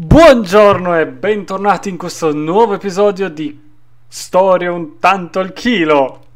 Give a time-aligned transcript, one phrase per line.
[0.00, 3.60] Buongiorno e bentornati in questo nuovo episodio di
[4.06, 6.26] Storie un tanto al chilo.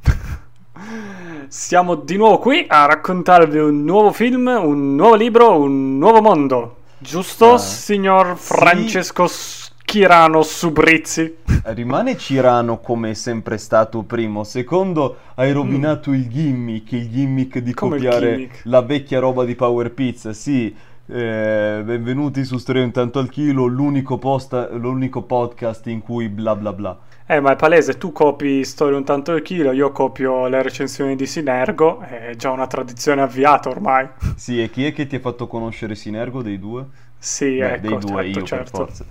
[1.47, 6.77] Siamo di nuovo qui a raccontarvi un nuovo film, un nuovo libro, un nuovo mondo.
[6.99, 8.53] Giusto, Ah, signor sì.
[8.53, 11.37] Francesco Schirano Subrizzi?
[11.63, 14.43] Rimane Cirano come è sempre stato primo.
[14.43, 17.75] Secondo, hai rovinato il gimmick, il gimmick di Mm.
[17.75, 18.61] Come copiare gimmick?
[18.65, 20.33] la vecchia roba di Power Pizza.
[20.33, 20.75] Sì,
[21.07, 26.55] eh, benvenuti su Storia un tanto al chilo, l'unico, posta- l'unico podcast in cui bla
[26.55, 26.99] bla bla.
[27.27, 31.17] Eh, ma è palese, tu copi Storie un tanto al chilo, io copio le recensioni
[31.17, 34.09] di Sinergo, è già una tradizione avviata ormai.
[34.37, 36.85] Sì, e chi è che ti ha fatto conoscere Sinergo dei due?
[37.19, 38.77] Sì, Beh, ecco, dei due certo, io certo.
[38.77, 39.05] forza.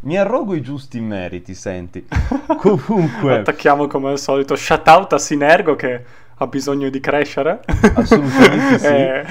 [0.00, 2.06] Mi arrogo i giusti meriti, senti.
[2.58, 4.54] Comunque, Attacchiamo come al solito.
[4.54, 6.04] Shout out a Sinergo che
[6.36, 7.60] ha bisogno di crescere.
[7.94, 8.86] Assolutamente sì.
[8.86, 9.26] Eh,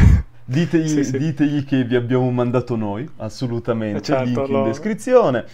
[0.49, 1.17] Ditegli, sì, sì.
[1.17, 5.45] ditegli che vi abbiamo mandato noi, assolutamente, Eh, certo, link in lo- descrizione.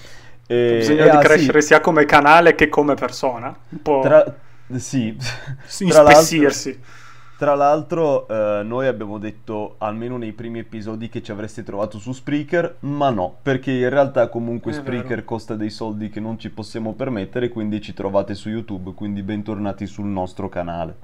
[0.45, 3.55] E- ha bisogno e, di ah, sì, crescere sia come canale che come persona.
[3.69, 4.23] Un po' tra,
[4.75, 5.15] sì,
[5.65, 6.79] s- tra l'altro, ispessirsi.
[7.39, 12.11] tra l'altro, eh, noi abbiamo detto almeno nei primi episodi che ci avreste trovato su
[12.11, 15.23] Spreaker, ma no, perché in realtà comunque È Spreaker vero.
[15.23, 19.87] costa dei soldi che non ci possiamo permettere, quindi ci trovate su YouTube, quindi bentornati
[19.87, 20.95] sul nostro canale.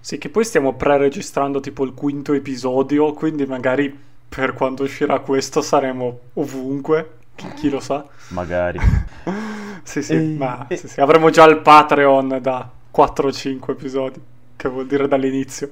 [0.00, 3.94] Sì, che poi stiamo pre-registrando tipo il quinto episodio, quindi magari
[4.28, 7.16] per quando uscirà questo saremo ovunque.
[7.34, 8.06] Chi, chi lo sa?
[8.28, 8.80] Magari.
[9.82, 14.20] Sì, sì, E- ma e- sì, sì, avremo già il Patreon da 4-5 episodi,
[14.56, 15.70] che vuol dire dall'inizio.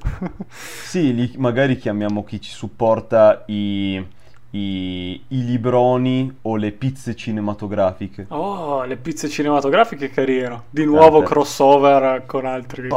[0.80, 4.05] Sì, li- magari chiamiamo chi ci supporta i,
[4.50, 8.27] i, i libroni o le pizze cinematografiche.
[8.28, 10.64] Oh, le pizze cinematografiche carino.
[10.70, 11.27] Di nuovo Tante.
[11.27, 12.89] crossover con altri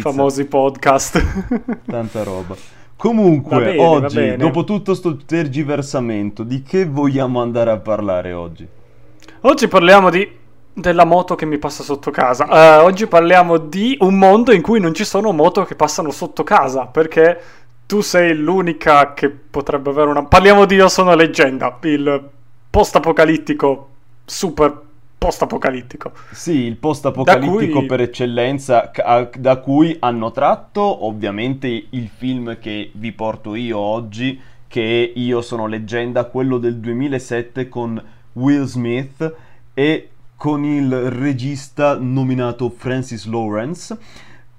[0.00, 1.22] famosi podcast.
[1.86, 2.56] tanta roba.
[2.96, 8.66] Comunque, bene, oggi, dopo tutto sto tergiversamento, di che vogliamo andare a parlare oggi?
[9.42, 10.36] Oggi parliamo di
[10.80, 12.48] della moto che mi passa sotto casa.
[12.48, 16.42] Eh, oggi parliamo di un mondo in cui non ci sono moto che passano sotto
[16.44, 17.40] casa, perché
[17.88, 20.22] tu sei l'unica che potrebbe avere una...
[20.26, 22.28] Parliamo di Io sono leggenda, il
[22.68, 23.88] post-apocalittico,
[24.26, 24.82] super
[25.16, 26.12] post-apocalittico.
[26.32, 28.90] Sì, il post-apocalittico cui- per eccellenza,
[29.34, 35.40] da cui hanno tratto ovviamente il film che vi porto io oggi, che è Io
[35.40, 37.98] sono leggenda, quello del 2007 con
[38.34, 39.34] Will Smith
[39.72, 43.96] e con il regista nominato Francis Lawrence.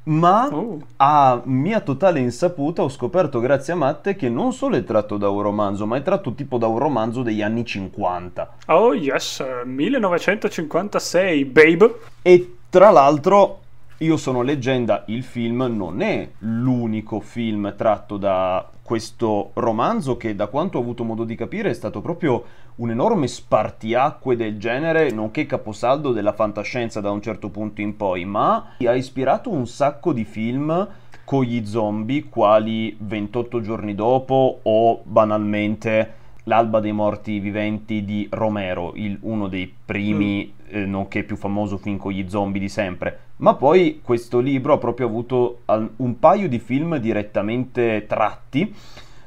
[0.03, 0.79] Ma Oh.
[0.97, 5.29] a mia totale insaputa ho scoperto grazie a Matte che non solo è tratto da
[5.29, 8.55] un romanzo, ma è tratto tipo da un romanzo degli anni 50.
[8.67, 11.99] Oh yes, eh, 1956, babe.
[12.23, 13.59] E tra l'altro,
[14.01, 20.47] Io sono leggenda, il film non è l'unico film tratto da questo romanzo che da
[20.47, 22.45] quanto ho avuto modo di capire è stato proprio
[22.75, 28.23] un enorme spartiacque del genere, nonché caposaldo della fantascienza da un certo punto in poi,
[28.23, 30.88] ma ha ispirato un sacco di film
[31.25, 36.19] con gli zombie, quali 28 giorni dopo o banalmente
[36.49, 41.97] L'alba dei morti viventi di Romero, il- uno dei primi, eh, nonché più famoso film
[41.97, 43.19] con gli zombie di sempre.
[43.37, 48.73] Ma poi questo libro ha proprio avuto al- un paio di film direttamente tratti,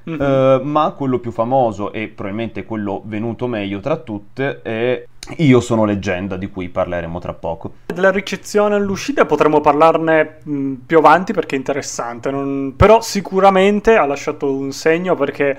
[0.05, 0.21] Mhm.
[0.21, 5.05] eh, ma quello più famoso e probabilmente quello venuto meglio tra tutte è
[5.37, 7.75] Io sono leggenda, di cui parleremo tra poco.
[7.95, 14.05] Della ricezione all'uscita potremmo parlarne mh, più avanti perché è interessante, non- però sicuramente ha
[14.05, 15.57] lasciato un segno perché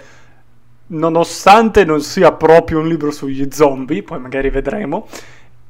[0.88, 5.08] nonostante non sia proprio un libro sugli zombie, poi magari vedremo,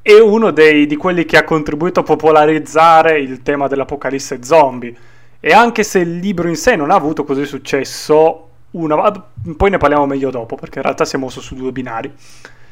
[0.02, 4.94] è uno dei- di quelli che ha contribuito a popolarizzare il tema dell'apocalisse zombie.
[5.40, 9.10] E anche se il libro in sé non ha avuto così successo, una-
[9.56, 12.12] poi ne parliamo meglio dopo perché in realtà siamo su, su due binari.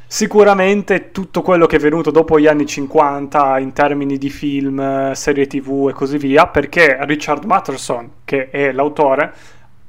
[0.07, 5.47] Sicuramente tutto quello che è venuto dopo gli anni 50 in termini di film, serie
[5.47, 9.33] tv e così via, perché Richard Matterson, che è l'autore,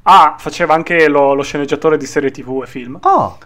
[0.03, 2.99] ah, faceva anche lo, lo sceneggiatore di serie tv e film.
[3.03, 3.37] Ah,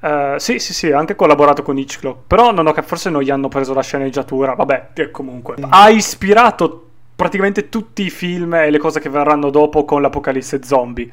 [0.00, 3.30] Eh, sì, sì, sì, ha anche collaborato con Hitchcock, però non ho forse non gli
[3.30, 5.56] hanno preso la sceneggiatura, vabbè, e comunque.
[5.60, 6.80] Ha ispirato
[7.16, 11.10] praticamente tutti i film e le cose che verranno dopo con l'apocalisse zombie.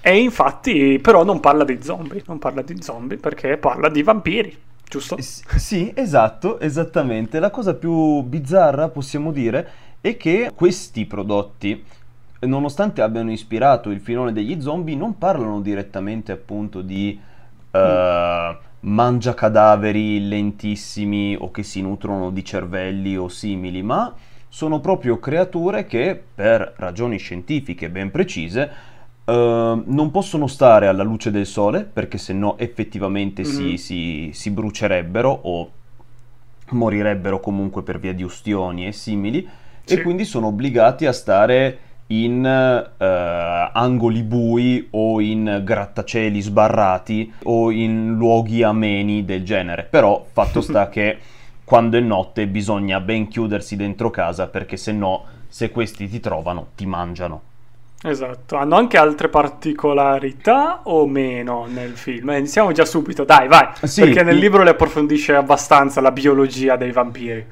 [0.00, 4.56] E infatti, però non parla di zombie, non parla di zombie perché parla di vampiri,
[4.86, 5.16] giusto?
[5.16, 7.38] S- Sì, esatto, esattamente.
[7.38, 9.70] La cosa più bizzarra, possiamo dire,
[10.00, 11.84] è che questi prodotti,
[12.46, 17.18] nonostante abbiano ispirato il filone degli zombie, non parlano direttamente appunto di
[17.70, 24.14] eh, mangiacadaveri lentissimi o che si nutrono di cervelli o simili, ma
[24.48, 28.92] sono proprio creature che, per ragioni scientifiche ben precise,
[29.24, 33.48] Uh, non possono stare alla luce del sole perché se no effettivamente Mhm.
[33.48, 35.70] si, si- si brucerebbero o
[36.72, 39.48] morirebbero comunque per via di ustioni e simili
[39.84, 39.94] Sì.
[39.94, 47.70] e quindi sono obbligati a stare in eh, angoli bui o in grattacieli sbarrati o
[47.70, 49.86] in luoghi ameni del genere.
[49.88, 51.18] Però fatto sta che
[51.64, 56.68] quando è notte bisogna ben chiudersi dentro casa perché se no, se questi ti trovano,
[56.74, 57.52] ti mangiano.
[58.06, 62.28] Esatto, hanno anche altre particolarità o meno nel film?
[62.28, 66.76] Eh, iniziamo già subito, dai, vai, Sì, perché nel libro le approfondisce abbastanza la biologia
[66.76, 67.46] dei vampiri.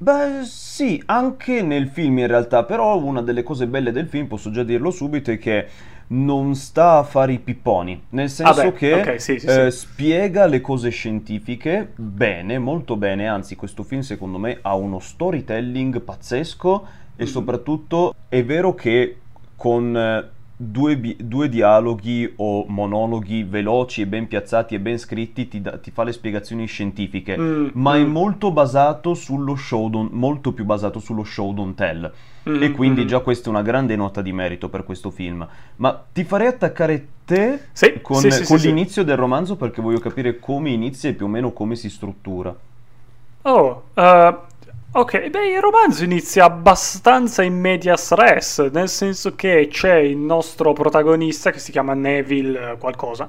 [0.00, 4.50] Beh, sì, anche nel film in realtà, però una delle cose belle del film, posso
[4.50, 5.66] già dirlo subito, è che
[6.10, 9.78] non sta a fare i pipponi, nel senso beh, che ok, sì, sì, eh, sì.
[9.78, 16.00] spiega le cose scientifiche bene, molto bene, anzi questo film secondo me ha uno storytelling
[16.00, 16.86] pazzesco
[17.16, 17.28] e Mhm.
[17.28, 19.18] soprattutto è vero che
[19.56, 20.30] con eh,
[20.60, 25.78] due, bi- due dialoghi o monologhi veloci e ben piazzati e ben scritti ti, dà-
[25.78, 30.52] ti fa le spiegazioni scientifiche Mm, ma è mm, molto basato sullo show, don't- molto
[30.52, 32.12] più basato sullo show don't tell.
[32.48, 33.06] mm, E quindi mm.
[33.06, 35.46] già questa è una grande nota di merito per questo film.
[35.76, 40.00] Ma ti farei attaccare te Sì, con, sì, sì, con l'inizio del romanzo perché voglio
[40.00, 42.54] capire come inizia e più o meno come si struttura.
[43.44, 44.34] Oh, eh,
[44.90, 50.72] ok, beh, il romanzo inizia abbastanza in medias res, nel senso che c'è il nostro
[50.72, 53.28] protagonista che si chiama Neville eh, qualcosa,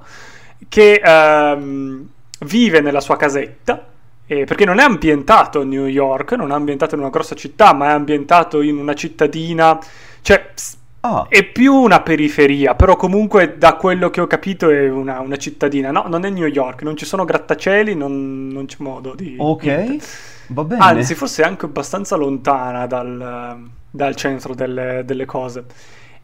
[0.68, 2.08] che ehm,
[2.40, 3.88] vive nella sua casetta,
[4.26, 7.74] eh, perché non è ambientato a New York, non è ambientato in una grossa città,
[7.74, 9.80] ma è ambientato in una cittadina,
[10.22, 10.54] cioè...
[11.02, 15.38] Ah, È più una periferia, però comunque da quello che ho capito è una, una
[15.38, 15.92] cittadina.
[15.92, 19.36] No, non è New York, non ci sono grattacieli, non, non c'è modo di...
[19.38, 20.06] ok, niente.
[20.50, 20.84] Va bene.
[20.84, 25.66] Anzi, forse anche abbastanza lontana dal, dal centro delle, delle cose.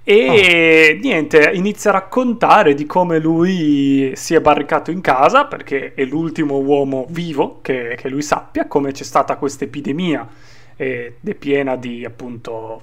[0.04, 6.06] E niente, inizia a raccontare di come lui si è barricato in casa, perché è
[6.06, 10.28] l'ultimo uomo vivo che, che lui sappia, come c'è stata questa epidemia
[10.75, 12.81] ed è piena di appunto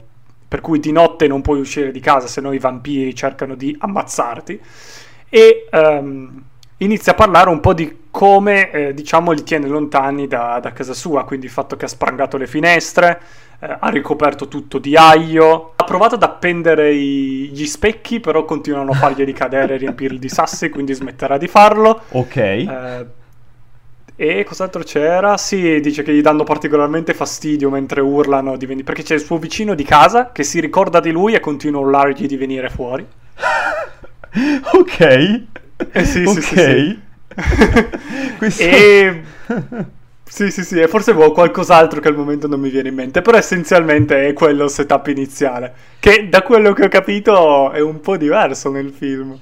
[0.48, 3.74] per cui di notte non puoi uscire di casa se no i vampiri cercano di
[3.78, 4.60] ammazzarti
[5.28, 6.42] e ehm,
[6.78, 10.94] inizia a parlare un po' di come eh, diciamo li tiene lontani da, da casa
[10.94, 13.20] sua quindi il fatto che ha sprangato le finestre
[13.60, 18.92] eh, ha ricoperto tutto di aglio ha provato ad appendere i- gli specchi però continuano
[18.92, 22.36] a farglieli cadere e riempirli di sassi quindi smetterà di farlo Ok,
[22.66, 23.06] eh,
[24.14, 25.36] e cos'altro c'era?
[25.36, 28.84] Sì, dice che gli danno particolarmente fastidio mentre urlano di venire.
[28.84, 31.84] Perché c'è il suo vicino di casa che si ricorda di lui e continua a
[31.84, 33.06] urlargli di venire fuori.
[34.74, 35.00] ok,
[35.92, 36.42] Eh sì, sì, ok.
[36.42, 36.86] sì, sì.
[38.38, 39.22] Questo- E.
[40.24, 43.20] Sì, sì, sì, e forse avevo qualcos'altro che al momento non mi viene in mente,
[43.20, 48.16] però essenzialmente è quello setup iniziale, che da quello che ho capito è un po'
[48.16, 49.38] diverso nel film.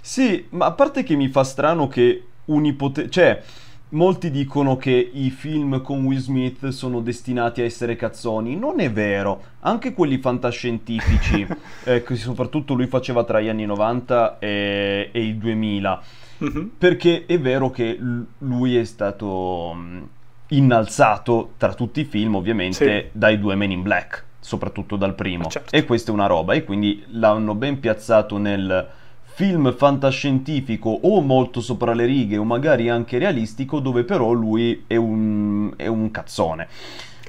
[0.00, 3.10] Sì, ma a parte che mi fa strano che un ipote...
[3.10, 3.42] cioè,
[3.90, 8.56] molti dicono che i film con Will Smith sono destinati a essere cazzoni.
[8.56, 9.42] Non è vero.
[9.60, 11.46] Anche quelli fantascientifici,
[11.84, 16.02] eh, che soprattutto lui faceva tra gli anni 90 e, e il 2000.
[16.40, 16.70] Mhm.
[16.78, 17.98] Perché è vero che
[18.38, 20.08] lui è stato mh,
[20.48, 23.18] innalzato tra tutti i film, ovviamente, Sì.
[23.18, 25.46] dai due Men in Black, soprattutto dal primo.
[25.46, 25.74] Ah, certo.
[25.76, 28.88] E questa è una roba, e quindi l'hanno ben piazzato nel
[29.34, 34.96] film fantascientifico o molto sopra le righe o magari anche realistico, dove però lui è
[34.96, 36.68] un, è un cazzone.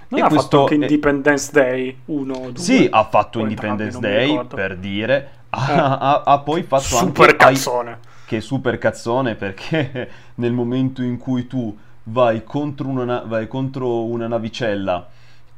[0.09, 2.57] Non E ha questo fatto anche è- Independence Day 1 o 2?
[2.57, 5.29] Sì, ha fatto O Independence Day, per dire.
[5.49, 5.77] Ha, Eh.
[5.79, 7.43] ha- ha poi fatto Super anche...
[7.45, 7.99] ai- cazzone.
[8.31, 13.45] Che è super cazzone perché nel momento in cui tu vai contro una, na- vai
[13.45, 15.05] contro una navicella,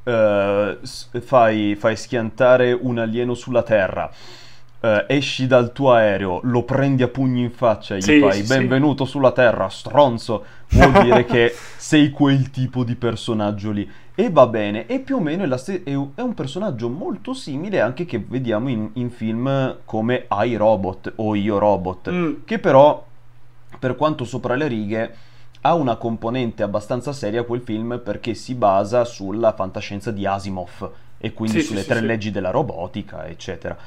[0.04, 0.80] eh,
[1.22, 4.10] fai, fai schiantare un alieno sulla Terra,
[4.84, 8.42] eh, esci dal tuo aereo, lo prendi a pugni in faccia e gli Sì, fai
[8.42, 8.54] sì, sì.
[8.54, 13.90] benvenuto sulla Terra, stronzo, vuol dire che sei quel tipo di personaggio lì.
[14.16, 18.06] E va bene, e più o meno è, ste- è un personaggio molto simile anche
[18.06, 22.34] che vediamo in, in film come I Robot o Io Robot, Mm.
[22.46, 23.04] che però,
[23.80, 25.16] per quanto sopra le righe,
[25.62, 31.34] ha una componente abbastanza seria quel film perché si basa sulla fantascienza di Asimov e
[31.34, 32.06] quindi Sì, sì, sulle sì, tre sì.
[32.06, 33.78] leggi della robotica, eccetera.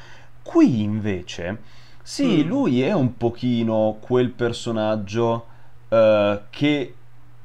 [0.46, 1.58] Qui invece,
[2.02, 2.48] sì, Mm.
[2.48, 5.46] lui è un pochino quel personaggio
[5.88, 6.94] eh, che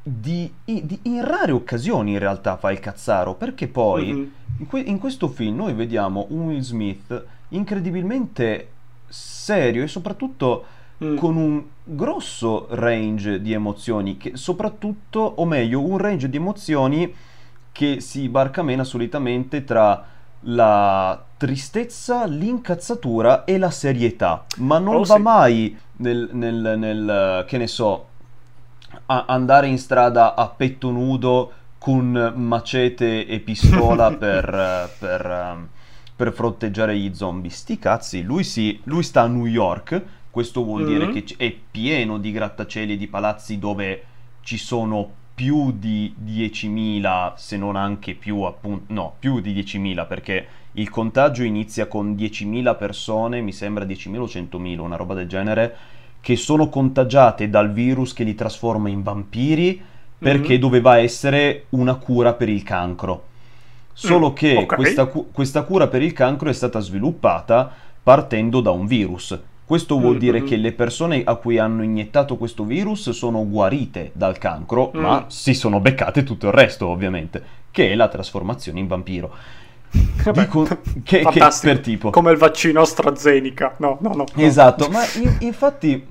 [0.03, 4.31] di, di- in rare occasioni in realtà fa il cazzaro, perché poi Mhm.
[4.60, 8.67] in, que- in questo film noi vediamo un Will Smith incredibilmente
[9.08, 10.65] serio e soprattutto
[11.03, 11.17] Mm.
[11.17, 17.12] con un grosso range di emozioni, che soprattutto, o meglio, un range di emozioni
[17.72, 20.05] che si barcamena solitamente tra
[20.41, 25.21] la tristezza, l'incazzatura e la serietà, ma non Oh, va sì.
[25.21, 28.10] mai nel, nel- nel, che ne so,
[29.07, 35.69] andare in strada a petto nudo con macete e pistola per, eh, per, ehm,
[36.15, 37.50] per fronteggiare gli zombie.
[37.50, 41.10] Sti cazzi, lui, si, lui sta a New York, questo vuol dire Mhm.
[41.10, 44.03] che è pieno di grattacieli e di palazzi dove
[44.41, 50.48] ci sono più di 10.000, se non anche più, appunto, no, più di 10.000 perché
[50.74, 55.75] il contagio inizia con 10.000 persone, mi sembra 10.000 o 100.000, una roba del genere,
[56.22, 59.82] che sono contagiate dal virus che li trasforma in vampiri
[60.18, 60.60] perché Mhm.
[60.60, 63.24] doveva essere una cura per il cancro.
[63.94, 64.75] Solo Mm, che ok.
[64.75, 69.38] questa, cu- questa cura per il cancro è stata sviluppata partendo da un virus.
[69.66, 74.12] Questo vuol Mm, dire che le persone a cui hanno iniettato questo virus sono guarite
[74.13, 75.00] dal cancro, Mm.
[75.01, 79.32] ma si sono beccate tutto il resto, ovviamente, che è la trasformazione in vampiro.
[80.24, 80.63] Vabbè, Dico-
[81.03, 82.10] che- che per tipo.
[82.12, 83.75] Come il vaccino AstraZeneca.
[83.77, 84.25] No, no, no.
[84.33, 84.41] no.
[84.43, 86.05] Esatto, ma in- infatti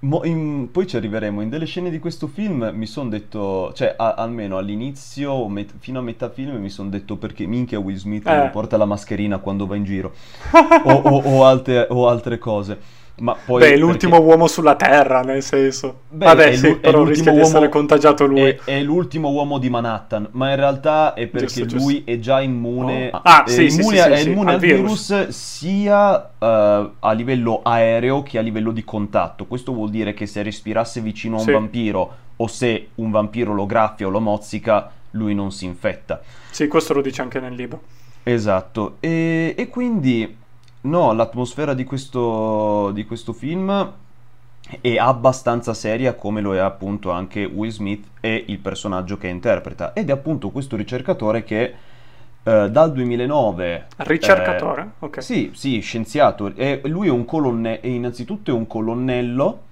[0.00, 1.40] mo- in- poi ci arriveremo.
[1.42, 5.98] In delle scene di questo film mi sono detto, cioè a- almeno all'inizio, met- fino
[5.98, 8.48] a metà film mi sono detto perché minchia Will Smith Eh.
[8.52, 10.12] porta la mascherina quando va in giro
[10.84, 12.78] o, o- o altre, o altre cose.
[13.20, 16.00] Ma poi Beh, è perché- l'ultimo uomo sulla Terra, nel senso.
[16.08, 18.40] Beh, Vabbè, è sì, però l'ultimo rischia di uomo- essere contagiato lui.
[18.40, 22.40] È, è l'ultimo uomo di Manhattan, ma in realtà è perché Giusto, lui è già
[22.40, 23.20] immune, Oh.
[23.22, 27.12] Ah, è sì, immune, sì, sì, è sì, immune al al virus, sia eh, a
[27.12, 29.46] livello aereo che a livello di contatto.
[29.46, 33.66] Questo vuol dire che se respirasse vicino a un vampiro o se un vampiro lo
[33.66, 36.20] graffia o lo mozzica, lui non si infetta.
[36.50, 37.80] Sì, questo lo dice anche nel libro.
[38.22, 40.36] Esatto, e, e quindi
[40.82, 43.92] no, l'atmosfera di questo, di questo film
[44.80, 49.92] è abbastanza seria come lo è appunto anche Will Smith e il personaggio che interpreta
[49.94, 51.74] ed è appunto questo ricercatore che
[52.42, 54.82] eh, dal 2009 Ricercatore?
[54.82, 55.22] eh, ok.
[55.22, 59.62] sì, sì, scienziato e lui è un colonnello innanzitutto è un colonnello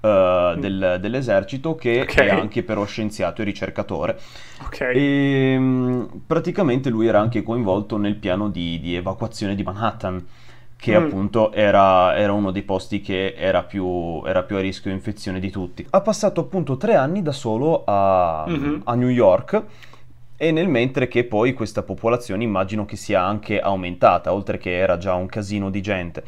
[0.00, 2.02] eh, del- dell'esercito che Mm.
[2.02, 2.16] Ok.
[2.16, 4.18] è anche però scienziato e ricercatore
[4.64, 4.80] Ok.
[4.80, 10.24] e mm, praticamente lui era anche coinvolto nel piano di, di evacuazione di Manhattan,
[10.78, 11.04] che Mm.
[11.04, 15.50] appunto era, era uno dei posti che era più, era più a rischio infezione di
[15.50, 15.84] tutti.
[15.90, 18.82] Ha passato appunto tre anni da solo a, Mhm.
[18.84, 19.62] a New York.
[20.40, 24.96] E nel mentre che poi questa popolazione immagino che sia anche aumentata, oltre che era
[24.96, 26.22] già un casino di gente.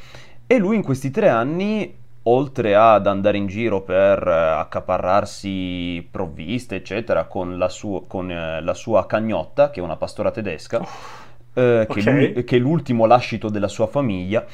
[0.48, 6.74] E lui in questi tre anni, oltre ad andare in giro per eh, accaparrarsi provviste,
[6.74, 10.84] eccetera, con la, suo- con, eh, la sua cagnotta, che è una pastora tedesca,
[11.60, 12.06] eh, che, Ok.
[12.06, 14.44] lui- che è l'ultimo lascito della sua famiglia,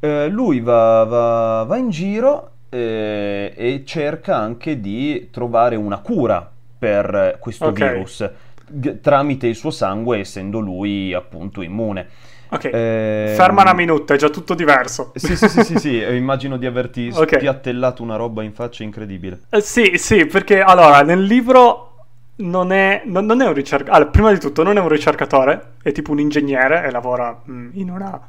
[0.00, 6.50] eh, lui va, va- va in giro eh, e cerca anche di trovare una cura
[6.78, 7.78] per eh, questo Ok.
[7.78, 8.28] virus
[8.68, 12.08] g- tramite il suo sangue, essendo lui appunto immune.
[12.48, 12.64] Ok.
[12.72, 15.12] Ehm, Ferma una minuta, è già tutto diverso.
[15.14, 17.36] Sì, sì, sì, sì, sì, eh, immagino di averti Ok.
[17.36, 19.40] spiattellato una roba in faccia incredibile.
[19.50, 21.95] Eh, sì, sì, perché allora nel libro
[22.36, 23.96] non è, non, non è un ricercatore.
[23.96, 27.68] Allora, prima di tutto, non è un ricercatore, è tipo un ingegnere e lavora mm,
[27.74, 28.20] in una.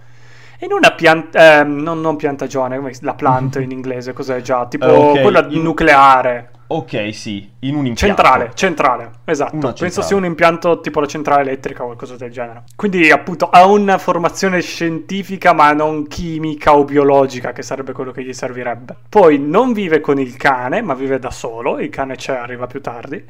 [0.60, 1.64] In una pianta.
[1.64, 4.66] non, non piantagione, la plant in inglese, cos'è già?
[4.68, 6.52] Tipo Eh, ok, quella in- nucleare.
[6.70, 8.22] Ok, sì, in un impianto.
[8.22, 9.56] Centrale, centrale, esatto.
[9.56, 10.08] Una Penso centrale.
[10.08, 12.64] sia un impianto tipo la centrale elettrica o qualcosa del genere.
[12.76, 18.24] Quindi, appunto, ha una formazione scientifica, ma non chimica o biologica, che sarebbe quello che
[18.24, 18.96] gli servirebbe.
[19.08, 21.80] Poi non vive con il cane, ma vive da solo.
[21.80, 23.24] Il cane c'è, arriva più tardi.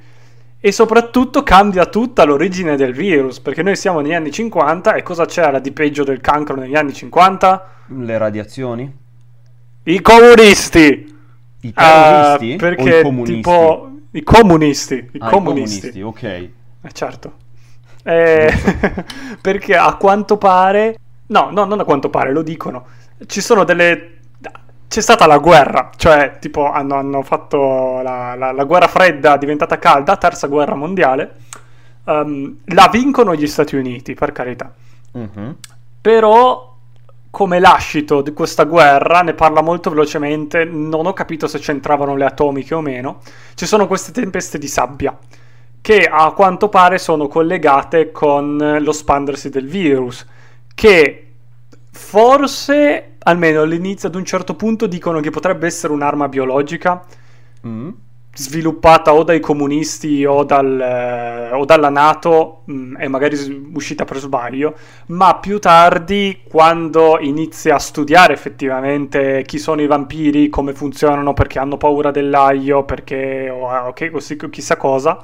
[0.60, 5.26] E soprattutto cambia tutta l'origine del virus, perché noi siamo negli anni 50 e cosa
[5.26, 7.70] c'era di peggio del cancro negli anni 50?
[7.88, 8.92] Le radiazioni?
[9.84, 11.16] I comunisti!
[11.62, 13.36] I Ah, terroristi o perché i comunisti?
[13.36, 16.02] tipo i comunisti, i Ah, comunisti.
[16.02, 16.24] ok.
[16.24, 16.52] Eh,
[16.92, 17.34] certo.
[18.04, 18.52] Eh,
[19.42, 20.98] perché a quanto pare,
[21.28, 22.86] no, no, non a quanto pare, lo dicono.
[23.26, 24.17] Ci sono delle.
[24.88, 29.78] C'è stata la guerra, cioè, tipo, hanno, hanno fatto la, la- la guerra fredda diventata
[29.80, 31.36] calda, terza guerra mondiale.
[32.06, 34.74] Ehm, la vincono gli Stati Uniti, per carità.
[35.12, 35.56] Mhm.
[36.02, 36.76] Però,
[37.30, 40.64] come lascito di questa guerra, ne parla molto velocemente.
[40.64, 43.20] Non ho capito se c'entravano le atomiche o meno.
[43.56, 45.18] Ci sono queste tempeste di sabbia
[45.82, 50.26] che a quanto pare sono collegate con lo spandersi del virus.
[50.74, 51.24] Che
[51.92, 57.04] forse, almeno all'inizio, ad un certo punto, dicono che potrebbe essere un'arma biologica
[57.68, 57.90] Mm.
[58.34, 63.36] sviluppata o dai comunisti o, dal, eh, o dalla Nato mh, e magari
[63.74, 64.76] uscita per sbaglio,
[65.08, 71.58] ma più tardi quando inizia a studiare effettivamente chi sono i vampiri, come funzionano, perché
[71.58, 75.20] hanno paura dell'aglio, perché o, ok, così, chissà cosa,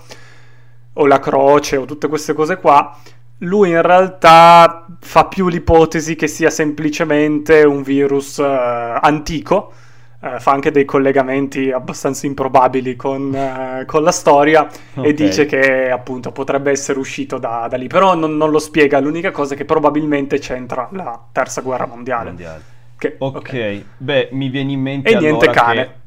[0.94, 2.98] o la croce o tutte queste cose qua,
[3.40, 9.74] lui in realtà fa più l'ipotesi che sia semplicemente un virus uh, antico,
[10.20, 15.10] uh, fa anche dei collegamenti abbastanza improbabili con, uh, con la storia okay.
[15.10, 19.00] e dice che appunto potrebbe essere uscito da, da lì, però non, non, lo spiega,
[19.00, 22.26] l'unica cosa è che probabilmente c'entra la terza guerra mondiale.
[22.26, 22.62] mondiale.
[22.98, 23.86] Che, ok, okay.
[23.98, 25.10] beh mi viene in mente...
[25.10, 25.84] E niente cane.
[25.84, 26.02] Che...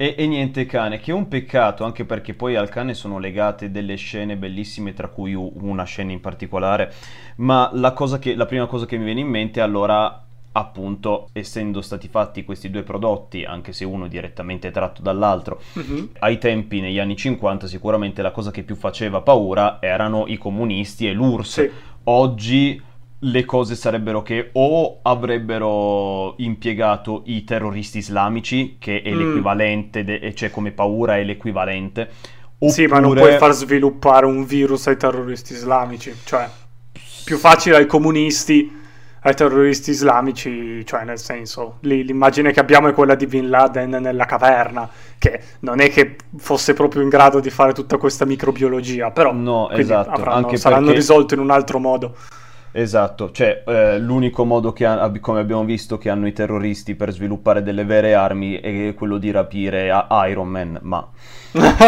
[0.00, 3.70] E, e, niente cane, che è un peccato, anche perché poi al cane sono legate
[3.70, 6.90] delle scene bellissime, tra cui una scena in particolare,
[7.36, 12.08] ma la, che, la prima cosa che mi viene in mente allora appunto essendo stati
[12.08, 16.08] fatti questi due prodotti anche se uno direttamente tratto dall'altro uh-huh.
[16.18, 21.06] ai tempi negli anni 50 sicuramente la cosa che più faceva paura erano i comunisti
[21.06, 21.70] e l'URSS sì.
[22.04, 22.82] oggi
[23.22, 29.18] le cose sarebbero che o avrebbero impiegato i terroristi islamici, che è mm.
[29.18, 32.08] l'equivalente, de- cioè come paura è l'equivalente.
[32.62, 32.70] Oppure...
[32.70, 36.48] Sì, ma non puoi far sviluppare un virus ai terroristi islamici, cioè
[37.24, 38.78] più facile ai comunisti,
[39.22, 43.90] ai terroristi islamici, cioè nel senso, lì, l'immagine che abbiamo è quella di Bin Laden
[43.90, 49.10] nella caverna, che non è che fosse proprio in grado di fare tutta questa microbiologia,
[49.10, 51.00] però no, esatto, avranno, saranno perché...
[51.00, 52.16] risolti in un altro modo.
[52.72, 57.10] Esatto, cioè eh, l'unico modo che, ha, come abbiamo visto, che hanno i terroristi per
[57.10, 59.90] sviluppare delle vere armi è quello di rapire
[60.28, 61.08] Iron Man, ma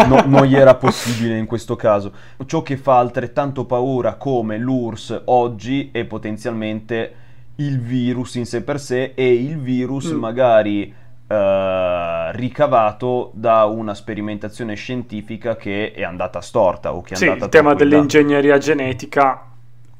[0.06, 2.12] no, non gli era possibile in questo caso.
[2.46, 7.14] Ciò che fa altrettanto paura come l'URSS oggi è potenzialmente
[7.56, 10.18] il virus in sé per sé e il virus mm.
[10.18, 10.92] magari
[11.28, 17.44] eh, ricavato da una sperimentazione scientifica che è andata storta o che è sì, andata
[17.44, 19.46] il tema dell'ingegneria genetica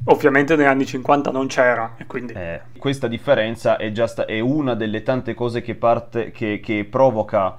[0.06, 2.32] Ovviamente negli anni 50 non c'era e quindi...
[2.32, 7.58] Eh, questa differenza è, sta- è, una delle tante cose che, parte, che, che provoca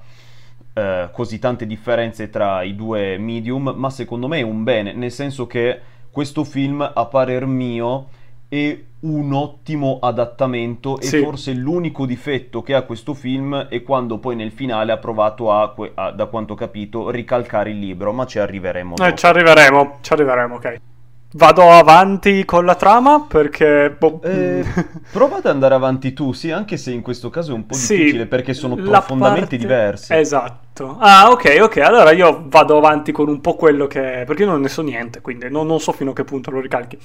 [0.74, 5.10] eh, così tante differenze tra i due medium, ma secondo me è un bene, nel
[5.10, 8.08] senso che questo film, a parer mio,
[8.48, 11.18] è un ottimo adattamento e sì.
[11.20, 15.74] forse l'unico difetto che ha questo film è quando poi nel finale ha provato a,
[15.94, 18.96] a da quanto ho capito, ricalcare il libro, ma ci arriveremo.
[18.96, 20.80] Eh, ci arriveremo, ci arriveremo, ok.
[21.36, 23.92] Vado avanti con la trama perché...
[23.98, 24.20] Boh.
[24.22, 24.64] Eh,
[25.10, 27.96] prova ad andare avanti tu, sì, anche se in questo caso è un po' sì,
[27.96, 29.56] difficile perché sono profondamente parte...
[29.56, 30.14] diversi.
[30.14, 30.96] Esatto.
[31.00, 31.76] Ah, ok, ok.
[31.78, 34.22] Allora io vado avanti con un po' quello che...
[34.24, 36.60] perché io non ne so niente, quindi non, non so fino a che punto lo
[36.60, 36.96] ricalchi.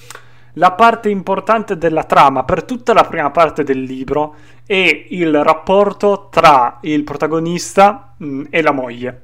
[0.53, 6.27] La parte importante della trama per tutta la prima parte del libro è il rapporto
[6.29, 9.21] tra il protagonista mh, mm, e la moglie,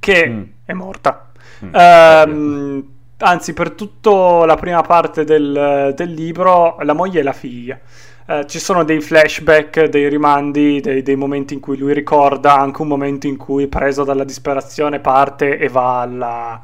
[0.00, 0.42] che mm.
[0.64, 1.30] è morta.
[1.64, 1.74] Mm.
[1.74, 7.78] Um, anzi per tutta la prima parte del, del, libro la moglie e la figlia.
[8.26, 12.82] Eh, ci sono dei flashback, dei rimandi, dei, dei, momenti in cui lui ricorda, anche
[12.82, 16.62] un momento in cui preso dalla disperazione parte e va alla,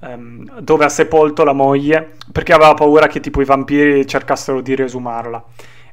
[0.00, 4.74] um, dove ha sepolto la moglie perché aveva paura che tipo i vampiri cercassero di
[4.74, 5.44] riesumarla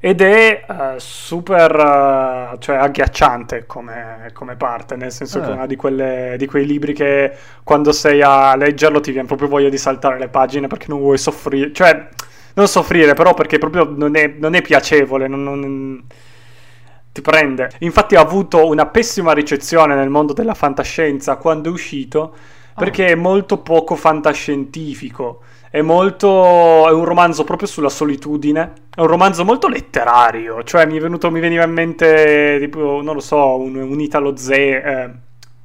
[0.04, 5.42] ed è uh, super uh, cioè agghiacciante come, come, parte, nel senso eh.
[5.44, 7.32] che è uno di, quelle, di, quei libri che
[7.64, 11.20] quando sei a leggerlo ti viene proprio voglia di saltare le pagine perché non vuoi
[11.20, 12.08] soffrire, cioè
[12.56, 16.04] non soffrire però perché proprio non è, non è piacevole, non, non,
[17.12, 17.70] ti prende.
[17.80, 22.34] Infatti ha avuto una pessima ricezione nel mondo della fantascienza quando è uscito
[22.74, 25.42] perché è molto poco fantascientifico.
[25.72, 26.86] È molto.
[26.86, 28.74] È un romanzo proprio sulla solitudine.
[28.94, 30.66] È un romanzo molto letterario.
[30.66, 34.36] Cioè, mi, è venuto, mi veniva in mente, tipo, non lo so, un, un Italo
[34.36, 34.76] Ze.
[34.76, 35.10] Eh,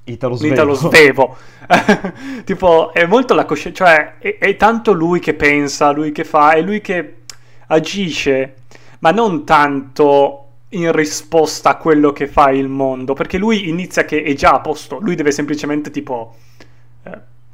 [0.05, 0.55] Italo Svevo.
[0.55, 1.37] Italo Svevo.
[2.47, 3.85] tipo, è molto la coscienza.
[3.85, 7.23] Cioè, è, è tanto lui che pensa, lui che fa, è lui che
[7.67, 8.55] agisce,
[9.01, 14.23] ma non tanto in risposta a quello che fa il mondo, perché lui inizia che
[14.23, 16.37] è già a posto, lui deve semplicemente tipo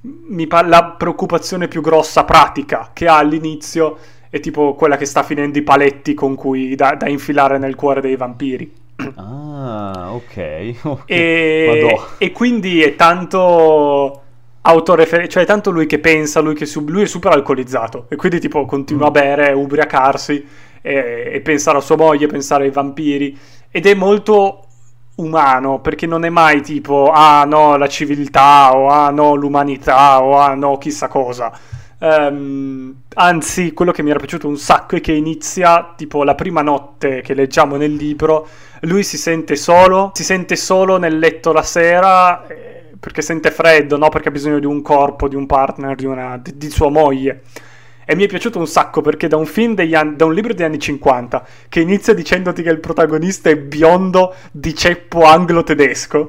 [0.03, 5.23] mi pare la preoccupazione più grossa pratica che ha all'inizio è tipo quella che sta
[5.23, 8.73] finendo i paletti con cui da, da infilare nel cuore dei vampiri.
[9.17, 10.75] Ah, ok.
[10.83, 11.05] okay.
[11.05, 14.21] E, e, quindi è tanto
[14.63, 18.17] autoreferenziale, cioè è tanto lui che pensa, lui che sub- lui è super alcolizzato e
[18.17, 19.09] quindi tipo continua mm.
[19.09, 20.47] a bere, ubriacarsi
[20.81, 23.39] e, e pensare a sua moglie, pensare ai vampiri
[23.71, 24.62] ed è molto
[25.23, 30.39] umano, perché non è mai tipo ah no la civiltà o ah no l'umanità o
[30.39, 31.53] ah no chissà cosa.
[31.99, 36.61] Um, anzi, quello che mi era piaciuto un sacco è che inizia tipo la prima
[36.61, 38.49] notte che leggiamo nel libro,
[38.81, 43.97] lui si sente solo, si sente solo nel letto la sera eh, perché sente freddo,
[43.99, 44.09] no?
[44.09, 47.43] Perché ha bisogno di un corpo, di un partner, di, una, di, di sua moglie.
[48.05, 50.53] E mi è piaciuto un sacco perché da un film degli anni, da un libro
[50.53, 56.29] degli anni 50 che inizia dicendoti che il protagonista è biondo di ceppo anglo-tedesco,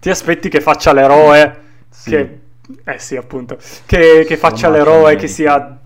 [0.00, 2.10] ti aspetti che faccia l'eroe, sì.
[2.10, 2.38] che,
[2.84, 5.78] eh sì appunto, che, che faccia l'eroe, che sia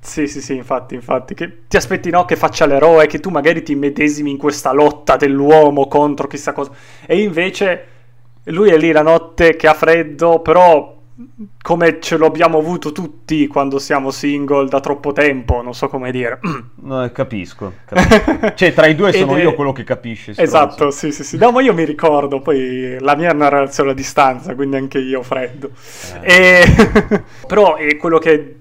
[0.00, 3.62] Sì, sì, sì, infatti, infatti, che ti aspetti no, che faccia l'eroe, che tu magari
[3.62, 6.70] ti medesimi in questa lotta dell'uomo contro chissà cosa.
[7.04, 7.86] E invece
[8.44, 10.97] lui è lì la notte che ha freddo, però
[11.62, 16.38] come ce l'abbiamo avuto tutti quando siamo single da troppo tempo, non so come dire.
[16.76, 18.54] No, capisco, capisco.
[18.54, 19.42] cioè, tra i due sono è...
[19.42, 20.32] io quello che capisce.
[20.36, 21.36] Esatto, sì, sì, sì.
[21.36, 24.98] No, ma io mi ricordo, poi la mia è una relazione a distanza, quindi anche
[24.98, 25.70] io freddo.
[26.22, 26.62] Eh.
[26.62, 27.22] E...
[27.46, 28.54] Però è quello che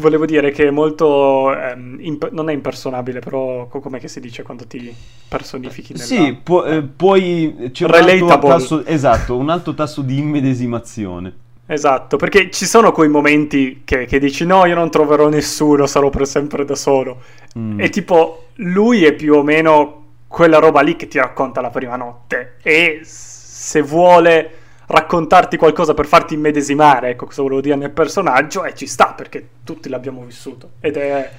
[0.00, 4.66] volevo dire che è molto ehm, imp- non è impersonabile però come si dice quando
[4.66, 4.94] ti
[5.28, 6.04] personifichi nella...
[6.04, 11.34] sì pu- eh, puoi c'è un alto tasso, esatto un alto tasso di immedesimazione
[11.72, 16.10] Esatto, perché ci sono quei momenti che, che, dici no, io non troverò nessuno, sarò
[16.10, 17.22] per sempre da solo.
[17.56, 17.78] Mm.
[17.78, 21.94] E tipo, lui è più o meno quella roba lì che ti racconta la prima
[21.94, 22.56] notte.
[22.60, 24.50] E se vuole
[24.86, 29.46] raccontarti qualcosa per farti immedesimare, ecco cosa volevo dire nel personaggio, e ci sta, perché
[29.62, 30.72] tutti l'abbiamo vissuto.
[30.80, 31.30] Ed è...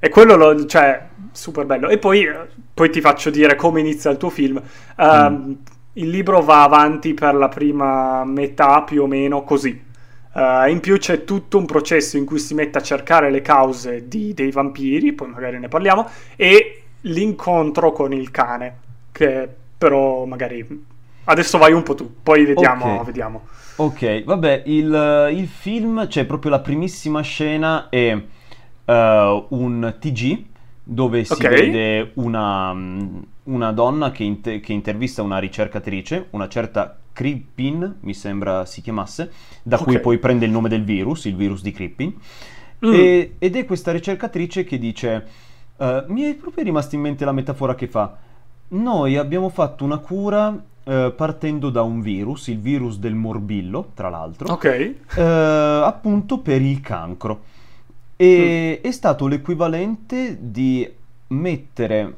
[0.00, 1.88] E quello, lo, cioè, super bello.
[1.88, 2.28] E poi,
[2.74, 4.60] poi, ti faccio dire come inizia il tuo film.
[4.96, 5.52] Uh, mm
[6.00, 9.88] il libro va avanti per la prima metà più o meno così.
[10.32, 14.06] Uh, in più c'è tutto un processo in cui si mette a cercare le cause
[14.08, 18.76] di, dei vampiri, poi magari ne parliamo, e l'incontro con il cane,
[19.12, 20.88] che però magari...
[21.24, 22.94] Adesso vai un po' tu, poi vediamo.
[22.94, 23.04] Okay.
[23.04, 23.42] vediamo.
[23.76, 30.44] Ok, vabbè, il, il, film, cioè proprio la primissima scena è uh, un TG
[30.82, 31.70] dove si okay.
[31.70, 32.74] vede una,
[33.44, 39.30] una donna che, inter- che, intervista una ricercatrice, una certa Crippin, mi sembra si chiamasse,
[39.62, 39.86] da okay.
[39.86, 42.14] cui poi prende il nome del virus, il virus di Crippin.
[42.86, 42.92] Mm.
[42.92, 45.26] E, ed è questa ricercatrice che dice,
[45.76, 48.16] uh, mi è proprio rimasta in mente la metafora che fa,
[48.68, 54.08] noi abbiamo fatto una cura uh, partendo da un virus, il virus del morbillo, tra
[54.08, 54.98] l'altro, okay.
[55.16, 57.42] uh, appunto per il cancro.
[58.16, 58.86] E mm.
[58.86, 60.88] è stato l'equivalente di
[61.28, 62.14] mettere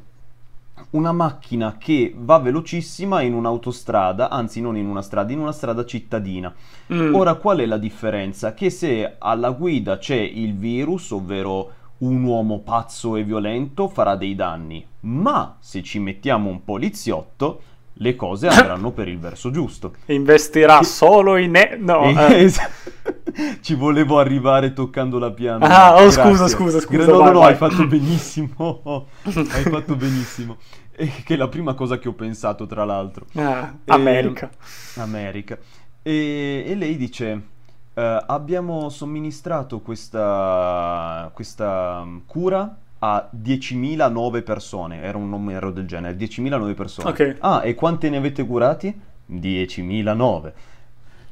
[0.91, 5.85] una macchina che va velocissima in un'autostrada, anzi non in una strada, in una strada
[5.85, 6.53] cittadina.
[6.91, 7.13] Mm.
[7.15, 8.53] Ora qual è la differenza?
[8.53, 14.35] Che se alla guida c'è il virus, ovvero un uomo pazzo e violento, farà dei
[14.35, 17.61] danni, ma se ci mettiamo un poliziotto
[17.95, 19.95] le cose andranno per il verso giusto.
[20.05, 20.85] Investirà che...
[20.85, 21.55] solo in...
[21.55, 21.77] E...
[21.79, 22.51] No, eh.
[23.61, 25.67] Ci volevo arrivare toccando la pianta.
[25.67, 27.05] Ah, oh, scusa, scusa, scusa.
[27.05, 29.07] No, no, no, hai fatto benissimo.
[29.23, 30.57] hai fatto benissimo.
[30.95, 33.25] E che è la prima cosa che ho pensato, tra l'altro.
[33.33, 34.49] Ah, America.
[34.95, 35.57] E, America.
[36.03, 45.17] E, e, lei dice, uh, abbiamo somministrato questa, questa cura a 10.000 nuove persone, era
[45.17, 47.09] un numero del genere, 10.000 nuove persone.
[47.09, 47.35] Okay.
[47.39, 48.97] Ah, e quante ne avete curati?
[49.29, 50.15] 10.000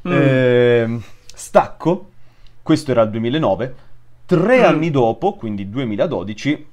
[0.05, 0.11] Mm.
[0.11, 0.99] Eh,
[1.33, 2.09] stacco,
[2.61, 3.75] questo era il 2009,
[4.25, 4.65] tre mm.
[4.65, 6.67] anni dopo, quindi 2012,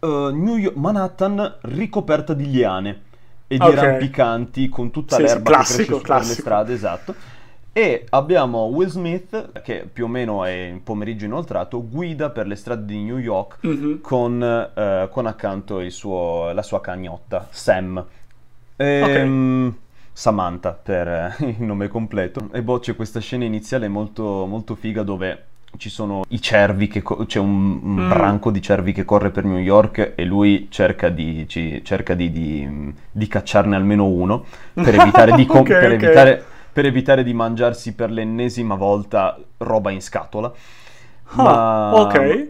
[0.00, 3.02] uh, New York, Manhattan ricoperta di liane
[3.46, 3.74] e di okay.
[3.74, 7.14] rampicanti con tutta sì, l'erba sì, classico, che cresce per le strade, esatto.
[7.76, 12.56] E abbiamo Will Smith, che più o meno è in pomeriggio inoltrato, guida per le
[12.56, 14.00] strade di New York mm-hmm.
[14.00, 18.02] con, uh, con, accanto suo, la sua cagnotta, Sam.
[18.76, 19.22] E, okay.
[19.22, 19.76] um,
[20.10, 22.48] Samantha per eh, il nome completo.
[22.50, 25.44] E boh, c'è questa scena iniziale molto, molto figa dove
[25.76, 28.08] ci sono i cervi, che co- c'è un, un mm.
[28.08, 32.30] branco di cervi che corre per New York e lui cerca di, ci, cerca di,
[32.30, 35.44] di, di cacciarne almeno uno per evitare di...
[35.44, 36.04] Com- okay, per okay.
[36.06, 36.44] evitare
[36.76, 40.52] per evitare di mangiarsi per l'ennesima volta roba in scatola.
[41.28, 42.48] Ah, ma, ok.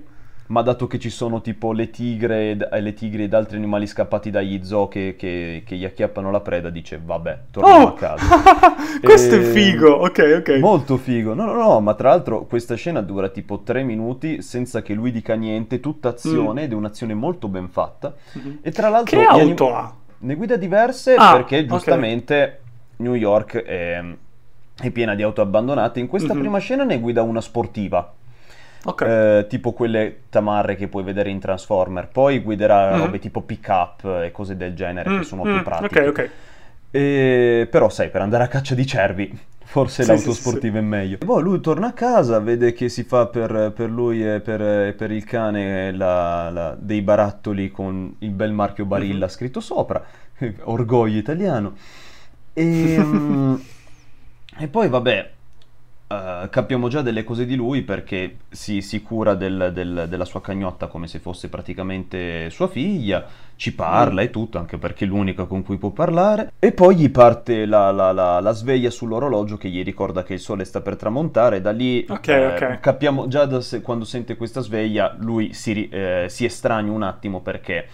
[0.49, 4.65] Ma dato che ci sono tipo le tigre, le tigri ed altri animali scappati dagli
[4.65, 7.87] zoo che, che, che gli acchiappano la preda, dice vabbè, torniamo oh!
[7.87, 8.25] a casa.
[9.01, 9.39] Questo e...
[9.39, 10.59] è figo, ok, ok.
[10.59, 11.33] Molto figo.
[11.33, 15.13] No, no, no, ma tra l'altro questa scena dura tipo tre minuti senza che lui
[15.13, 16.65] dica niente, tutta azione mm.
[16.65, 18.13] ed è un'azione molto ben fatta.
[18.37, 18.57] Mm-hmm.
[18.61, 19.21] E tra l'altro...
[19.21, 19.95] Che auto ha?
[20.19, 22.35] Ne guida diverse ah, perché giustamente...
[22.35, 22.65] Okay
[22.97, 24.03] New York è,
[24.81, 26.01] è piena di auto abbandonate.
[26.01, 26.43] In questa mm-hmm.
[26.43, 28.13] prima scena ne guida una sportiva.
[28.85, 29.39] Okay.
[29.39, 32.09] Eh, tipo quelle tamarre che puoi vedere in Transformer.
[32.09, 33.01] Poi guiderà mm-hmm.
[33.01, 35.19] robe tipo pick up e cose del genere mm-hmm.
[35.21, 36.01] che sono più mm, pratiche.
[36.01, 36.31] Ok, ok.
[36.91, 40.85] E, però sai, per andare a caccia di cervi, forse sì, l'auto sì, sportiva sì.
[40.85, 41.19] è meglio.
[41.25, 45.11] Boh, lui torna a casa, vede che si fa per, per lui e per, per,
[45.11, 49.29] il cane la, la, dei barattoli con il bel marchio Barilla mm-hmm.
[49.29, 50.03] scritto sopra,
[50.65, 51.75] orgoglio italiano.
[52.59, 53.61] E, um,
[54.59, 55.35] e poi vabbè,
[56.09, 60.41] Uh, capiamo già delle cose di lui perché si, si cura del, del, della sua
[60.41, 65.47] cagnotta come se fosse praticamente sua figlia, ci parla e tutto, anche perché è l'unica
[65.47, 66.53] con cui può parlare.
[66.61, 70.39] E poi gli parte la, la, la, la, sveglia sull'orologio che gli ricorda che il
[70.39, 71.61] sole sta per tramontare.
[71.61, 72.79] Da lì okay, eh, okay.
[72.79, 77.89] capiamo già se, quando sente questa sveglia, lui si, eh, si estranea un attimo perché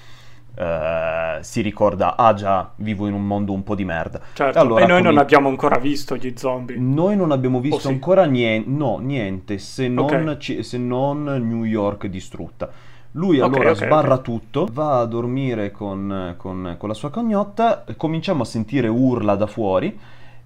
[0.55, 4.21] Uh, si ricorda, ah già, vivo in un mondo un po' di merda.
[4.35, 6.77] Certo, allora, e noi non abbiamo ancora visto gli zombie.
[6.77, 7.89] Noi non abbiamo visto oh, sì.
[7.89, 10.39] ancora niente, no, niente, se non, okay.
[10.39, 12.71] ci, se non, New York distrutta.
[13.13, 17.85] Lui okay, allora okay, sbarra tutto, va a dormire con, con, con, la sua cagnotta,
[17.97, 19.99] cominciamo a sentire urla da fuori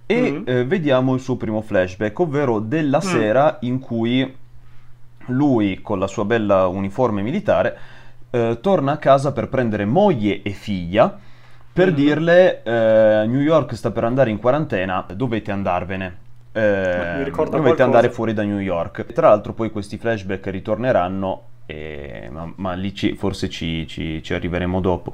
[0.06, 0.42] e mm.
[0.44, 3.00] eh, vediamo il suo primo flashback, ovvero della mm.
[3.00, 4.34] sera in cui
[5.26, 7.78] lui con la sua bella uniforme militare
[8.36, 11.18] eh, torna a casa per prendere moglie e figlia
[11.76, 16.16] per mm dirle eh, New York sta per andare in quarantena, dovete andarvene.
[16.52, 17.84] Eh, dovete qualcosa.
[17.84, 19.12] andare fuori da New York.
[19.12, 24.32] Tra l'altro poi questi flashback ritorneranno, e, ma, ma, lì ci, forse ci, ci, ci,
[24.32, 25.12] arriveremo dopo.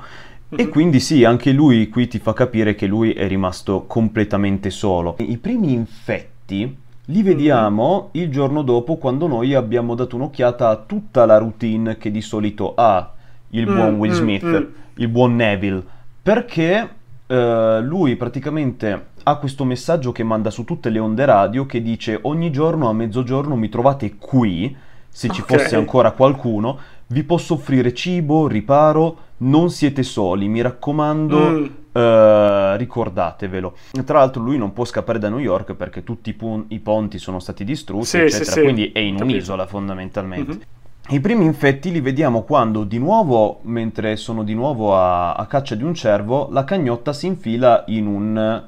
[0.51, 0.71] E mhm.
[0.71, 5.17] quindi sì, anche lui qui ti fa capire che lui è rimasto completamente solo.
[5.19, 8.21] I primi infetti li vediamo mm.
[8.21, 12.75] il giorno dopo quando noi abbiamo dato un'occhiata a tutta la routine che di solito
[12.77, 13.13] ha
[13.51, 14.65] il mm, buon Will mm, Smith, mm,
[14.97, 15.83] il buon Neville,
[16.23, 16.89] perché
[17.27, 17.35] uh,
[17.81, 22.51] lui praticamente ha questo messaggio che manda su tutte le onde radio che dice ogni
[22.51, 24.75] giorno a mezzogiorno mi trovate qui,
[25.09, 25.59] se ci okay.
[25.59, 31.81] fosse ancora qualcuno, vi posso offrire cibo, riparo, non siete soli, mi raccomando.
[31.93, 33.77] Uh, ricordatevelo.
[34.05, 37.19] Tra l'altro lui non può scappare da New York perché tutti i, pun- i ponti
[37.19, 38.61] sono stati distrutti, sì, eccetera, sì, sì.
[38.61, 39.35] quindi è in Capito.
[39.35, 40.51] un'isola fondamentalmente.
[40.53, 40.61] Mm-hmm.
[41.09, 45.75] I primi infetti li vediamo quando di nuovo, mentre sono di nuovo a, a caccia
[45.75, 48.63] di un cervo, la cagnotta si infila in un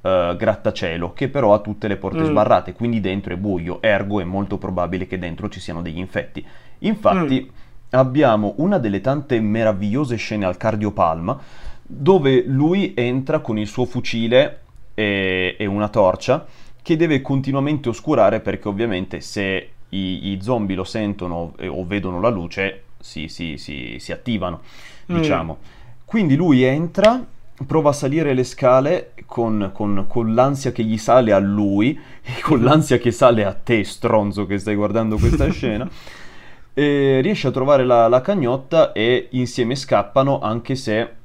[0.00, 2.26] uh, grattacielo che però ha tutte le porte mm.
[2.26, 6.44] sbarrate, quindi dentro è buio, ergo è molto probabile che dentro ci siano degli infetti.
[6.78, 7.48] Infatti...
[7.52, 7.58] Mm
[7.90, 11.38] abbiamo una delle tante meravigliose scene al cardiopalma
[11.92, 14.60] dove lui entra con il suo fucile
[14.94, 16.46] e, e una torcia
[16.82, 22.28] che deve continuamente oscurare perché ovviamente se i, i zombie lo sentono o vedono la
[22.28, 24.60] luce si, si, si, si attivano,
[25.10, 25.16] mm.
[25.16, 25.58] diciamo.
[26.04, 27.24] Quindi lui entra,
[27.66, 32.40] prova a salire le scale con, con, con, l'ansia che gli sale a lui e
[32.40, 35.88] con l'ansia che sale a te, stronzo, che stai guardando questa scena.
[36.72, 41.18] E riesce a trovare la, la, cagnotta e insieme scappano anche se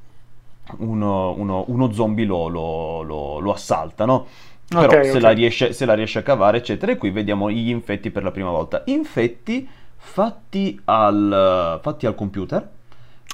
[0.78, 4.28] uno, uno, uno zombie lo, lo, lo, lo assalta, no?
[4.68, 5.22] Però okay, se, okay.
[5.22, 6.92] La riesce, se, La riesce, a cavare, eccetera.
[6.92, 8.84] E qui vediamo gli infetti per la prima volta.
[8.86, 12.70] Infetti fatti al, fatti al computer.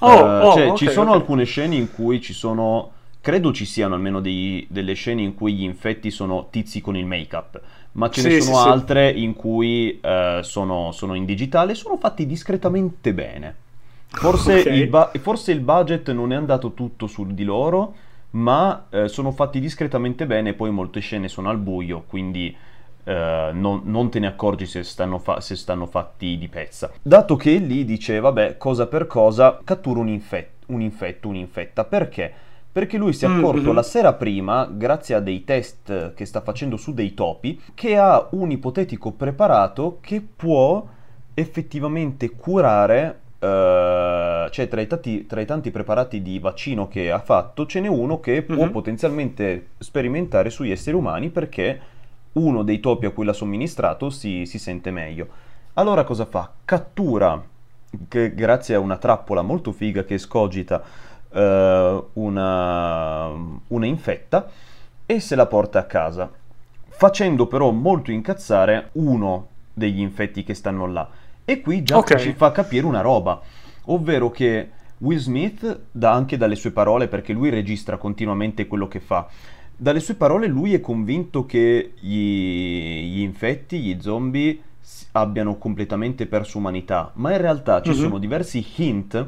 [0.02, 2.92] Oh, uh, oh, cioè, okay, ci sono alcune scene in cui ci sono...
[3.22, 7.06] Credo ci siano almeno dei, delle scene in cui gli infetti sono tizi con il
[7.06, 7.62] make-up
[7.94, 9.24] ma ce sì, ne sono sì, altre sì.
[9.24, 13.56] in cui eh, sono, sono, in digitale e sono fatti discretamente bene.
[14.12, 14.80] Forse, okay.
[14.80, 17.94] il ba- forse, il budget non è andato tutto su di loro,
[18.32, 22.56] ma eh, sono fatti discretamente bene poi molte scene sono al buio, quindi
[23.04, 26.92] eh, non, non, te ne accorgi se stanno, fa- se stanno, fatti di pezza.
[27.02, 31.86] Dato che lì dice, vabbè, cosa per cosa, cattura un, infet- un infetto, un'infetta.
[31.86, 32.34] Perché?
[32.72, 33.76] perché lui si è accorto mm-hmm.
[33.76, 38.30] la sera prima, grazie a dei test che sta facendo su dei topi, che ha
[38.32, 40.88] un ipotetico preparato che può
[41.34, 47.20] effettivamente curare, uh, cioè tra i, tanti, tra i, tanti, preparati di vaccino che ha
[47.20, 48.70] fatto, ce n'è uno che può mm-hmm.
[48.70, 51.80] potenzialmente sperimentare sugli esseri umani perché
[52.34, 55.28] uno dei topi a cui l'ha somministrato si, si sente meglio.
[55.74, 56.52] Allora cosa fa?
[56.64, 57.42] Cattura,
[57.90, 60.82] grazie a una trappola molto figa che scogita,
[61.30, 63.28] uh, una,
[63.68, 64.50] una infetta
[65.06, 66.30] e se la porta a casa,
[66.88, 71.10] facendo però molto incazzare uno degli infetti che stanno là.
[71.52, 72.20] E qui già okay.
[72.20, 73.42] ci fa capire una roba,
[73.86, 79.00] ovvero che Will Smith, da anche dalle sue parole, perché lui registra continuamente quello che
[79.00, 79.28] fa,
[79.76, 84.62] dalle sue parole lui è convinto che gli, gli infetti, gli zombie,
[85.14, 87.96] abbiano completamente perso umanità, ma in realtà ci uh-huh.
[87.96, 89.28] sono diversi hint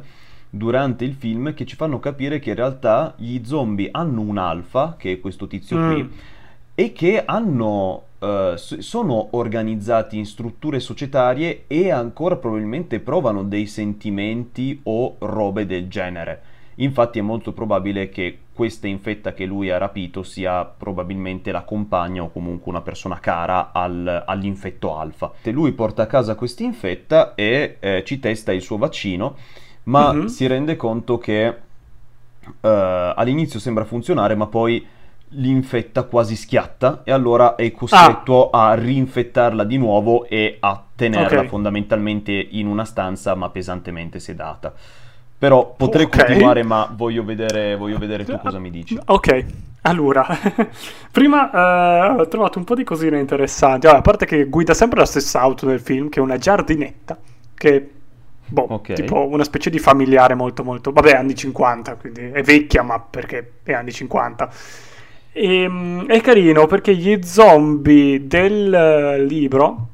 [0.49, 4.95] durante il film che ci fanno capire che in realtà gli zombie hanno un alfa,
[4.97, 5.91] che è questo tizio mm.
[5.91, 6.09] qui,
[6.75, 14.79] e che hanno, uh, sono organizzati in strutture societarie e ancora probabilmente provano dei sentimenti
[14.83, 16.41] o robe del genere.
[16.75, 22.23] Infatti è molto probabile che questa infetta che lui ha rapito sia probabilmente la compagna
[22.23, 25.31] o comunque una persona cara al, all'infetto alfa.
[25.51, 29.35] Lui porta a casa questa infetta e eh, ci testa il suo vaccino
[29.83, 30.25] ma mm-hmm.
[30.25, 34.85] si rende conto che uh, all'inizio sembra funzionare, ma poi
[35.35, 38.69] li infetta quasi schiatta e allora è costretto ah.
[38.69, 41.47] a rinfettarla di nuovo e a tenerla okay.
[41.47, 44.73] fondamentalmente in una stanza ma pesantemente sedata.
[45.37, 46.25] Però potrei okay.
[46.25, 48.97] continuare, ma voglio vedere, voglio vedere tu cosa mi dici.
[49.05, 49.45] Ok,
[49.81, 50.25] allora,
[51.11, 53.85] prima uh, ho trovato un po' di cosine interessanti.
[53.85, 57.17] Allora, a parte che guida sempre la stessa auto nel film, che è una giardinetta,
[57.53, 57.89] che
[58.45, 58.95] boh, okay.
[58.95, 60.93] tipo una specie di familiare molto molto...
[60.93, 64.49] Vabbè, anni 50, quindi è vecchia, ma perché è anni 50.
[65.33, 69.87] E, ehm, è carino perché gli zombie del libro...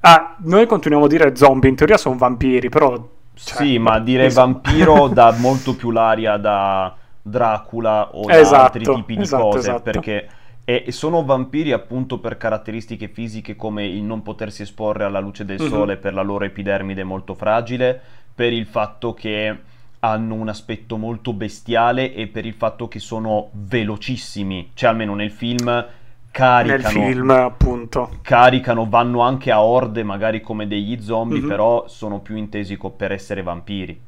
[0.00, 2.92] Ah, noi continuiamo a dire zombie, in teoria sono vampiri, però
[3.34, 8.84] cioè, sì, ma dire vampiro dà molto più l'aria da Dracula o esatto, da altri
[8.84, 9.82] tipi di esatto, cose, esatto.
[9.82, 10.28] perché
[10.64, 15.58] e sono vampiri appunto per caratteristiche fisiche come il non potersi esporre alla luce del
[15.58, 15.70] mm-hmm.
[15.70, 17.98] sole per la loro epidermide molto fragile,
[18.34, 19.56] per il fatto che
[20.00, 25.30] hanno un aspetto molto bestiale e per il fatto che sono velocissimi, cioè almeno nel
[25.30, 25.86] film
[26.30, 28.10] caricano, nel film, appunto.
[28.22, 31.48] caricano, vanno anche a orde, magari come degli zombie, mm-hmm.
[31.48, 34.00] però sono più intesi co- per essere vampiri.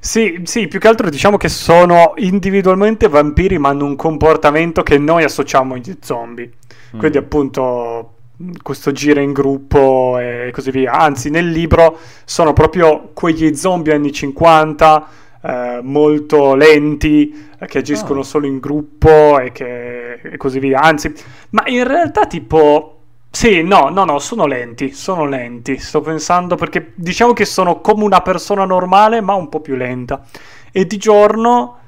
[0.00, 4.98] Sì, sì, più che altro diciamo che sono individualmente vampiri, ma hanno un comportamento che
[4.98, 6.52] noi associamo agli zombie.
[6.94, 6.98] Mm.
[6.98, 8.13] Quindi, appunto,
[8.62, 10.92] questo gira in gruppo e così via.
[10.92, 15.08] Anzi, nel libro sono proprio quegli zombie anni 50
[15.42, 18.24] eh, molto lenti, eh, che agiscono oh.
[18.24, 20.80] solo in gruppo e, che, e così via.
[20.80, 21.12] Anzi,
[21.50, 22.90] ma in realtà tipo...
[23.34, 25.76] Sì, no, no, no, sono lenti, sono lenti.
[25.78, 30.24] Sto pensando perché diciamo che sono come una persona normale, ma un po' più lenta.
[30.70, 31.78] E di giorno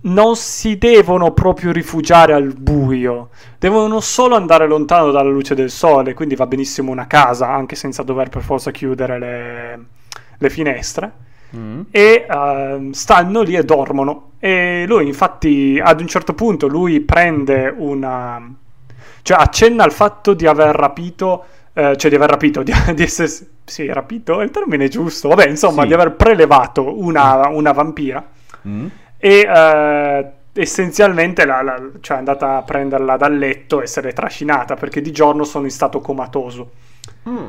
[0.00, 6.14] non si devono proprio rifugiare al buio, devono solo andare lontano dalla luce del sole,
[6.14, 9.84] quindi va benissimo una casa, anche senza dover per forza chiudere le,
[10.38, 11.12] le finestre
[11.56, 11.80] mm.
[11.90, 14.32] e uh, stanno lì e dormono.
[14.38, 18.40] E lui, infatti, ad un certo punto, lui prende una.
[19.22, 21.44] cioè accenna al fatto di aver rapito.
[21.72, 23.28] Eh, cioè di aver rapito, di, di essere.
[23.64, 25.28] Sì, rapito è il termine giusto.
[25.28, 25.88] Vabbè, insomma, sì.
[25.88, 28.24] di aver prelevato una, una vampira.
[28.66, 28.86] Mm.
[29.18, 29.46] E.
[29.46, 34.74] Uh, essenzialmente la, la, cioè è andata a prenderla dal letto e se l'è trascinata
[34.74, 36.70] perché di giorno sono in stato comatoso.
[37.28, 37.48] Mm.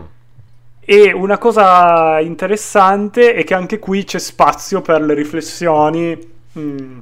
[0.80, 6.18] E una cosa interessante è che anche qui c'è spazio per le riflessioni
[6.52, 7.00] mh, mm,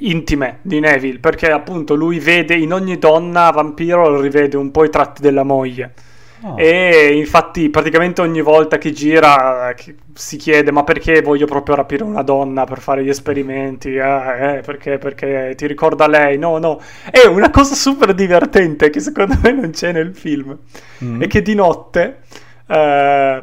[0.00, 4.90] intime di Neville, perché appunto lui vede in ogni donna vampiro, rivede un po' i
[4.90, 5.94] tratti della moglie.
[6.42, 6.58] Oh.
[6.58, 9.74] E infatti praticamente ogni volta che gira
[10.12, 13.94] si chiede ma perché voglio proprio rapire una donna per fare gli esperimenti?
[13.94, 16.38] Eh, eh, perché, perché ti ricorda lei?
[16.38, 16.80] No, no.
[17.10, 20.56] È una cosa super divertente che secondo me non c'è nel film.
[21.02, 21.22] Mm.
[21.22, 22.20] E che di notte
[22.66, 23.40] eh,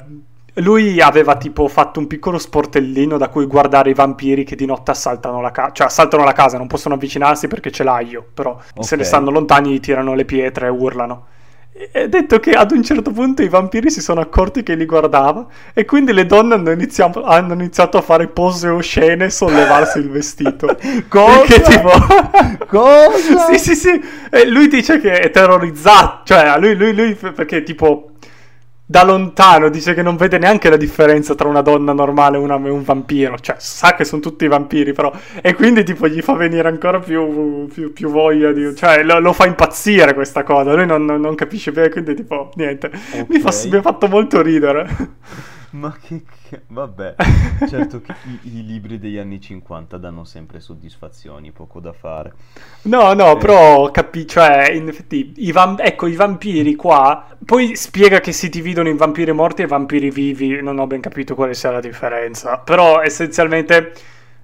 [0.55, 4.91] lui aveva tipo fatto un piccolo sportellino da cui guardare i vampiri che di notte
[4.91, 8.83] assaltano la casa, cioè assaltano la casa, non possono avvicinarsi perché ce l'aio, però okay.
[8.83, 11.25] se ne stanno lontani gli tirano le pietre e urlano.
[11.75, 15.47] E detto che ad un certo punto i vampiri si sono accorti che li guardava
[15.73, 20.09] e quindi le donne hanno iniziato, hanno iniziato a fare pose oscene e sollevarsi il
[20.11, 20.77] vestito.
[21.09, 21.39] Cosa?
[21.39, 21.89] Perché tipo...
[22.67, 23.47] Cosa?
[23.51, 24.03] sì, sì, sì.
[24.29, 28.12] E lui dice che è terrorizzato, cioè lui, lui, lui perché tipo
[28.85, 32.55] da lontano dice che non vede neanche la differenza tra una donna normale e, una,
[32.55, 33.39] un vampiro.
[33.39, 35.11] Cioè, sa che sono tutti vampiri, però.
[35.41, 38.75] E quindi, tipo, gli fa venire ancora più, più, più voglia di.
[38.75, 40.73] Cioè, lo, lo, fa impazzire questa cosa.
[40.73, 42.87] Lui non, non capisce bene, quindi, tipo, niente.
[42.87, 43.25] Okay.
[43.29, 44.87] Mi, fa, mi ha fatto molto ridere.
[45.73, 46.21] Ma che...
[46.67, 47.15] Vabbè,
[47.67, 52.33] certo che i, i, libri degli anni 50 danno sempre soddisfazioni, poco da fare.
[52.83, 53.37] No, no, eh.
[53.37, 54.27] però capi...
[54.27, 55.77] Cioè, in effetti, i vam...
[55.79, 57.27] ecco, i vampiri qua...
[57.43, 61.33] Poi spiega che si dividono in vampiri morti e vampiri vivi, non ho ben capito
[61.33, 62.59] quale sia la differenza.
[62.59, 63.93] Però, essenzialmente,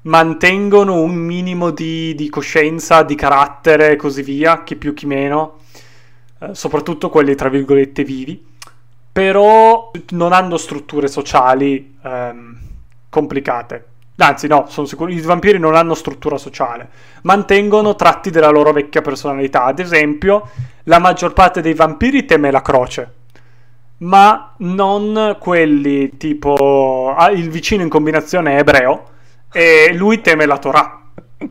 [0.04, 5.60] mantengono un minimo di, di coscienza, di carattere e così via, chi più chi meno.
[6.40, 8.49] Eh, soprattutto quelli, tra virgolette, vivi
[9.12, 12.58] però non hanno strutture sociali ehm,
[13.10, 13.86] complicate.
[14.18, 15.12] Anzi, no, sono sicuro.
[15.12, 16.90] I vampiri non hanno struttura sociale.
[17.24, 19.64] Mantengono tratti della loro vecchia personalità.
[19.64, 20.50] Ad esempio,
[20.84, 23.14] la maggior parte dei vampiri teme la croce.
[24.00, 27.14] Ma non quelli tipo.
[27.18, 29.08] Ah, il vicino in combinazione è ebreo.
[29.52, 30.99] E lui teme la Torah.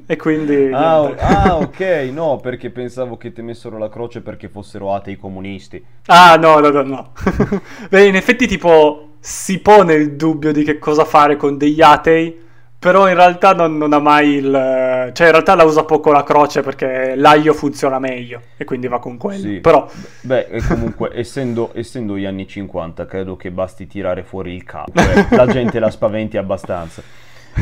[0.06, 0.70] E quindi...
[0.72, 5.82] Ah, ah, ok, no, perché pensavo che temessero la croce perché fossero atei comunisti.
[6.06, 7.12] Ah, no, no, no, no.
[7.88, 12.46] Beh, in effetti tipo si pone il dubbio di che cosa fare con degli atei,
[12.78, 15.10] però in realtà non, non ha mai il...
[15.12, 18.98] Cioè in realtà la usa poco la croce perché l'aglio funziona meglio e quindi va
[18.98, 19.40] con quello.
[19.40, 19.60] Sì.
[19.60, 19.88] Però...
[20.20, 24.92] Beh, e comunque essendo, essendo, gli anni 50 credo che basti tirare fuori il capo,
[25.00, 25.26] eh.
[25.34, 27.02] la gente la spaventi abbastanza.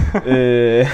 [0.24, 0.86] eh,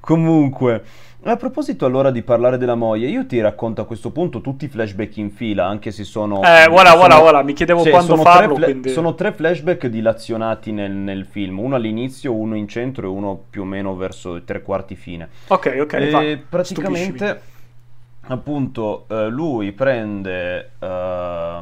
[0.00, 0.82] comunque,
[1.24, 4.68] A proposito allora di parlare della moglie, io ti racconto a questo punto tutti i
[4.68, 6.42] flashback in fila, anche se sono...
[6.42, 8.88] Eh, voilà, sono, voilà, voilà, mi chiedevo sì, quando sono farlo, tre, quindi...
[8.90, 13.62] Sono tre flashback dilazionati nel, nel, film, uno all'inizio, uno in centro e uno più
[13.62, 15.28] o meno verso i tre quarti fine.
[15.46, 16.36] Ok, ok, e vai.
[16.38, 17.40] praticamente, Stupiscimi.
[18.26, 21.60] appunto, eh, lui prende eh,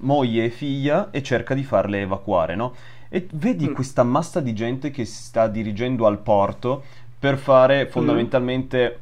[0.00, 2.74] moglie e figlia e cerca di farle evacuare, no?
[3.08, 3.72] E vedi Mm.
[3.74, 6.82] questa massa di gente che si sta dirigendo al porto
[7.18, 8.98] per fare fondamentalmente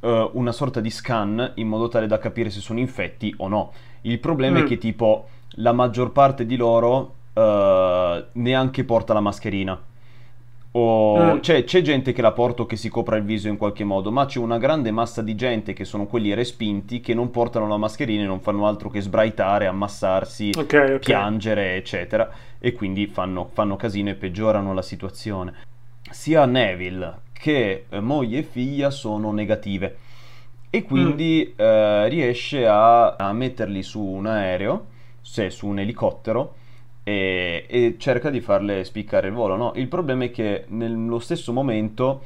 [0.00, 3.72] eh, una sorta di scan in modo tale da capire se sono infetti o no.
[4.02, 4.66] Il problema è Mm.
[4.66, 5.28] che tipo
[5.58, 9.80] la maggior parte di loro eh, neanche porta la mascherina.
[10.76, 11.40] O, Mm.
[11.40, 14.10] cioè, c'è gente che la porta o che si copra il viso in qualche modo,
[14.10, 17.76] ma c'è una grande massa di gente che sono quelli respinti che non portano la
[17.76, 20.98] mascherina e non fanno altro che sbraitare, ammassarsi, Ok, ok.
[20.98, 25.54] piangere, eccetera, e quindi fanno, fanno casino e peggiorano la situazione.
[26.10, 29.96] Sia Neville che eh, moglie e figlia sono negative
[30.70, 31.60] e quindi Mm.
[31.64, 34.86] eh, riesce a, a metterli su un aereo,
[35.20, 36.54] se su un elicottero,
[37.04, 39.56] e, e cerca di farle spiccare il volo.
[39.56, 39.72] No?
[39.76, 42.22] Il problema è che nello stesso momento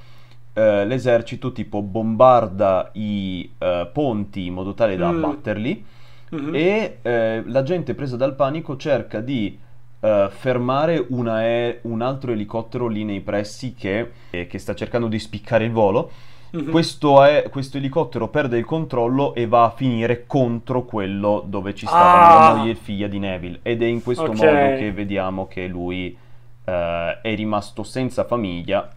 [0.55, 5.25] eh, l'esercito tipo bombarda i eh, ponti in modo tale da Mm.
[5.25, 5.85] abbatterli
[6.31, 6.55] Mhm.
[6.55, 9.59] e eh, la gente presa dal panico cerca di
[10.01, 15.09] eh, fermare un, ae- un altro elicottero lì nei pressi che, eh, che sta cercando
[15.09, 16.11] di spiccare il volo.
[16.51, 16.71] Mhm.
[16.71, 21.87] Questo, ae- questo elicottero perde il controllo e va a finire contro quello dove ci
[21.87, 22.49] stavano Ah.
[22.51, 23.61] la moglie e figlia di Neville.
[23.63, 24.35] Ed è in questo Ok.
[24.37, 26.17] modo che vediamo che lui
[26.65, 28.89] eh, è rimasto senza famiglia.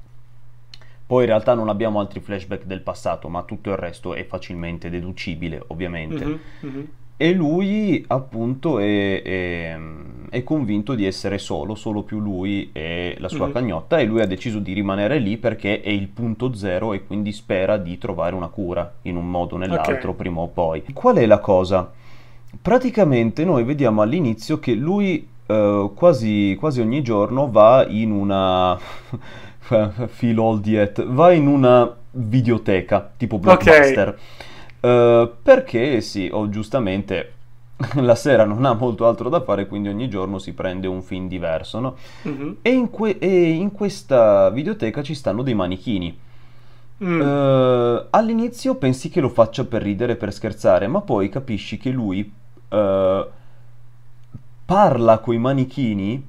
[1.06, 4.89] Poi in realtà non abbiamo altri flashback del passato, ma tutto il resto è facilmente
[4.89, 6.24] deducibile, ovviamente.
[6.26, 6.88] Mhm, mhm.
[7.22, 9.78] E lui appunto è, è-
[10.32, 13.51] è convinto di essere solo, solo più lui e la sua Mhm.
[13.51, 17.32] cagnotta e lui ha deciso di rimanere lì perché è il punto zero e quindi
[17.32, 20.15] spera di trovare una cura in un modo o nell'altro Ok.
[20.15, 20.82] prima o poi.
[20.93, 21.91] Qual è la cosa?
[22.59, 28.80] Praticamente noi vediamo all'inizio che lui eh, quasi, quasi ogni giorno va in una...
[30.07, 34.17] Feel old yet, va in una videoteca tipo Blockbuster.
[34.82, 37.34] Eh, perché sì, o giustamente
[38.02, 41.28] la sera non ha molto altro da fare, quindi ogni giorno si prende un film
[41.28, 41.96] diverso, no?
[42.24, 42.58] Mhm.
[42.62, 46.18] E in, que- e in questa videoteca ci stanno dei manichini.
[47.04, 47.22] Mm.
[47.22, 52.32] Eh, all'inizio pensi che lo faccia per ridere, per scherzare, ma poi capisci che lui
[52.70, 53.28] eh,
[54.66, 56.28] parla coi manichini.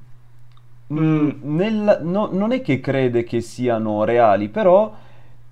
[0.93, 4.93] Mm, nel- no- non è che crede che siano reali, però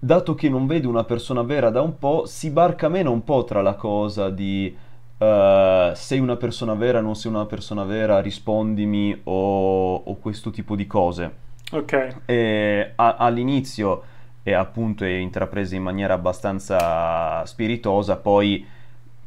[0.04, 3.44] dato che non vede una persona vera da un po', si barca meno un po'
[3.44, 4.76] tra la cosa di
[5.18, 10.76] eh, sei una persona vera, non sei una persona vera, rispondimi o, o questo tipo
[10.76, 11.32] di cose.
[11.72, 12.16] Ok.
[12.26, 14.04] E a- all'inizio
[14.42, 18.66] è appunto è intrapresa in maniera abbastanza spiritosa, poi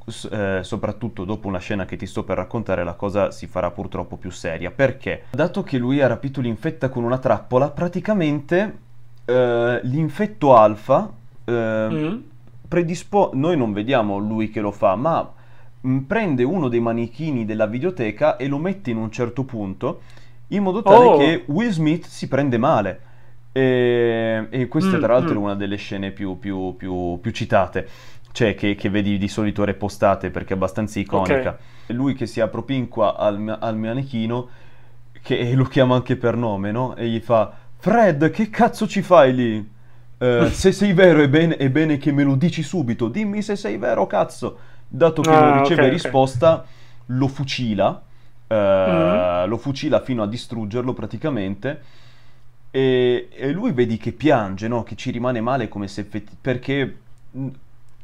[0.06, 3.70] s- eh, soprattutto dopo una scena che ti sto per raccontare la cosa si farà
[3.70, 4.72] purtroppo più seria.
[4.72, 5.26] Perché?
[5.30, 8.78] Dato che lui ha rapito l'infetta con una trappola, praticamente
[9.24, 11.10] eh, l'infetto alfa
[11.44, 11.52] eh,
[11.90, 12.16] Mm.
[12.68, 15.30] predispo- noi non vediamo lui che lo fa, ma
[15.80, 20.00] mh, prende uno dei manichini della videoteca e lo mette in un certo punto
[20.48, 21.16] in modo tale Oh.
[21.18, 23.00] che Will Smith si prende male.
[23.52, 25.36] E, e questa Mm, tra l'altro mm.
[25.36, 27.88] è una delle scene più, più- più- più citate,
[28.32, 31.56] cioè che, che vedi di solito repostate perché è abbastanza iconica.
[31.86, 34.48] È Lui che si appropinqua al, al manichino,
[35.22, 36.96] che lo chiama anche per nome, no?
[36.96, 37.52] E gli fa,
[37.84, 39.70] Fred, che cazzo ci fai lì?
[40.16, 43.56] Eh, se sei vero è bene, è bene che me lo dici subito, dimmi se
[43.56, 44.58] sei vero, cazzo.
[44.88, 46.06] Dato che Ah, non riceve ok, ok.
[46.06, 46.64] risposta,
[47.06, 48.02] lo fucila,
[48.46, 48.54] eh,
[48.86, 49.28] Mhm.
[49.46, 51.82] lo fucila fino a distruggerlo praticamente.
[52.70, 54.82] E, e lui vedi che piange, no?
[54.82, 56.96] Che ci rimane male come se effetti- perché
[57.32, 57.48] mh,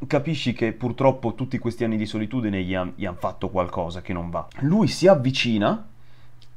[0.07, 4.47] capisci che purtroppo tutti questi anni di solitudine gli hanno fatto qualcosa che non va.
[4.61, 5.87] Lui si avvicina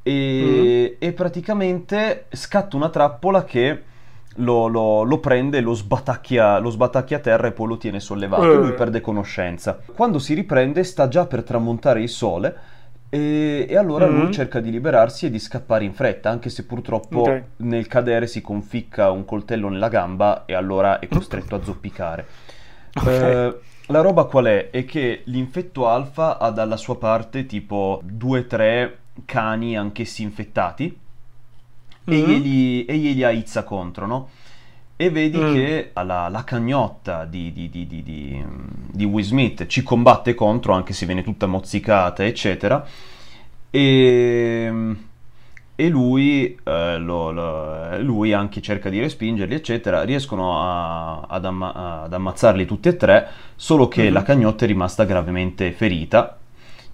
[0.03, 3.81] e, e praticamente scatta una trappola che
[4.37, 8.51] lo, lo- lo prende, lo sbatacchia, lo sbatacchia a terra e poi lo tiene sollevato.
[8.51, 8.55] Eh.
[8.55, 9.79] Lui perde conoscenza.
[9.95, 12.55] Quando si riprende sta già per tramontare il sole
[13.09, 14.19] e, e allora Mhm.
[14.23, 17.43] lui cerca di liberarsi e di scappare in fretta, anche se purtroppo Ok.
[17.57, 22.25] nel cadere si conficca un coltello nella gamba e allora è costretto a zoppicare.
[22.95, 23.07] Ok.
[23.07, 24.69] Eh, la roba qual è?
[24.71, 28.91] È che l'infetto alfa ha dalla sua parte tipo 2-3
[29.25, 30.85] cani anch'essi infettati
[32.05, 32.25] e, Mhm.
[32.25, 34.29] glieli, e glieli aizza contro, no?
[34.95, 35.53] E vedi Mm.
[35.53, 41.05] che la, la cagnotta di, di, di, di, Will Smith ci combatte contro, anche se
[41.05, 42.85] viene tutta mozzicata, eccetera.
[43.71, 44.95] E,
[45.75, 50.03] e lui, eh, lo, lo, lui, anche cerca di respingerli, eccetera.
[50.03, 54.13] Riescono a, ad, amma, ad, ammazzarli tutti e tre, solo che mm-hmm.
[54.13, 56.37] la cagnotta è rimasta gravemente ferita.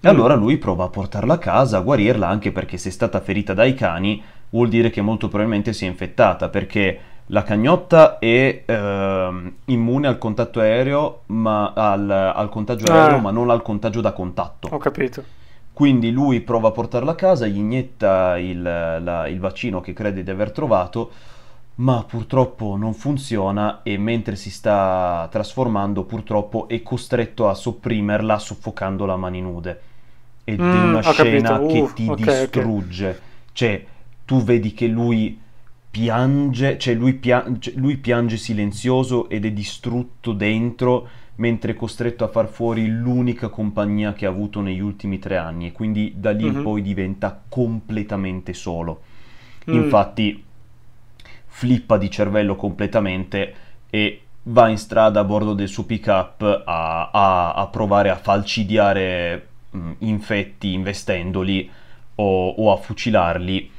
[0.02, 3.20] E allora lui prova a portarla a casa, a guarirla, anche perché se è stata
[3.20, 8.64] ferita dai cani, vuol dire che molto probabilmente si è infettata, perché la cagnotta è
[8.66, 13.22] eh, immune al contatto aereo, ma al, al contagio aereo, ah.
[13.22, 14.70] ma non al contagio da contatto.
[14.72, 15.22] Ho capito.
[15.74, 20.24] Quindi lui prova a portarla a casa, gli inietta il, la, il vaccino che crede
[20.24, 21.12] di aver trovato,
[21.76, 29.14] ma purtroppo non funziona e mentre si sta trasformando purtroppo è costretto a sopprimerla soffocandola
[29.14, 29.82] a mani nude.
[30.50, 33.08] Ed mm, è una scena che uh, ti okay, distrugge.
[33.10, 33.22] Okay.
[33.54, 33.86] Cioè,
[34.26, 35.40] tu vedi che lui
[35.92, 42.28] piange, cioè lui, piange, lui piange silenzioso ed è distrutto dentro mentre è costretto a
[42.28, 46.44] far fuori l'unica compagnia che ha avuto negli ultimi tre anni e quindi da lì
[46.44, 46.52] mm-hmm.
[46.52, 46.64] in mhm.
[46.64, 49.02] poi diventa completamente solo.
[49.70, 49.74] Mm.
[49.74, 50.44] Infatti
[51.46, 53.54] flippa di cervello completamente
[53.90, 58.16] e va in strada a bordo del suo pick up a, a, a provare a
[58.16, 61.70] falcidiare mh, infetti investendoli
[62.16, 63.72] o, o a fucilarli.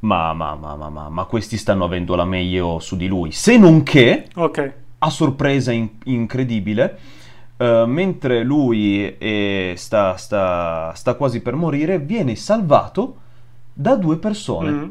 [0.00, 3.32] Ma, ma, ma, ma, ma, questi stanno avendo la meglio su di lui.
[3.32, 4.72] Se non che, okay
[5.04, 6.98] a sorpresa in- incredibile,
[7.58, 13.16] uh, mentre lui è, sta, sta, sta, quasi per morire, viene salvato
[13.72, 14.70] da due persone.
[14.70, 14.88] Mm.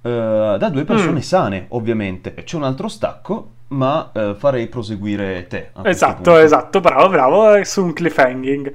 [0.00, 1.22] Uh, da due persone mm.
[1.22, 2.34] sane, ovviamente.
[2.34, 5.70] C'è un altro stacco, ma uh, farei proseguire te.
[5.82, 8.72] Esatto, esatto, bravo, bravo, su un cliffhanging.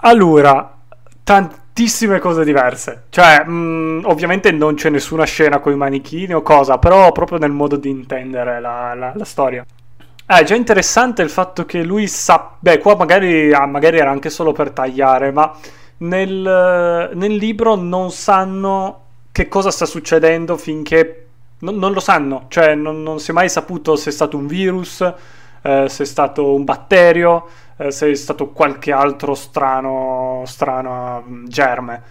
[0.00, 0.78] Allora,
[1.22, 3.04] tantissime cose diverse.
[3.10, 7.38] Cioè, mh, mm, ovviamente non c'è nessuna scena con i manichini o cosa, però proprio
[7.38, 9.64] nel modo di intendere la, la, la storia.
[10.26, 12.54] Eh, è già interessante il fatto che lui sa...
[12.58, 15.52] Beh, qua magari, ah, magari era anche solo per tagliare, ma
[15.98, 19.00] nel, nel, libro non sanno
[19.32, 21.26] che cosa sta succedendo finché...
[21.62, 24.46] Non, non lo sanno, cioè non, non, si è mai saputo se è stato un
[24.46, 25.04] virus,
[25.62, 27.46] eh, se è stato un batterio,
[27.76, 32.02] eh, se è stato qualche altro strano, strano mm, germe.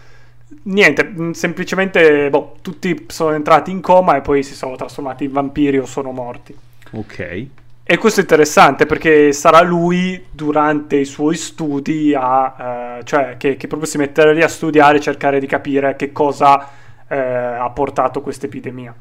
[0.63, 5.31] Niente, mm, semplicemente boh, tutti sono entrati in coma e poi si sono trasformati in
[5.31, 6.55] vampiri o sono morti.
[6.91, 7.47] Ok.
[7.91, 13.57] E questo è interessante perché sarà lui durante i suoi studi a, eh, cioè che,
[13.57, 16.69] che, proprio si metterà lì a studiare e cercare di capire che cosa
[17.07, 18.93] eh, ha portato questa epidemia.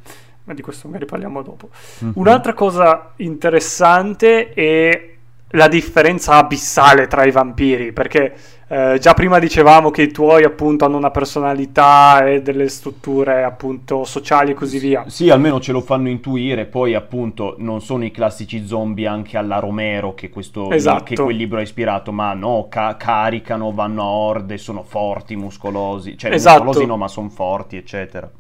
[0.49, 1.69] Ma di questo magari parliamo dopo.
[2.03, 2.13] Mm-hmm.
[2.17, 5.11] Un'altra cosa interessante è
[5.51, 8.35] la differenza abissale tra i vampiri, perché
[8.67, 14.05] eh, già prima dicevamo che i tuoi appunto hanno una personalità e delle strutture appunto
[14.05, 15.05] sociali e così via.
[15.09, 19.59] Sì, almeno ce lo fanno intuire, poi appunto non sono i classici zombie anche alla
[19.59, 21.05] Romero che, questo, esatto.
[21.05, 26.17] che quel libro ha ispirato, ma no, ca- caricano, vanno a orde, sono forti, muscolosi,
[26.17, 26.65] cioè esatto.
[26.65, 28.31] muscolosi no, ma sono forti, eccetera.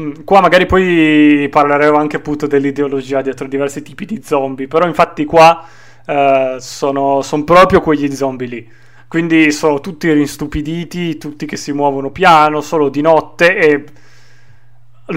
[0.00, 5.24] Mm, qua magari poi parleremo anche appunto dell'ideologia dietro diversi tipi di zombie, però infatti
[5.24, 5.64] qua
[6.06, 8.70] uh, sono, sono proprio quegli zombie lì.
[9.06, 13.84] Quindi sono tutti rinstupiditi, tutti che si muovono piano, solo di notte e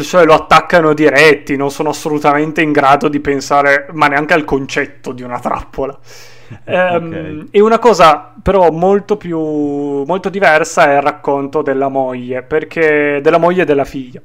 [0.01, 5.11] cioè, lo attaccano diretti, non sono assolutamente in grado di pensare, ma neanche al concetto
[5.11, 5.97] di una trappola.
[6.65, 7.47] um, okay.
[7.49, 13.39] E una cosa però molto più molto diversa è il racconto della moglie, perché della
[13.39, 14.21] moglie e della figlia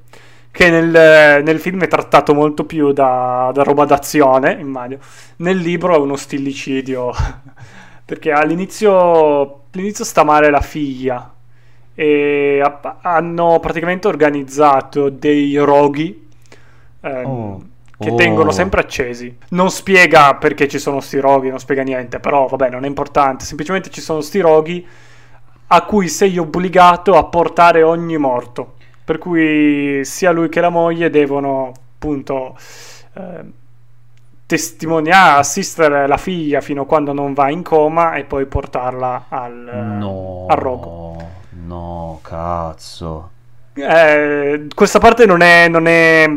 [0.53, 5.00] che nel, nel, film è trattato molto più da, da, roba d'azione, immagino.
[5.36, 7.11] Nel libro è uno stillicidio,
[8.05, 11.32] perché all'inizio, all'inizio sta male la figlia
[11.94, 16.28] e a, hanno praticamente organizzato dei roghi
[17.00, 17.62] ehm, oh.
[17.98, 18.14] che oh.
[18.14, 19.34] tengono sempre accesi.
[19.50, 23.46] Non spiega perché ci sono sti roghi, non spiega niente, però vabbè, non è importante,
[23.46, 24.86] semplicemente ci sono sti roghi
[25.68, 28.74] a cui sei obbligato a portare ogni morto
[29.05, 32.57] per cui sia lui che la moglie devono appunto
[33.14, 33.44] eh,
[34.46, 39.55] testimoniare, assistere la figlia fino a quando non va in coma e poi portarla al,
[39.98, 41.16] no, al rogo.
[41.64, 43.30] No, cazzo.
[43.74, 46.30] Eh, questa parte non è, non è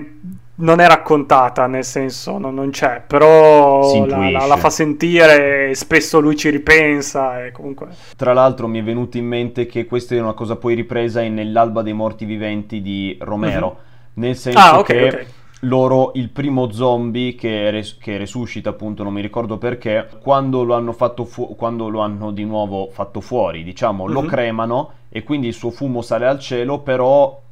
[0.57, 5.75] non è raccontata, nel senso non, non c'è, però la, la, la, fa sentire e
[5.75, 7.87] spesso lui ci ripensa e comunque...
[8.15, 11.81] Tra l'altro mi è venuto in mente che questa è una cosa poi ripresa nell'Alba
[11.81, 14.21] dei Morti Viventi di Romero, uh-huh.
[14.21, 15.25] nel senso ah, okay, che okay.
[15.61, 20.73] loro, il primo zombie che, res- che, resuscita appunto, non mi ricordo perché, quando lo
[20.73, 24.11] hanno, fatto fu- quando lo hanno di nuovo fatto fuori, diciamo, uh-huh.
[24.11, 24.27] lo mhm.
[24.27, 27.43] cremano e quindi il suo fumo sale al cielo, però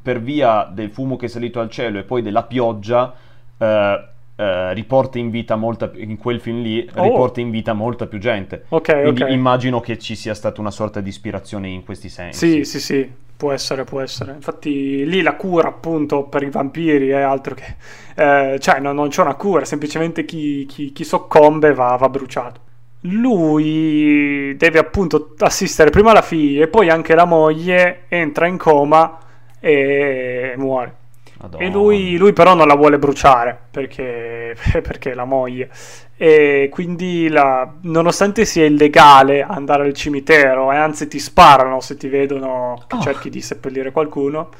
[0.00, 3.14] per via del fumo che è salito al cielo e poi della pioggia,
[3.58, 7.02] eh, eh, riporta in vita molta in quel film lì oh.
[7.02, 8.64] riporta in vita molta più gente.
[8.70, 9.34] Ok, Quindi okay.
[9.34, 12.64] immagino che ci sia stata una sorta di ispirazione in questi sensi.
[12.64, 13.10] Sì, sì, sì.
[13.36, 14.32] può essere, può essere.
[14.32, 17.76] Infatti lì la cura appunto per i vampiri è altro che...
[18.14, 22.60] Eh, cioè no, non c'è una cura, semplicemente chi, chi, chi soccombe va, va bruciato.
[23.02, 29.18] Lui deve appunto assistere prima la figlia e poi anche la moglie entra in coma
[29.62, 30.96] e muore.
[31.40, 31.64] Madonna.
[31.64, 35.70] E lui, lui, però non la vuole bruciare perché, perché è la moglie.
[36.16, 42.08] E quindi, la, nonostante sia illegale andare al cimitero, e anzi ti sparano se ti
[42.08, 43.00] vedono che oh.
[43.00, 44.50] cerchi di seppellire qualcuno.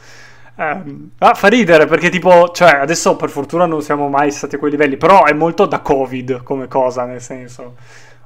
[0.57, 0.82] Eh,
[1.18, 4.70] ah, fa ridere perché, tipo, cioè, adesso per fortuna non siamo mai stati a quei
[4.70, 7.74] livelli, però è molto da Covid come cosa, nel senso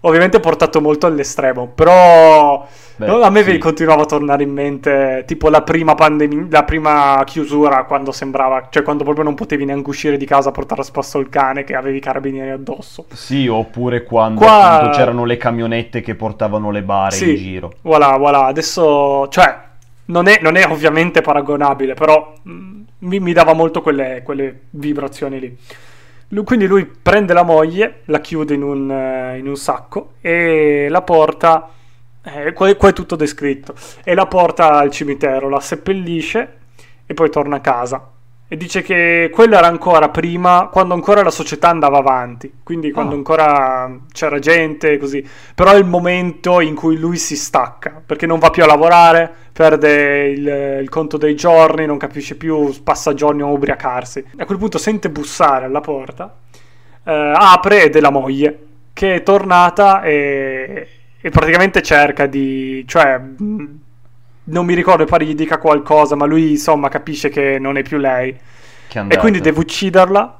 [0.07, 3.59] ovviamente portato molto all'estremo, però Beh, a me sì.
[3.59, 8.83] continuava a tornare in mente tipo la prima pandemia, la prima chiusura quando sembrava, cioè
[8.83, 11.75] quando proprio non potevi neanche uscire di casa a portare a spasso il cane che
[11.75, 13.07] avevi i carabinieri addosso.
[13.13, 14.91] Sì, oppure quando Qua...
[14.95, 17.73] c'erano le camionette che portavano le bare sì, in giro.
[17.83, 19.59] Voilà, voilà, adesso, cioè,
[20.07, 25.41] non è, non è ovviamente paragonabile, però mm, mi, mi, dava molto quelle, quelle vibrazioni
[25.41, 25.57] lì.
[26.29, 31.03] Quindi lui prende la moglie, la chiude in un, uh, in un sacco e la
[31.03, 31.71] porta.
[32.23, 33.75] Eh, qua, qua, è tutto descritto.
[34.03, 36.55] E la porta al cimitero, la seppellisce
[37.07, 38.11] e poi torna a casa
[38.49, 43.15] e dice che quello era ancora prima, quando ancora la società andava avanti, quindi quando
[43.15, 43.17] oh.
[43.17, 45.27] ancora c'era gente così.
[45.55, 49.33] Però è il momento in cui lui si stacca, perché non va più a lavorare,
[49.53, 54.25] perde il, il conto dei giorni, non capisce più, passa giorni a ubriacarsi.
[54.37, 56.37] A quel punto sente bussare alla porta,
[57.03, 60.89] eh, apre ed è la moglie, che è tornata e,
[61.21, 62.85] e praticamente cerca di...
[62.87, 63.21] cioè
[64.47, 67.99] non mi ricordo, pare gli dica qualcosa, ma lui insomma capisce che non è più
[67.99, 68.37] lei.
[69.15, 70.39] E quindi deve ucciderla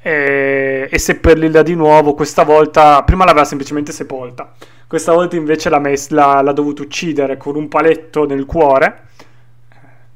[0.00, 2.14] e, e seppellirla di nuovo.
[2.14, 4.52] Questa volta, prima l'aveva semplicemente sepolta,
[4.86, 9.02] questa volta invece l'ha, mess- l'ha, l'ha dovuto uccidere con un paletto nel cuore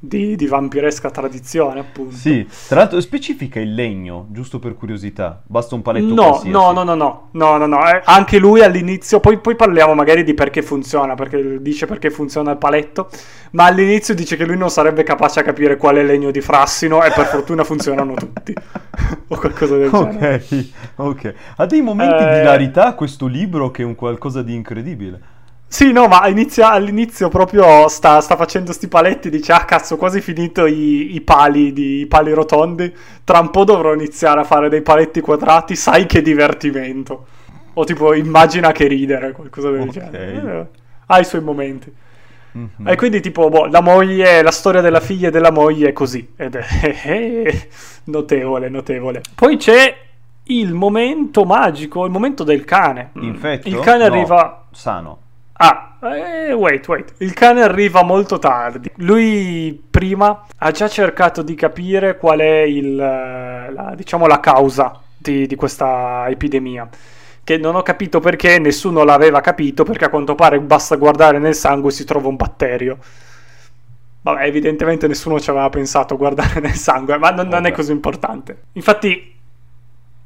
[0.04, 2.16] di, di, vampiresca tradizione, appunto.
[2.16, 5.40] Sì, tra l'altro specifica il legno, giusto per curiosità.
[5.46, 6.50] Basta un paletto no, qualsiasi.
[6.50, 7.88] No, no, no, no, no, no, no.
[7.88, 12.50] Eh, anche lui all'inizio, poi, poi, parliamo magari di perché funziona, perché dice perché funziona
[12.50, 13.08] il paletto,
[13.52, 17.12] ma all'inizio dice che lui non sarebbe capace a capire quale legno di frassino e
[17.12, 18.52] per fortuna funzionano tutti.
[19.28, 20.44] o qualcosa del genere.
[20.96, 21.34] Ok.
[21.56, 22.32] Ha dei momenti eh...
[22.32, 25.31] di hilarità questo libro che è un qualcosa di incredibile.
[25.72, 29.96] Sì, no, ma inizia, all'inizio proprio sta, sta, facendo sti paletti, dice, ah cazzo, ho
[29.96, 32.94] quasi finito i, i pali, di, i pali rotondi,
[33.24, 37.26] tra un po' dovrò iniziare a fare dei paletti quadrati, sai che divertimento.
[37.72, 40.10] O tipo, immagina che ridere, qualcosa del okay.
[40.10, 40.60] genere.
[40.60, 41.90] Eh, ha i suoi momenti.
[42.58, 42.88] Mm-hmm.
[42.88, 46.34] E quindi tipo, boh, la moglie, la storia della figlia e della moglie è così.
[46.36, 47.66] Ed è
[48.04, 49.22] notevole, notevole.
[49.34, 49.96] Poi c'è
[50.44, 53.12] il momento magico, il momento del cane.
[53.14, 53.68] Infetto?
[53.68, 54.66] Il cane no, arriva...
[54.70, 55.21] Sano.
[55.64, 57.14] Ah, eh, wait, wait.
[57.18, 58.90] Il cane arriva molto tardi.
[58.96, 65.46] Lui prima ha già cercato di capire qual è il, la, diciamo, la causa di,
[65.46, 66.88] di questa epidemia
[67.44, 71.54] che non ho capito perché nessuno l'aveva capito, perché a quanto pare basta guardare nel
[71.54, 72.98] sangue e si trova un batterio.
[74.22, 77.92] Vabbè, evidentemente nessuno ci aveva pensato a guardare nel sangue, ma non, non è così
[77.92, 78.62] importante.
[78.72, 79.31] Infatti,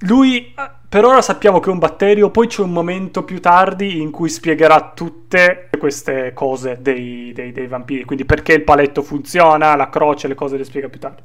[0.01, 0.55] lui
[0.89, 4.29] per ora sappiamo che è un batterio, poi c'è un momento più tardi in cui
[4.29, 10.29] spiegherà tutte queste cose dei, dei, dei vampiri, quindi perché il paletto funziona, la croce,
[10.29, 11.23] le cose le spiega più tardi.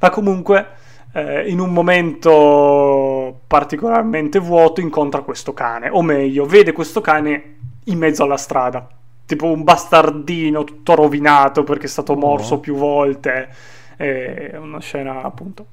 [0.00, 0.66] Ma comunque,
[1.12, 7.98] eh, in un momento particolarmente vuoto, incontra questo cane, o meglio, vede questo cane in
[7.98, 8.88] mezzo alla strada,
[9.26, 12.60] tipo un bastardino tutto rovinato perché è stato morso oh.
[12.60, 13.48] più volte,
[13.96, 15.66] è una scena appunto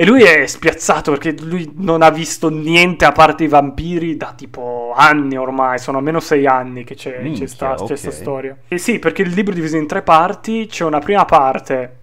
[0.00, 4.32] e lui è spiazzato perché lui non ha visto niente a parte i vampiri da
[4.32, 7.96] tipo anni ormai, sono almeno sei anni che c'è, Minchia, c'è, sta, okay.
[7.96, 8.56] c'è storia.
[8.68, 11.96] E sì, perché il libro è diviso in tre parti, c'è una prima parte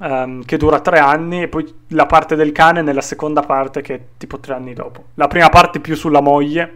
[0.00, 3.94] um, che dura tre anni e poi la parte del cane nella seconda parte che
[3.94, 5.04] è tipo tre anni dopo.
[5.14, 6.70] La prima parte più sulla moglie,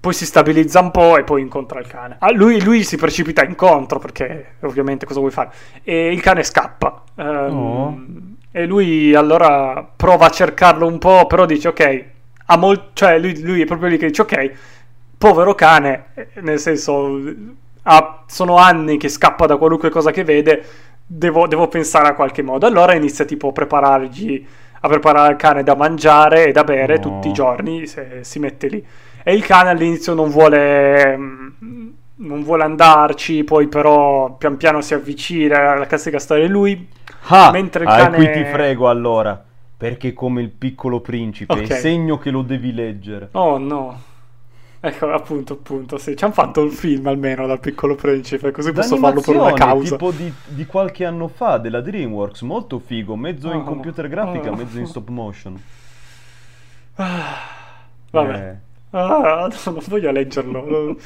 [0.00, 2.16] poi si stabilizza un po' e poi incontra il cane.
[2.18, 5.52] Ah, lui, lui, si precipita incontro perché ovviamente cosa vuoi fare?
[5.84, 7.04] E il cane scappa.
[7.14, 12.04] Um, oh e lui allora prova a cercarlo un po', però dice ok,
[12.46, 14.50] ha mol- cioè lui, lui, è proprio lì che dice ok,
[15.18, 16.06] povero cane,
[16.40, 17.20] nel senso
[17.82, 20.64] ha, sono anni che scappa da qualunque cosa che vede,
[21.04, 22.64] devo, devo pensare a qualche modo.
[22.64, 24.46] Allora inizia tipo a preparargli,
[24.80, 27.00] a preparare il cane da mangiare e da bere no.
[27.00, 28.82] tutti i giorni, se, si mette lì.
[29.22, 31.18] E il cane all'inizio non vuole
[32.18, 36.48] non vuole andarci, poi però pian piano si avvicina alla classica storia.
[36.48, 36.88] Lui
[37.28, 38.02] Ah, mentre il cane...
[38.02, 39.42] ah, qui ti frego allora,
[39.76, 41.66] perché come il piccolo principe, okay.
[41.66, 43.28] è segno che lo devi leggere.
[43.32, 44.00] Oh no.
[44.78, 46.16] Ecco, appunto, appunto, sì.
[46.16, 49.96] Ci hanno fatto il film almeno dal piccolo principe, così posso farlo per una causa.
[49.96, 54.50] tipo di, di, qualche anno fa, della DreamWorks, molto figo, mezzo oh, in computer grafica,
[54.50, 54.54] oh.
[54.54, 55.60] mezzo in stop motion.
[56.94, 57.38] Ah,
[58.10, 58.48] vabbè.
[58.48, 58.65] Eh.
[58.96, 60.96] Ah, non voglio leggerlo.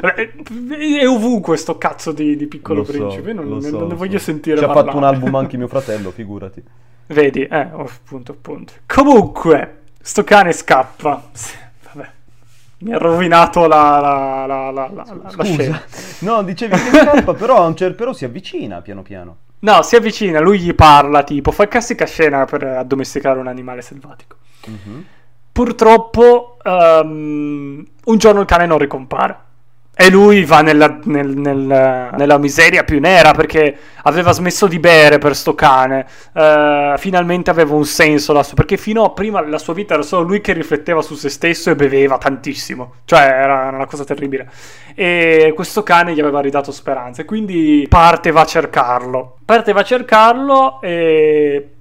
[0.00, 3.32] È ovunque sto cazzo di, di piccolo so, principe.
[3.32, 4.24] Non, so, non ne voglio so.
[4.24, 4.58] sentire.
[4.58, 6.62] Ci ha fatto un album anche mio fratello, figurati.
[7.06, 8.72] Vedi, eh, oh, appunto, appunto.
[8.86, 11.30] Comunque, sto cane scappa.
[11.92, 12.10] Vabbè.
[12.78, 15.80] Mi ha rovinato la, la, la, la, la, la scena.
[16.20, 19.36] No, dicevi che scappa, però, però si avvicina piano piano.
[19.60, 24.36] No, si avvicina, lui gli parla, tipo, fa classica scena per addomesticare un animale selvatico.
[24.68, 25.00] Mm-hmm.
[25.56, 29.38] Purtroppo um, un giorno il cane non ricompare.
[29.96, 35.16] E lui va nella, nel, nel, nella, miseria più nera perché aveva smesso di bere
[35.16, 36.04] per sto cane.
[36.34, 40.02] Uh, finalmente aveva un senso la sua, perché fino a prima la sua vita era
[40.02, 42.96] solo lui che rifletteva su se stesso e beveva tantissimo.
[43.06, 44.50] Cioè era una cosa terribile.
[44.94, 47.24] E questo cane gli aveva ridato speranze.
[47.24, 49.38] Quindi parte va a cercarlo.
[49.42, 51.75] Parte va a cercarlo e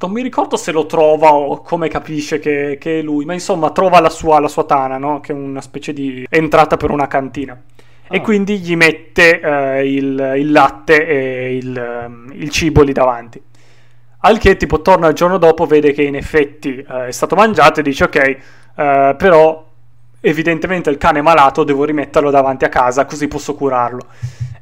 [0.00, 3.70] non mi ricordo se lo trova o come capisce che, che è lui, ma insomma
[3.70, 5.20] trova la sua, la sua tana, no?
[5.20, 7.58] che è una specie di entrata per una cantina.
[8.06, 8.16] Ah.
[8.16, 13.40] E quindi gli mette eh, il, il, latte e il, ehm, il, cibo lì davanti.
[14.26, 17.80] Al che tipo torna il giorno dopo, vede che in effetti eh, è stato mangiato
[17.80, 19.64] e dice ok, eh, però
[20.20, 24.06] evidentemente il cane è malato, devo rimetterlo davanti a casa così posso curarlo.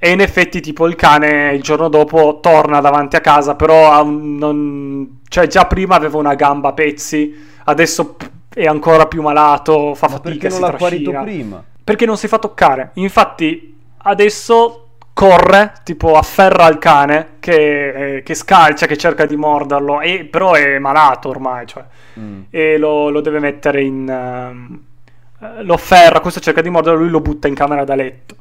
[0.05, 5.21] E in effetti, tipo, il cane il giorno dopo torna davanti a casa, però non...
[5.33, 8.17] cioè, già prima aveva una gamba a pezzi, adesso
[8.53, 10.49] è ancora più malato, fa Ma fatica.
[10.49, 11.65] Perché non l'ha guarito prima?
[11.83, 12.91] Perché non si fa toccare.
[12.95, 20.03] Infatti, adesso corre, tipo afferra il cane che, eh, che, scalcia, che cerca di morderlo,
[20.03, 21.83] e, però è malato ormai, cioè,
[22.21, 22.43] mm.
[22.51, 24.81] e lo, lo, deve mettere in...
[25.39, 28.37] Uh, lo afferra, questo cerca di morderlo, lui lo butta in camera da letto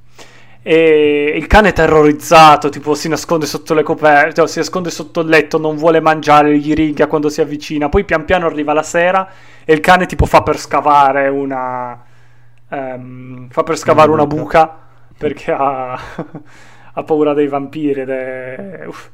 [0.63, 5.21] e il cane è terrorizzato, tipo si nasconde sotto le coperte, cioè, si nasconde sotto
[5.21, 7.89] il letto, non vuole mangiare, gli ringhia quando si avvicina.
[7.89, 9.27] Poi pian piano arriva la sera
[9.65, 11.99] e il cane tipo fa per scavare una
[12.67, 14.77] um, fa per scavare una buca
[15.17, 15.93] perché ha,
[16.93, 19.09] ha paura dei vampiri ed è Uff.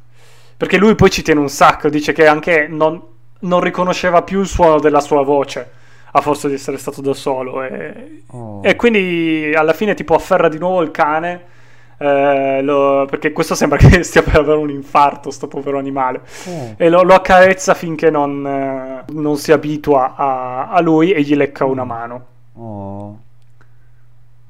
[0.55, 3.01] perché lui poi ci tiene un sacco, dice che anche non,
[3.39, 5.76] non riconosceva più il suono della sua voce
[6.11, 7.63] a forza di essere stato da solo.
[7.63, 8.61] E, oh.
[8.63, 11.55] e quindi alla fine tipo afferra di nuovo il cane.
[11.99, 16.21] Eh, lo, perché questo sembra che stia per avere un infarto, sto povero animale.
[16.45, 16.73] Oh.
[16.77, 21.35] E lo, lo, accarezza finché non, eh, non si abitua a, a, lui e gli
[21.35, 21.87] lecca una mm.
[21.87, 22.25] mano.
[22.53, 23.19] Oh.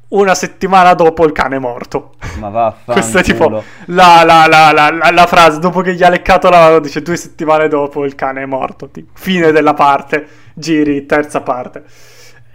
[0.10, 2.14] Una settimana dopo il cane è morto.
[2.40, 5.60] Ma va Questa è tipo la, la, la, la, frase.
[5.60, 8.88] Dopo che gli ha leccato la mano, dice due settimane dopo il cane è morto.
[8.90, 11.84] Tipo, fine della parte giri, terza parte.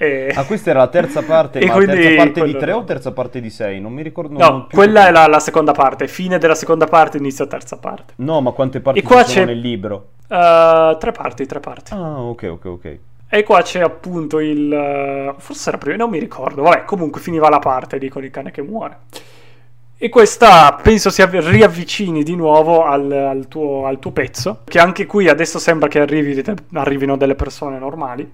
[0.02, 0.32] E...
[0.34, 3.12] Ah, questa era la terza parte, e ma quindi terza parte di tre o terza
[3.12, 3.80] parte di sei?
[3.80, 4.36] Non mi ricordo.
[4.36, 8.14] No, quella è la, la, seconda parte, fine della seconda parte, inizio terza parte.
[8.16, 9.44] No, ma quante parti e qua c'è...
[9.44, 10.08] nel libro?
[10.26, 11.92] Uh, tre parti, tre parti.
[11.92, 12.98] Ah, ok, ok, ok.
[13.34, 15.34] E qua c'è appunto il...
[15.38, 16.60] Forse era prima, non mi ricordo.
[16.60, 18.98] Vabbè, comunque finiva la parte di con il cane che muore.
[19.96, 25.06] E questa penso si riavvicini di nuovo al, al, tuo, al, tuo, pezzo, che anche
[25.06, 28.30] qui adesso sembra che arrivi, arrivino delle persone normali.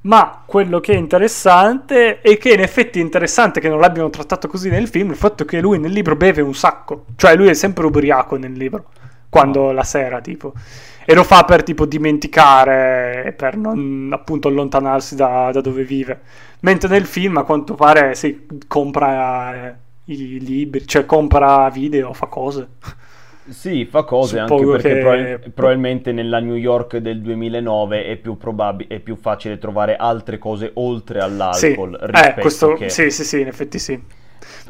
[0.00, 4.48] Ma quello che è interessante, e che in effetti è interessante che non l'abbiano trattato
[4.48, 7.04] così nel film, il fatto che lui nel libro beve un sacco.
[7.14, 8.86] Cioè lui è sempre ubriaco nel libro,
[9.28, 10.54] quando la sera tipo.
[11.06, 16.20] E lo fa per tipo dimenticare, per non appunto allontanarsi da, da dove vive.
[16.60, 19.54] Mentre nel film a quanto pare si compra...
[19.54, 22.68] Eh, i libri, cioè compra video, fa cose.
[23.48, 25.38] Sì, fa cose Suppongo anche perché che...
[25.38, 30.38] prob- probabilmente nella New York del 2009 è più, probab- è più facile trovare altre
[30.38, 31.98] cose oltre all'alcol.
[32.00, 32.72] Sì, eh, questo...
[32.74, 32.88] che...
[32.88, 34.02] sì, sì, sì, in effetti sì.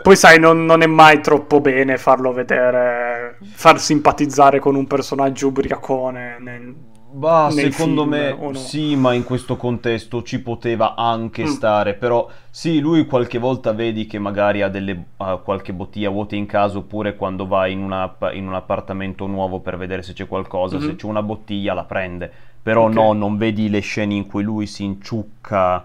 [0.02, 5.48] Poi sai, non, non, è mai troppo bene farlo vedere, far simpatizzare con un personaggio
[5.48, 6.36] ubriacone.
[6.40, 6.74] Nel
[7.16, 8.54] Bah, secondo film, me no?
[8.54, 11.46] sì, ma in questo contesto ci poteva anche mm.
[11.46, 16.34] stare, però sì, lui qualche volta vedi che magari ha, delle, ha qualche bottiglia vuota
[16.34, 20.26] in casa oppure quando va in, una, in, un appartamento nuovo per vedere se c'è
[20.26, 20.88] qualcosa, mm-hmm.
[20.88, 22.94] se c'è una bottiglia la prende, però okay.
[22.94, 25.84] no, non vedi le scene in cui lui si inciucca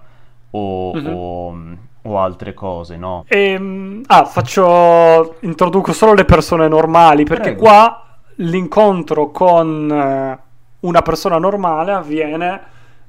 [0.49, 1.13] o, mm-hmm.
[1.13, 1.57] o,
[2.03, 3.25] o altre cose, no?
[3.27, 7.61] Ehm, ah, faccio, introduco solo le persone normali perché Prego.
[7.61, 9.91] qua l'incontro con...
[9.91, 10.47] Eh
[10.81, 12.61] una persona normale avviene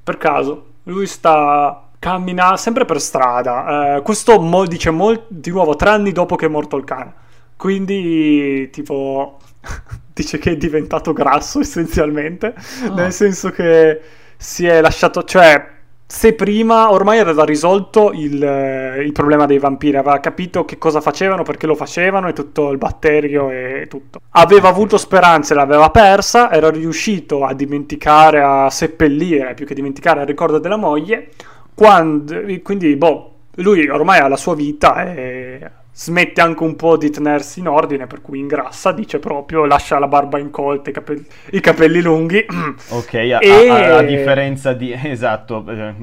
[0.03, 0.65] per caso.
[0.83, 3.97] Lui sta cammina sempre per strada.
[3.97, 7.13] Eh, questo mo- dice mol- di nuovo tre anni dopo che è morto il cane.
[7.55, 9.37] Quindi, tipo,
[10.13, 12.55] dice che è diventato grasso essenzialmente.
[12.89, 12.93] Oh.
[12.95, 14.01] Nel senso che
[14.37, 15.79] si è lasciato, cioè,
[16.11, 20.99] se prima ormai aveva risolto il, eh, il, problema dei vampiri, aveva capito che cosa
[20.99, 24.19] facevano, perché lo facevano e tutto il batterio e tutto.
[24.31, 30.27] Aveva avuto speranze, l'aveva persa, era riuscito a dimenticare, a seppellire, più che dimenticare, il
[30.27, 31.29] ricordo della moglie,
[31.73, 35.61] quando, quindi boh, lui ormai ha la sua vita e
[35.93, 40.07] smette anche un po' di tenersi in ordine, per cui ingrassa, dice proprio, lascia la
[40.07, 42.45] barba incolta, i capelli, i capelli lunghi.
[42.89, 43.69] Ok, a, e...
[43.69, 44.91] a, a, differenza di...
[45.11, 45.95] Esatto, eh,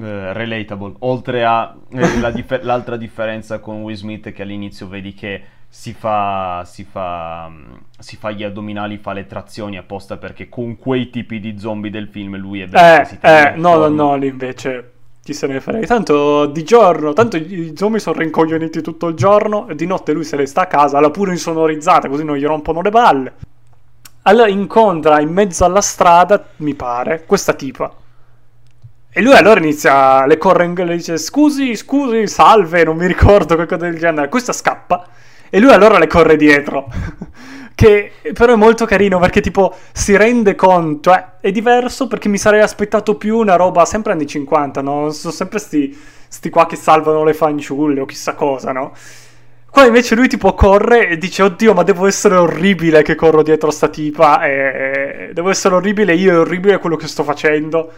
[0.00, 0.94] eh, relatable.
[1.00, 6.84] Oltre alla dif- l'altra differenza con Will Smith che all'inizio vedi che si fa, si,
[6.84, 7.50] fa,
[7.98, 12.08] si fa gli addominali, fa le trazioni apposta perché con quei tipi di zombie del
[12.08, 13.08] film lui è bello.
[13.20, 14.89] Eh, eh no, no, no, lì invece
[15.22, 15.86] chi se ne frega.
[15.86, 20.24] Tanto di giorno, tanto i zombie sono rincoglioniti tutto il giorno e di notte lui
[20.24, 23.32] se ne sta a casa, la pure insonorizzata così non gli rompono le balle.
[24.22, 27.92] Allora incontra in mezzo alla strada, mi pare, questa tipa.
[29.12, 33.54] E lui allora inizia, le corre in le dice scusi, scusi, salve, non mi ricordo
[33.56, 34.28] qualcosa del genere.
[34.28, 35.06] Questa scappa
[35.50, 36.86] e lui allora le corre dietro.
[37.80, 42.36] che però è molto carino perché tipo si rende conto, eh, è diverso perché mi
[42.36, 45.08] sarei aspettato più una roba sempre anni 50, no?
[45.08, 48.92] Sono sempre sti, sti qua che salvano le fanciulle o chissà cosa, no?
[49.70, 53.70] Qua invece lui tipo corre e dice oddio ma devo essere orribile che corro dietro
[53.70, 57.90] a sta tipa e devo essere orribile io è orribile quello che sto facendo.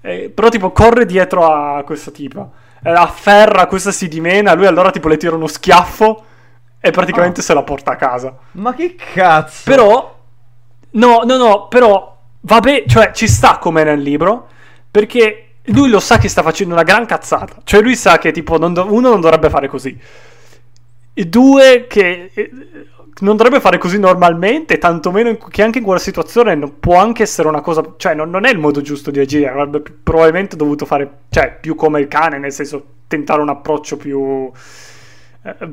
[0.00, 2.48] E, però tipo corre dietro a questa tipa,
[2.82, 6.24] afferra, questa si dimena, lui allora tipo le tira uno schiaffo
[6.80, 7.42] e praticamente oh.
[7.42, 8.36] se la porta a casa.
[8.52, 9.62] Ma che cazzo?
[9.64, 10.18] Però,
[10.90, 14.48] no, no, no, però, vabbè, cioè ci sta come nel libro,
[14.90, 17.56] perché lui lo sa che sta facendo una gran cazzata.
[17.64, 19.98] Cioè lui sa che tipo, non do- uno non dovrebbe fare così.
[21.14, 22.50] E due, che eh,
[23.20, 27.60] non dovrebbe fare così normalmente, tantomeno che anche in quella situazione può anche essere una
[27.60, 31.56] cosa, cioè non, non, è il modo giusto di agire, avrebbe probabilmente dovuto fare, cioè
[31.60, 34.50] più come il cane, nel senso tentare un approccio più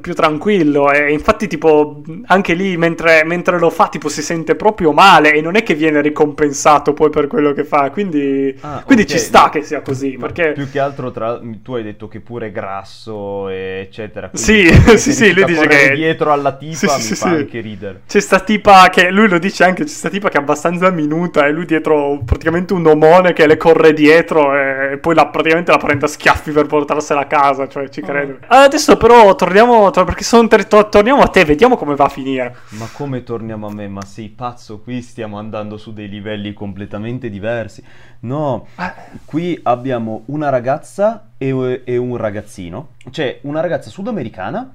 [0.01, 4.91] più tranquillo e infatti tipo anche lì mentre, mentre, lo fa tipo si sente proprio
[4.91, 9.03] male e non è che viene ricompensato poi per quello che fa quindi, ah, quindi
[9.03, 9.17] okay.
[9.17, 10.53] ci sta che sia così perché...
[10.53, 11.39] più che altro tra...
[11.63, 16.31] tu hai detto che pure è grasso eccetera sì sì sì lui dice che dietro
[16.31, 17.33] alla tipa sì, mi sì, fa sì.
[17.35, 20.41] anche ridere c'è sta tipa che lui lo dice anche c'è sta tipa che è
[20.41, 25.27] abbastanza minuta e lui dietro praticamente un omone che le corre dietro e poi la,
[25.27, 28.55] praticamente la prende a schiaffi per portarsela a casa cioè ci credo oh.
[28.55, 32.55] adesso però torniamo torniamo, perché sono ter- torniamo a te, vediamo come va a finire.
[32.69, 33.87] Ma come torniamo a me?
[33.87, 34.79] Ma sei pazzo?
[34.79, 37.83] Qui stiamo andando su dei livelli completamente diversi.
[38.21, 38.93] No, ah.
[39.25, 42.89] qui abbiamo una ragazza e, e un ragazzino.
[43.09, 44.73] Cioè, una ragazza sudamericana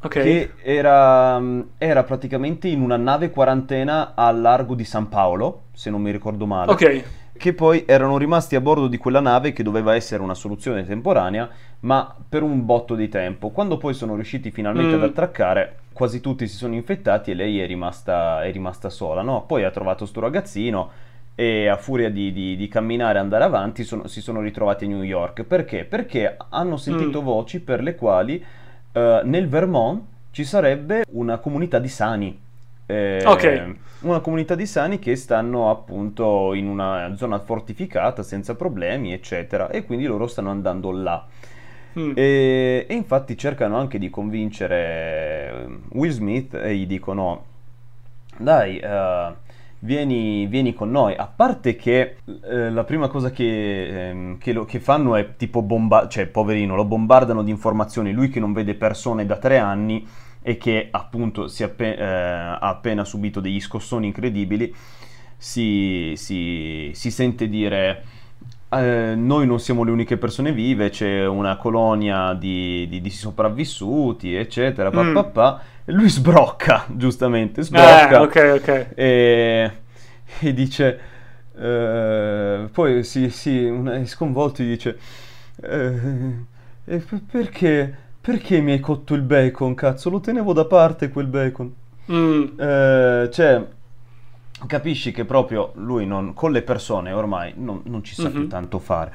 [0.00, 0.22] okay.
[0.22, 1.40] che era,
[1.78, 6.46] era, praticamente in una nave quarantena al largo di San Paolo, se non mi ricordo
[6.46, 6.70] male.
[6.70, 7.04] Ok
[7.40, 11.48] che poi erano rimasti a bordo di quella nave che doveva essere una soluzione temporanea,
[11.80, 13.48] ma per un botto di tempo.
[13.48, 15.02] Quando poi sono riusciti finalmente mm.
[15.02, 19.46] ad attraccare, quasi tutti si sono infettati e lei è rimasta, è rimasta sola, no?
[19.46, 20.90] Poi ha trovato sto ragazzino
[21.34, 24.88] e a furia di, di, di camminare e andare avanti sono, si sono ritrovati a
[24.88, 25.44] New York.
[25.44, 25.84] Perché?
[25.84, 27.24] Perché hanno sentito mm.
[27.24, 28.44] voci per le quali
[28.92, 32.38] uh, nel Vermont ci sarebbe una comunità di sani
[32.90, 33.74] eh, ok.
[34.00, 39.84] Una comunità di sani che stanno appunto in una zona fortificata senza problemi, eccetera, e
[39.84, 41.26] quindi loro stanno andando là.
[41.98, 42.12] Mm.
[42.14, 47.44] E, e, infatti cercano anche di convincere eh, Will Smith e gli dicono:
[48.38, 49.34] Dai, uh,
[49.80, 51.14] vieni, vieni, con noi.
[51.16, 55.62] A parte che uh, la prima cosa che, um, che, lo, che fanno è tipo
[55.62, 58.12] bombardare, cioè poverino, lo bombardano di informazioni.
[58.12, 60.06] Lui che non vede persone da tre anni
[60.42, 64.74] e che appunto appen- eh, ha appena subito degli scossoni incredibili,
[65.36, 68.04] si, si, si sente dire
[68.70, 74.34] eh, noi non siamo le uniche persone vive, c'è una colonia di, di, di sopravvissuti,
[74.34, 75.14] eccetera, pa, mm.
[75.14, 78.10] pa, pa, lui sbrocca, giustamente, sbrocca.
[78.10, 78.86] Eh, ok, ok.
[78.94, 79.72] E,
[80.40, 81.00] e dice...
[81.58, 84.98] Eh, poi si, si è sconvolto e dice...
[85.62, 90.10] Eh, perché perché mi hai cotto il bacon, cazzo?
[90.10, 91.74] Lo tenevo da parte quel bacon.
[92.12, 92.58] Mm.
[92.58, 93.66] Eh, cioè,
[94.66, 98.32] capisci che proprio lui non, con le persone ormai non, non ci sa mm-hmm.
[98.32, 99.12] più tanto fare.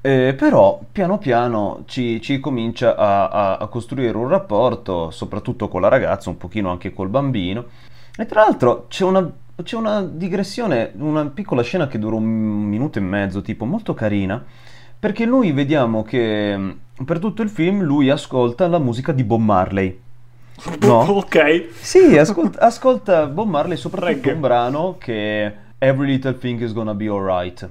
[0.00, 5.80] Eh, però piano piano ci, ci comincia a, a, a, costruire un rapporto, soprattutto con
[5.80, 7.66] la ragazza, un pochino anche col bambino.
[8.16, 9.30] E tra l'altro c'è una,
[9.62, 14.44] c'è una digressione, una piccola scena che dura un minuto e mezzo, tipo molto carina,
[14.98, 20.00] perché noi vediamo che per tutto il film lui ascolta la musica di Bob Marley.
[20.80, 21.00] No?
[21.18, 21.68] ok.
[21.80, 24.32] Sì, ascolta, ascolta Bob Marley soprattutto Reggae.
[24.32, 27.68] un brano che è Every Little Thing is Gonna Be Alright.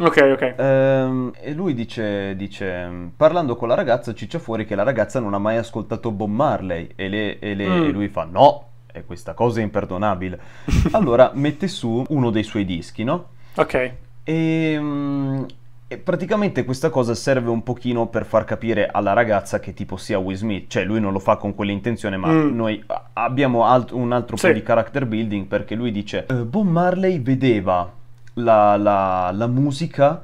[0.00, 0.54] Ok, ok.
[0.58, 5.34] Ehm, e lui dice, dice, parlando con la ragazza, ciccia fuori che la ragazza non
[5.34, 7.84] ha mai ascoltato Bob Marley e, le- e le- Mm.
[7.84, 10.40] e lui fa no, e questa cosa è imperdonabile.
[10.92, 13.26] allora mette su uno dei suoi dischi, no?
[13.54, 13.92] Ok.
[14.24, 15.42] E, mm,
[15.86, 20.18] e praticamente questa cosa serve un pochino per far capire alla ragazza che tipo sia
[20.18, 22.54] Will Smith, cioè lui non lo fa con quell'intenzione, ma Mm.
[22.54, 22.82] noi
[23.12, 24.46] abbiamo alt- un altro Sì.
[24.48, 27.92] po' di character building perché lui dice "Eh, Bob Marley vedeva
[28.34, 30.22] la, la- la musica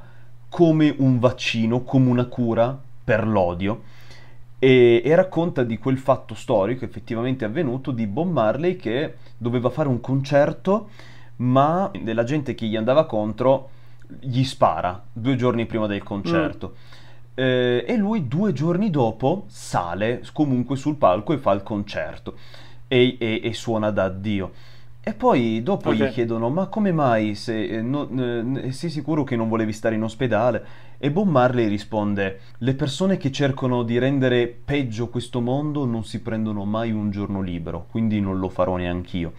[0.49, 3.83] come un vaccino, come una cura per l'odio.
[4.59, 9.87] E, e racconta di quel fatto storico effettivamente avvenuto di Bob Marley che doveva fare
[9.87, 10.89] un concerto,
[11.37, 13.69] ma della gente che gli andava contro
[14.19, 16.75] gli spara due giorni prima del concerto.
[17.33, 22.35] Eh, e lui due giorni dopo sale comunque sul palco e fa il concerto
[22.87, 24.51] e, e- e suona da Dio.
[25.03, 25.95] E poi dopo Ok.
[25.95, 27.33] gli chiedono: Ma come mai?
[27.33, 28.07] Se, eh, no-
[28.61, 30.63] eh, sei sicuro che non volevi stare in ospedale?
[30.99, 36.21] E Bob Marley risponde: Le persone che cercano di rendere peggio questo mondo non si
[36.21, 39.33] prendono mai un giorno libero, quindi non lo farò neanch'io.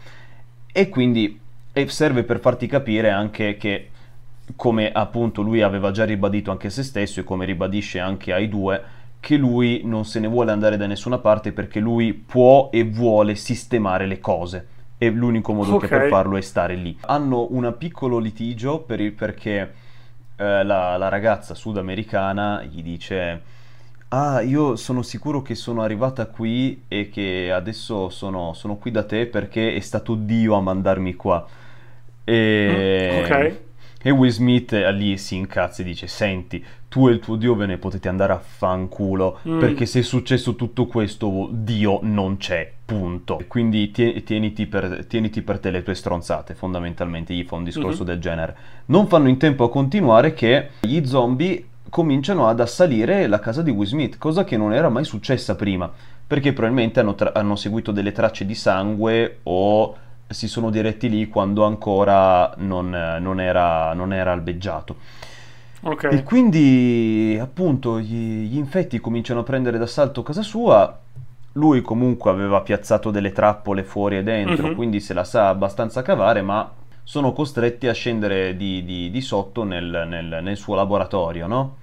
[0.72, 1.38] E quindi
[1.72, 3.90] e serve per farti capire anche che,
[4.56, 8.48] come appunto lui aveva già ribadito anche a se stesso e come ribadisce anche ai
[8.48, 8.82] due,
[9.20, 13.34] che lui non se ne vuole andare da nessuna parte perché lui può e vuole
[13.34, 14.66] sistemare le cose.
[14.98, 15.90] E l'unico modo che Ok.
[15.90, 16.96] per farlo è stare lì.
[17.06, 19.74] Hanno un piccolo litigio per il- perché
[20.36, 23.42] eh, la, la ragazza sudamericana gli dice:
[24.08, 29.04] Ah, io sono sicuro che sono arrivata qui e che adesso sono, sono qui da
[29.04, 31.46] te perché è stato Dio a mandarmi qua.
[32.24, 32.34] E,
[32.66, 33.30] Mm, ok.
[34.02, 37.54] E Will Smith eh, lì si incazza e dice: Senti, tu e il tuo Dio
[37.54, 39.58] ve ne potete andare a fanculo Mm.
[39.58, 43.40] perché se è successo tutto questo, Dio non c'è, punto.
[43.48, 48.02] Quindi tie- tieniti, per, tieniti per te le tue stronzate, fondamentalmente gli fa un discorso
[48.02, 48.08] Mhm.
[48.08, 48.56] del genere.
[48.86, 53.70] Non fanno in tempo a continuare che gli zombie cominciano ad assalire la casa di
[53.70, 55.90] Will Smith, cosa che non era mai successa prima,
[56.26, 59.94] perché probabilmente hanno, tra- hanno seguito delle tracce di sangue o
[60.32, 64.96] si sono diretti lì quando ancora non, non era, non era albeggiato.
[65.82, 66.04] Ok.
[66.12, 70.98] E quindi, appunto, gli, gli infetti cominciano a prendere d'assalto casa sua.
[71.54, 74.74] Lui comunque aveva piazzato delle trappole fuori e dentro, Mhm.
[74.74, 76.70] quindi se la sa abbastanza cavare, ma
[77.04, 81.76] sono costretti a scendere di, di- di sotto nel, nel- nel suo laboratorio, no?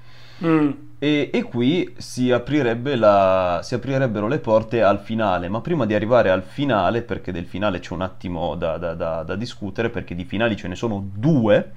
[0.45, 0.69] Mm.
[1.01, 5.93] E, e qui si, aprirebbe la- si aprirebbero le porte al finale, ma prima di
[5.93, 10.13] arrivare al finale, perché del finale c'è un attimo da, da- da- da discutere, perché
[10.13, 11.71] di finali ce ne sono due.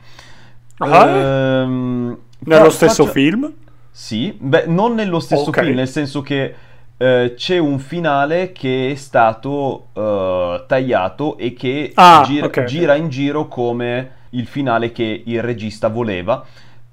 [0.79, 3.53] Ah, ehm, Nello stesso faccia- film?
[3.91, 5.61] Sì, beh, non nello stesso Ok.
[5.63, 6.55] film, nel senso che
[6.97, 12.65] eh, c'è un finale che è stato eh, tagliato e che Ah, gira, ok, ok.
[12.65, 16.45] gira in giro come il finale che il regista voleva.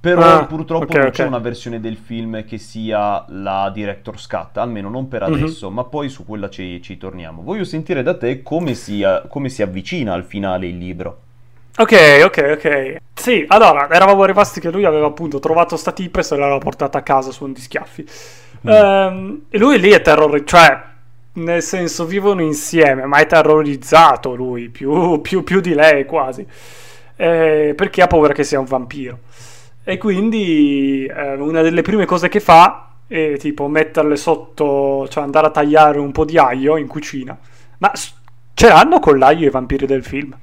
[0.01, 4.57] Però Ah, purtroppo ok, non c'è una versione del film che sia la director's cut,
[4.57, 5.33] almeno non per Mhm.
[5.35, 7.41] adesso, ma poi su quella ci, ci torniamo.
[7.43, 11.21] Voglio sentire da te come, sia, come si avvicina al finale il libro.
[11.77, 11.93] Ok,
[12.25, 12.95] ok, ok.
[13.13, 16.97] Sì, allora, eravamo rimasti che lui aveva appunto trovato sta tipa e se l'aveva portata
[16.97, 18.05] a casa su un di schiaffi.
[18.67, 18.69] Mm.
[18.69, 20.83] Ehm, e lui lì è terrorizzato, cioè,
[21.33, 26.45] nel senso, vivono insieme, ma è terrorizzato lui, più, più- più di lei quasi.
[27.15, 29.19] Eh, perché ha paura che sia un vampiro.
[29.89, 35.47] E quindi eh, una delle prime cose che fa è tipo metterle sotto, cioè andare
[35.47, 37.35] a tagliare un po' di aglio in cucina.
[37.79, 37.91] Ma
[38.53, 40.37] ce l'hanno con l'aglio i vampiri del film?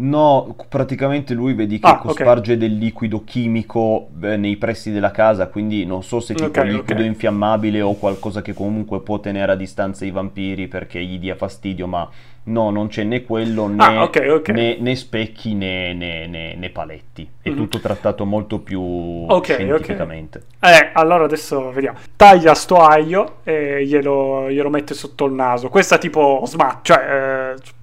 [0.00, 5.48] No, praticamente lui vedi che Ah, cosparge del liquido chimico eh, nei pressi della casa,
[5.48, 7.06] quindi non so se tipo Ok, liquido ok.
[7.06, 11.88] infiammabile o qualcosa che comunque può tenere a distanza i vampiri perché gli dia fastidio,
[11.88, 12.08] ma
[12.44, 14.48] no, non c'è né quello né, Ah, ok, ok.
[14.50, 17.28] né- né specchi né, né- né- né paletti.
[17.42, 17.56] È Mhm.
[17.56, 20.42] tutto trattato molto più scientificamente.
[20.60, 21.98] Eh, allora adesso vediamo.
[22.14, 25.68] Taglia sto aglio e glielo, glielo mette sotto il naso.
[25.68, 27.76] Questa tipo smat, cioè eh,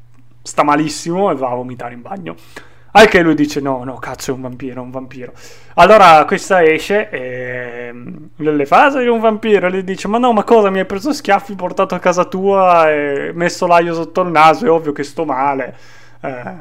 [0.45, 2.35] sta malissimo e va a vomitare in bagno.
[2.91, 5.33] Anche lui dice no, no, cazzo è un vampiro, è un vampiro.
[5.73, 9.67] Allora questa esce e mm, le fa, "Ah, sei un vampiro.
[9.67, 12.89] E lui dice, ma no, ma cosa, mi hai preso schiaffi, portato a casa tua
[12.89, 15.75] e messo l'aglio sotto il naso, è ovvio che sto male.
[16.21, 16.53] Eh,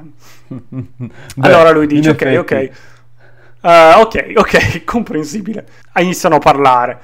[1.37, 2.71] Beh, allora lui dice: Ok, effetti- ok.
[3.63, 5.67] Eh, ok, ok, comprensibile.
[5.99, 6.99] Iniziano a parlare.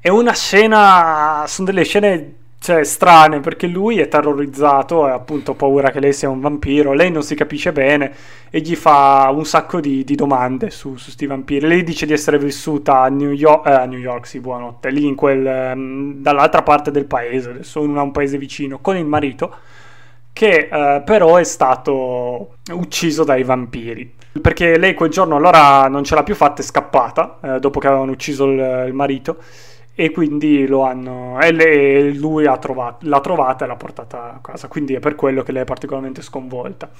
[0.00, 1.44] È una scena.
[1.46, 6.30] Sono delle scene cioè, strane perché lui è terrorizzato e appunto paura che lei sia
[6.30, 6.94] un vampiro.
[6.94, 8.10] Lei non si capisce bene
[8.48, 11.66] e gli fa un sacco di, di domande su, su sti vampiri.
[11.66, 15.04] Lei dice di essere vissuta a New York, eh, a New York, sì, buonanotte, lì
[15.04, 19.54] in quel, ehm, dall'altra parte del paese, adesso in un paese vicino, con il marito
[20.32, 24.10] che eh, però è stato ucciso dai vampiri.
[24.40, 27.88] perché lei quel giorno allora non ce l'ha più fatta, è scappata eh, dopo che
[27.88, 29.36] avevano ucciso il, il marito
[29.96, 34.66] e quindi lo hanno e lui trovato, l'ha trovata e l'ha portata a casa.
[34.66, 36.90] Quindi è per quello che lei è particolarmente sconvolta.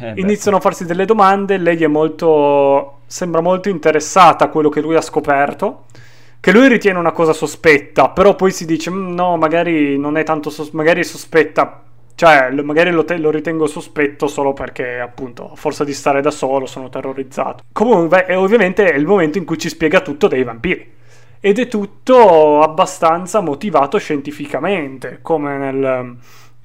[0.00, 4.80] Eh, iniziano a farsi delle domande lei è molto sembra molto interessata a quello che
[4.80, 5.84] lui ha scoperto
[6.40, 10.22] che lui ritiene una cosa sospetta però poi si dice mm, no magari non è
[10.24, 11.80] tanto sos- magari è sospetta.
[12.16, 16.30] Cioè magari lo, te- lo, ritengo sospetto solo perché appunto a forza di stare da
[16.30, 17.64] solo sono terrorizzato.
[17.72, 20.92] Comunque è ovviamente è il momento in cui ci spiega tutto dei vampiri
[21.46, 26.16] ed è tutto abbastanza motivato scientificamente, come nel...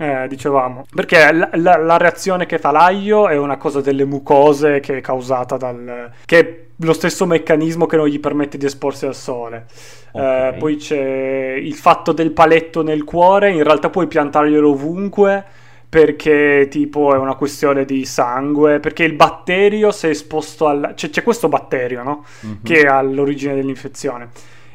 [0.02, 4.80] Eh, dicevamo perché la, la, la, reazione che fa l'aglio è una cosa delle mucose
[4.80, 9.06] che è causata dal che è lo stesso meccanismo che non gli permette di esporsi
[9.06, 9.66] al sole
[10.14, 10.48] eh, okay.
[10.48, 15.44] eh, poi c'è il fatto del paletto nel cuore in realtà puoi piantarglielo ovunque
[15.90, 20.94] perché tipo è una questione di sangue, perché il batterio se è esposto al...
[20.94, 22.26] Cioè, c'è questo batterio, no?
[22.46, 22.56] Mm-hmm.
[22.62, 24.30] Che è all'origine dell'infezione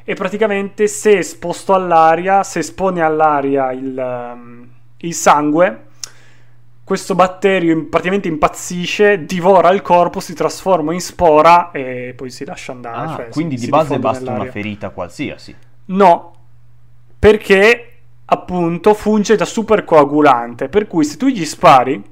[0.04, 5.86] e praticamente se esposto all'aria, se espone all'aria il, um, il sangue,
[6.84, 12.72] questo batterio praticamente impazzisce, divora il corpo, si trasforma in spora e poi si lascia
[12.72, 13.12] andare.
[13.12, 14.42] Ah, cioè quindi si, di base basta nell'aria.
[14.42, 15.56] una ferita qualsiasi.
[15.86, 16.34] No,
[17.18, 17.88] perché
[18.26, 22.02] appunto funge da super coagulante, per cui se tu gli spari,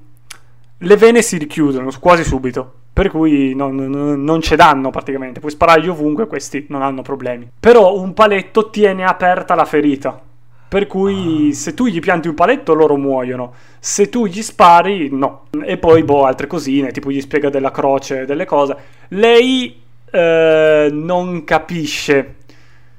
[0.78, 2.80] le vene si richiudono quasi subito.
[2.92, 7.48] Per cui non, non, non c'è danno praticamente, puoi sparargli ovunque, questi non hanno problemi.
[7.58, 10.20] Però un paletto tiene aperta la ferita.
[10.68, 11.54] Per cui ah.
[11.54, 15.44] se tu gli pianti un paletto loro muoiono, se tu gli spari no.
[15.64, 18.76] E poi boh, altre cosine, tipo gli spiega della croce, delle cose.
[19.08, 19.80] Lei
[20.10, 22.36] eh, non capisce.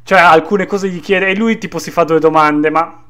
[0.03, 3.02] Cioè alcune cose gli chiede e lui tipo si fa due domande, ma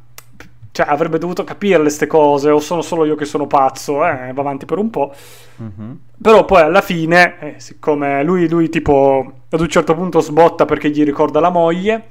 [0.74, 4.42] cioè, avrebbe dovuto capirle queste cose, o sono solo io che sono pazzo, eh, va
[4.42, 5.14] avanti per un po'.
[5.62, 5.92] Mm-hmm.
[6.20, 10.90] Però poi alla fine, eh, siccome lui, lui, tipo ad un certo punto sbotta perché
[10.90, 12.08] gli ricorda la moglie,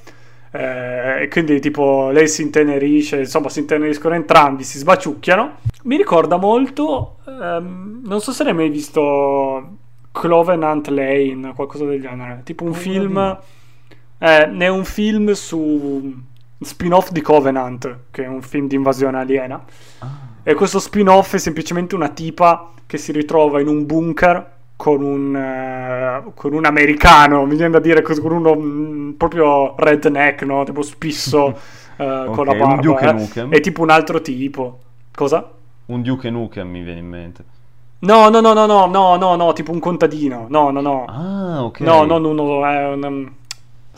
[0.52, 5.56] eh, e quindi tipo lei si intenerisce, insomma si inteneriscono entrambi, si sbaciucchiano.
[5.82, 9.78] Mi ricorda molto, ehm, non so se l'hai mai visto
[10.12, 13.38] Clovenant Lane, qualcosa del genere, tipo un oh, film,
[14.18, 16.30] eh, è un film su
[16.64, 19.62] spin-off di Covenant, che è un film di invasione aliena.
[19.98, 20.08] Ah.
[20.42, 25.34] E questo spin-off è semplicemente una tipa che si ritrova in un bunker con un,
[25.34, 30.64] uh, con un americano, mi viene da dire con uno mm, proprio redneck, no?
[30.64, 32.74] Tipo spisso uh, okay, con la barba.
[32.74, 33.48] Un Duke eh?
[33.48, 34.80] È tipo un altro tipo.
[35.14, 35.52] Cosa?
[35.86, 37.44] Un Duke Nukem mi viene in mente.
[38.00, 40.46] No, no, no, no, no, no, no, no, tipo un contadino.
[40.48, 41.04] No, no, no.
[41.06, 41.80] Ah, ok.
[41.80, 43.30] No, non uno, è un...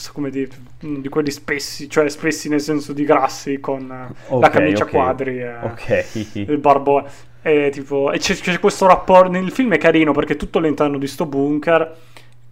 [0.04, 0.50] So come dire,
[0.80, 3.90] di quelli spessi, cioè spessi nel senso di grassi con
[4.26, 4.94] okay, la camicia okay.
[4.94, 6.04] quadri e okay.
[6.32, 7.08] il barbone.
[7.40, 10.98] E, tipo, e c'è, c'è, questo rapporto, nel film è carino perché è tutto all'interno
[10.98, 11.96] di sto bunker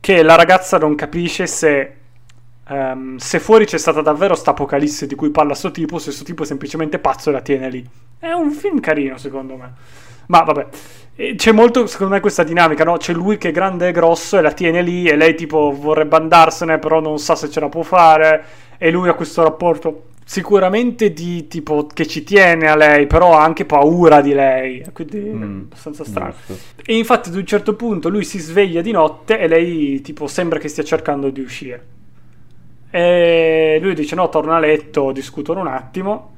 [0.01, 1.97] che la ragazza non capisce se,
[2.69, 6.25] um, se fuori c'è stata davvero sta apocalisse di cui parla sto tipo, se sto
[6.25, 7.89] tipo è semplicemente pazzo e la tiene lì.
[8.19, 9.73] È un film carino secondo me.
[10.27, 10.67] Ma vabbè.
[11.15, 12.97] E c'è molto, secondo me, questa dinamica, no?
[12.97, 16.17] C'è lui che è grande e grosso e la tiene lì e lei tipo vorrebbe
[16.17, 18.45] andarsene, però non sa se ce la può fare
[18.79, 23.45] e lui ha questo rapporto sicuramente di tipo che ci tiene a lei, però ha
[23.45, 26.35] anche paura di lei, quindi mm, è abbastanza strano.
[26.47, 26.73] Giusto.
[26.83, 30.59] E infatti ad un certo punto lui si sveglia di notte e lei tipo sembra
[30.59, 31.87] che stia cercando di uscire.
[32.95, 36.35] E lui dice no, torna a letto, discutono un attimo.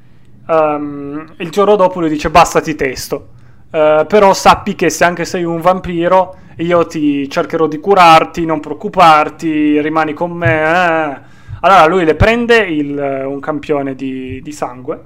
[0.46, 3.30] Um, il giorno dopo lui dice basta ti testo.
[3.70, 8.60] Uh, però sappi che se anche sei un vampiro, io ti cercherò di curarti, non
[8.60, 10.62] preoccuparti, rimani con me.
[10.62, 11.18] Eh.
[11.60, 15.04] Allora lui le prende il, un campione di, di, sangue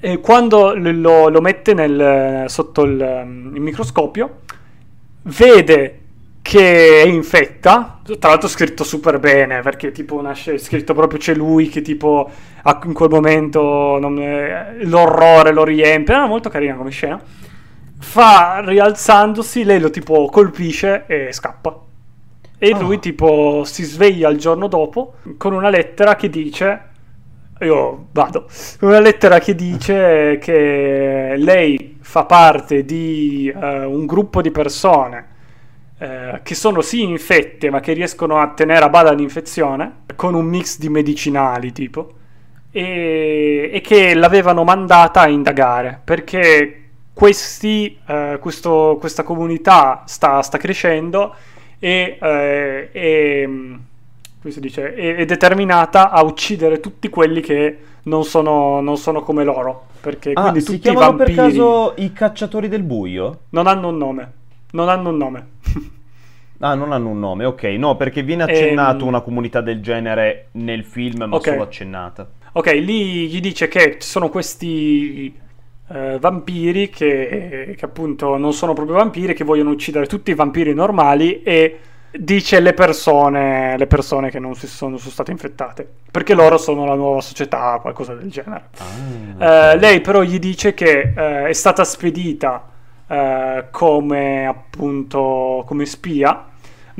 [0.00, 2.98] e quando lo, lo mette nel, sotto il,
[3.54, 4.38] il, microscopio,
[5.24, 5.98] vede
[6.42, 8.00] che è infetta.
[8.18, 12.30] Tra l'altro scritto super bene perché tipo nasce scritto proprio c'è lui che tipo
[12.84, 14.14] in quel momento non,
[14.82, 16.14] l'orrore lo riempie.
[16.14, 17.20] Era molto carina come scena
[18.00, 21.78] fa rialzandosi, lei lo tipo colpisce e scappa.
[22.58, 22.80] E oh.
[22.80, 26.88] lui tipo si sveglia il giorno dopo con una lettera che dice
[27.60, 28.48] io vado.
[28.80, 35.28] Una lettera che dice che lei fa parte di uh, un gruppo di persone
[36.00, 40.46] uh, che sono sì infette, ma che riescono a tenere a bada l'infezione con un
[40.46, 42.14] mix di medicinali tipo.
[42.72, 46.80] E, e che l'avevano mandata a indagare perché
[47.20, 51.34] questi, eh, questo, questa comunità sta, sta crescendo
[51.78, 53.48] e, eh, è,
[54.58, 59.88] dice, è, è, determinata a uccidere tutti quelli che non sono, non sono come loro.
[60.00, 61.34] Perché ah, quindi si tutti i vampiri...
[61.34, 63.40] per caso i cacciatori del buio?
[63.50, 64.32] Non hanno un nome.
[64.70, 65.46] Non hanno un nome.
[66.62, 67.64] Ah, non hanno un nome, ok.
[67.78, 72.28] No, perché viene accennato Ehm, una comunità del genere nel film, ma Ehm, solo accennata.
[72.52, 75.32] Ok, lì gli dice che ci sono questi
[75.88, 80.74] eh, vampiri che, che appunto non sono proprio vampiri, che vogliono uccidere tutti i vampiri
[80.74, 81.78] normali e
[82.10, 86.84] dice le persone, le persone che non si sono, sono state infettate, perché loro sono
[86.86, 88.70] la nuova società, qualcosa del genere.
[88.78, 88.84] Ah,
[89.38, 89.78] Eh, ok.
[89.78, 92.68] lei però gli dice che eh, è stata spedita
[93.06, 96.46] eh, come appunto come spia,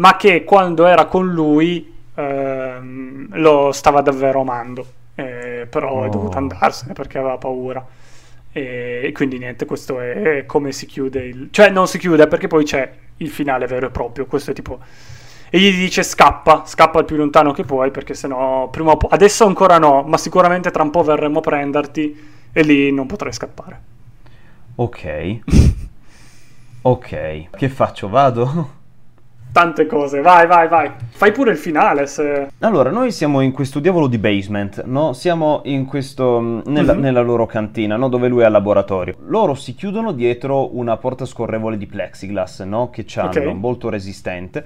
[0.00, 6.36] ma che quando era con lui ehm, lo stava davvero amando, Eh, però è dovuta
[6.36, 6.38] Oh.
[6.38, 7.84] andarsene perché aveva paura.
[8.52, 11.48] E, quindi niente, questo è, è come si chiude il...
[11.50, 14.80] Cioè non si chiude perché poi c'è il finale vero e proprio, questo è tipo...
[15.50, 19.10] E gli dice scappa, scappa il più lontano che puoi perché sennò prima o poi...
[19.12, 22.16] Adesso ancora no, ma sicuramente tra un po' verremo a prenderti
[22.52, 23.80] e lì non potrai scappare.
[24.76, 25.40] Ok.
[26.82, 27.50] Ok.
[27.54, 28.08] Che faccio?
[28.08, 28.79] Vado?
[29.52, 30.90] Tante cose, vai, vai, vai.
[31.08, 32.50] Fai pure il finale se...
[32.60, 35.12] Allora, noi siamo in questo diavolo di basement, no?
[35.12, 37.00] Siamo in questo, mh, nella, Mhm.
[37.00, 38.08] nella loro cantina, no?
[38.08, 39.16] Dove lui è al laboratorio.
[39.26, 42.90] Loro si chiudono dietro una porta scorrevole di plexiglass, no?
[42.90, 43.54] Che c'hanno, Ok.
[43.56, 44.64] molto resistente,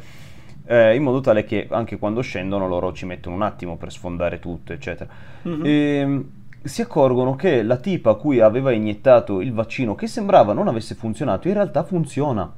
[0.67, 4.39] eh, in modo tale che anche quando scendono loro ci mettono un attimo per sfondare
[4.39, 5.09] tutto, eccetera.
[5.43, 5.63] Mhm.
[5.65, 6.25] Ehm,
[6.63, 10.95] si accorgono che la tipa a cui aveva iniettato il vaccino, che sembrava non avesse
[10.95, 12.53] funzionato, in realtà funziona.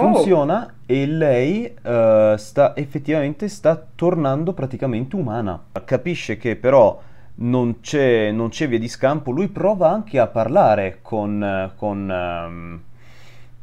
[0.00, 0.14] Oh.
[0.14, 5.60] Funziona e lei eh, sta effettivamente sta tornando praticamente umana.
[5.84, 7.00] Capisce che però
[7.40, 9.32] non c'è, non c'è via di scampo.
[9.32, 12.80] Lui prova anche a parlare con, con, ehm,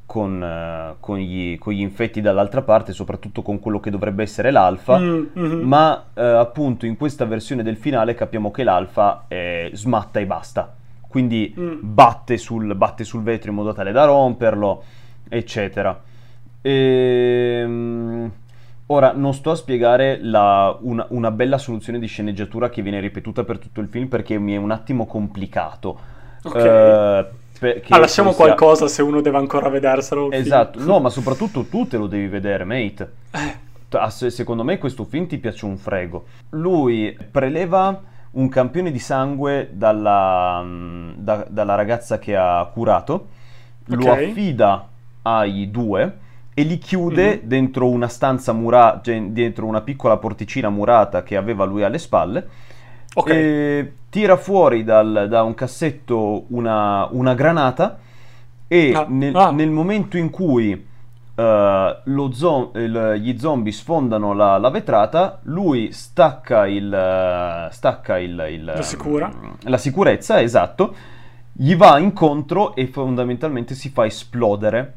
[0.06, 4.52] con, eh, con gli, con gli infetti dall'altra parte, soprattutto con quello che dovrebbe essere
[4.52, 5.00] l'alfa.
[5.00, 5.60] Mm, mhm.
[5.62, 10.76] Ma eh, appunto in questa versione del finale capiamo che l'alfa eh, smatta e basta.
[11.08, 11.78] Quindi Mm.
[11.80, 14.84] batte, sul, batte sul vetro in modo tale da romperlo,
[15.30, 15.98] eccetera.
[16.68, 18.32] Ehm,
[18.88, 23.44] ora non sto a spiegare la- una, una bella soluzione di sceneggiatura che viene ripetuta
[23.44, 26.00] per tutto il film perché mi è un attimo complicato.
[26.44, 26.56] Ok.
[26.56, 27.26] Eh,
[27.60, 30.26] perché Ah, lasciamo sia- qualcosa se uno deve ancora vederselo.
[30.28, 30.44] il film.
[30.44, 33.12] Esatto, no, ma soprattutto tu te lo devi vedere, mate.
[33.32, 36.26] Eh, se- Secondo me questo film ti piace un frego.
[36.50, 38.02] Lui preleva
[38.32, 40.66] un campione di sangue dalla,
[41.16, 43.28] da- dalla ragazza che ha curato,
[43.86, 44.18] lo Ok.
[44.18, 44.88] affida
[45.22, 46.18] ai due
[46.58, 47.48] e li chiude Mhm.
[47.48, 52.48] dentro una stanza murata, dentro una piccola porticina murata che aveva lui alle spalle.
[53.14, 53.30] ok.
[53.30, 57.98] E tira fuori dal- da un cassetto una, una granata
[58.68, 59.52] e Ah, nel, ah.
[59.52, 60.86] nel momento in cui
[61.38, 68.64] lo zo- il- gli zombie sfondano la, la vetrata, lui stacca, il, stacca il, il,
[68.64, 69.30] La sicura.
[69.64, 70.94] la sicurezza, esatto,
[71.52, 74.94] gli va incontro e fondamentalmente si fa esplodere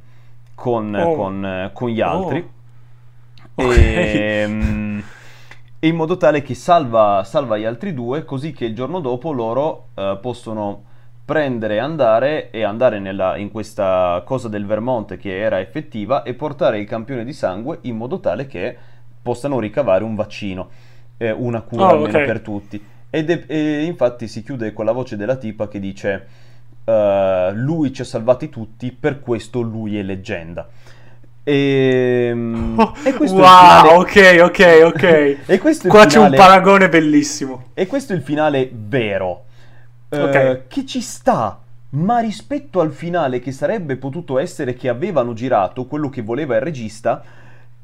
[0.58, 1.14] con, Oh.
[1.14, 2.38] con, eh, con gli altri.
[3.54, 3.64] Oh.
[3.64, 3.76] Ok.
[3.78, 5.02] Ehm,
[5.78, 9.30] e in modo tale che salva, salva gli altri due, così che il giorno dopo
[9.32, 10.82] loro eh, possono
[11.24, 16.34] prendere e andare e andare nella- in questa cosa del Vermont che era effettiva e
[16.34, 18.76] portare il campione di sangue in modo tale che
[19.22, 20.68] possano ricavare un vaccino,
[21.18, 22.24] eh, una cura Oh, almeno ok.
[22.24, 22.82] per tutti.
[23.10, 26.26] Ed è- e infatti si chiude con la voce della tipa che dice
[26.88, 30.66] eh, lui ci ha salvati tutti, per questo lui è leggenda.
[31.42, 32.34] E,
[33.04, 35.36] e questo è il wow, finale- ok, ok, ok.
[35.50, 37.64] E questo è il Qua c'è un finale- paragone bellissimo.
[37.74, 39.44] e questo è il finale vero.
[40.08, 40.60] Eh, Ok.
[40.68, 41.60] che ci sta.
[41.90, 46.60] Ma rispetto al finale che sarebbe potuto essere che avevano girato quello che voleva il
[46.60, 47.22] regista,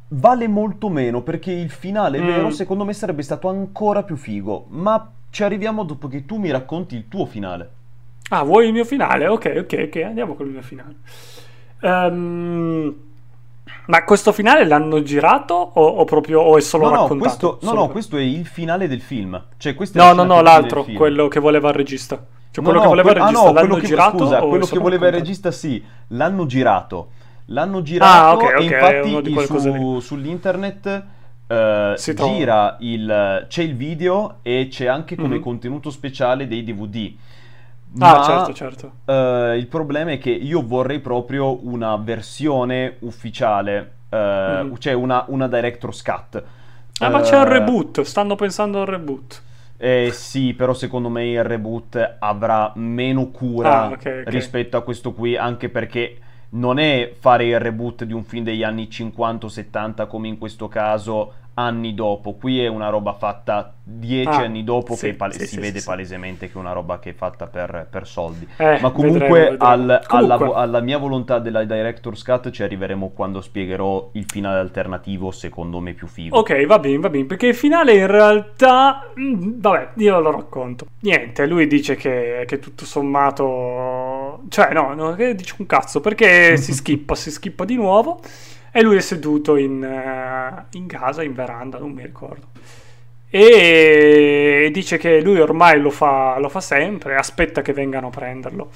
[0.08, 2.26] vale molto meno perché il finale Mm.
[2.26, 4.66] vero secondo me sarebbe stato ancora più figo.
[4.68, 7.70] Ma ci arriviamo dopo che tu mi racconti il tuo finale.
[8.30, 9.26] Ah, vuoi il mio finale?
[9.26, 10.94] Ok, ok, ok, andiamo con il mio finale.
[11.80, 12.94] Ehm,
[13.86, 17.18] ma questo finale l'hanno girato o, o proprio o è solo No, no, raccontato?
[17.28, 19.42] questo, no, Solo no, per- questo è il finale del film.
[19.58, 22.16] Cioè, No, no, no, l'altro, quello che voleva il regista.
[22.50, 24.40] Cioè, No, quello no, che voleva il ah, regista, no, l'hanno quello che- girato Scusa,
[24.40, 27.08] quello che voleva il regista sì, l'hanno girato.
[27.48, 31.04] L'hanno girato Ah, ok, ok, e infatti su- sull'internet
[31.96, 32.32] Si trova.
[32.32, 33.44] gira il...
[33.48, 35.42] c'è il video e c'è anche come Mhm.
[35.42, 37.12] contenuto speciale dei DVD.
[37.98, 38.92] Ah, Ma, certo, certo.
[39.04, 44.76] eh, il problema è che io vorrei proprio una versione ufficiale, eh, Mhm.
[44.78, 46.42] cioè una, una director's cut.
[46.98, 49.42] Ah, ma c'è il Eh, reboot, stanno pensando al reboot.
[49.76, 54.24] eh, sì, però secondo me il reboot avrà meno cura Ah, ok, ok.
[54.24, 56.18] rispetto a questo qui, anche perché
[56.50, 60.38] non è fare il reboot di un film degli anni 50 o 70 come in
[60.38, 65.14] questo caso anni dopo, qui è una roba fatta dieci Ah, anni dopo sì, che
[65.14, 68.06] pale- sì, si sì, vede palesemente che è una roba che è fatta per, per
[68.06, 68.48] soldi.
[68.56, 69.64] Eh, Ma comunque vedremo, vedremo.
[69.70, 70.60] al- alla, Comunque.
[70.60, 75.92] alla mia volontà della Director's Cut ci arriveremo quando spiegherò il finale alternativo secondo me
[75.92, 76.38] più figo.
[76.38, 79.12] Ok, va bene, va bene, perché il finale in realtà...
[79.18, 80.86] mm, Vabbè, io lo racconto.
[81.00, 84.42] Niente, lui dice che, che tutto sommato...
[84.48, 88.20] Cioè, no, no, che dice un cazzo, perché si schippa, si schippa di nuovo
[88.76, 92.48] e lui è seduto in, eh, in casa, in veranda, non mi ricordo.
[93.30, 98.70] E dice che lui ormai lo fa, lo fa sempre, aspetta che vengano a prenderlo.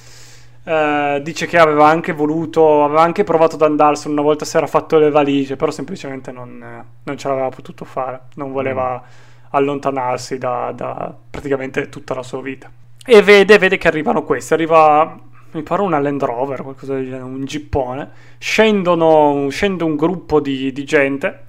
[0.62, 4.69] Eh, dice che aveva anche voluto, aveva anche provato ad andarsene una volta si era
[4.69, 9.03] fatto le valigie, però semplicemente non, non ce l'aveva potuto fare, non voleva
[9.51, 12.70] allontanarsi da, da praticamente tutta la sua vita.
[13.05, 15.19] E vede, vede che arrivano questi, arriva,
[15.53, 20.73] mi pare una Land Rover, qualcosa del genere, un gippone, scendono, scende un gruppo di,
[20.73, 21.45] di gente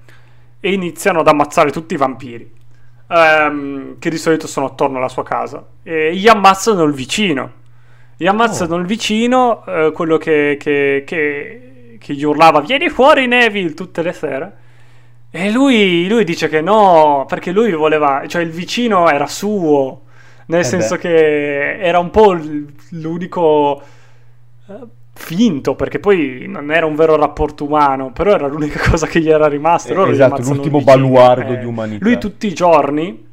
[0.60, 2.58] e iniziano ad ammazzare tutti i vampiri.
[3.12, 7.52] ehm, che di solito sono attorno alla sua casa e gli ammazzano il vicino
[8.16, 8.78] gli ammazzano Oh.
[8.78, 14.12] il vicino, eh, quello che, che- che- che gli urlava vieni fuori Neville tutte le
[14.12, 14.52] sere.
[15.30, 20.02] E lui, lui dice che no, perché lui voleva, cioè il vicino era suo,
[20.50, 21.00] nel Eh senso beh.
[21.00, 22.36] che era un po'
[22.90, 23.82] l'unico
[24.68, 24.74] eh,
[25.14, 29.30] finto, perché poi non era un vero rapporto umano, però era l'unica cosa che gli
[29.30, 29.94] era rimasta.
[29.94, 32.04] Eh, esatto, l'ultimo baluardo di umanità.
[32.04, 33.28] Lui tutti i giorni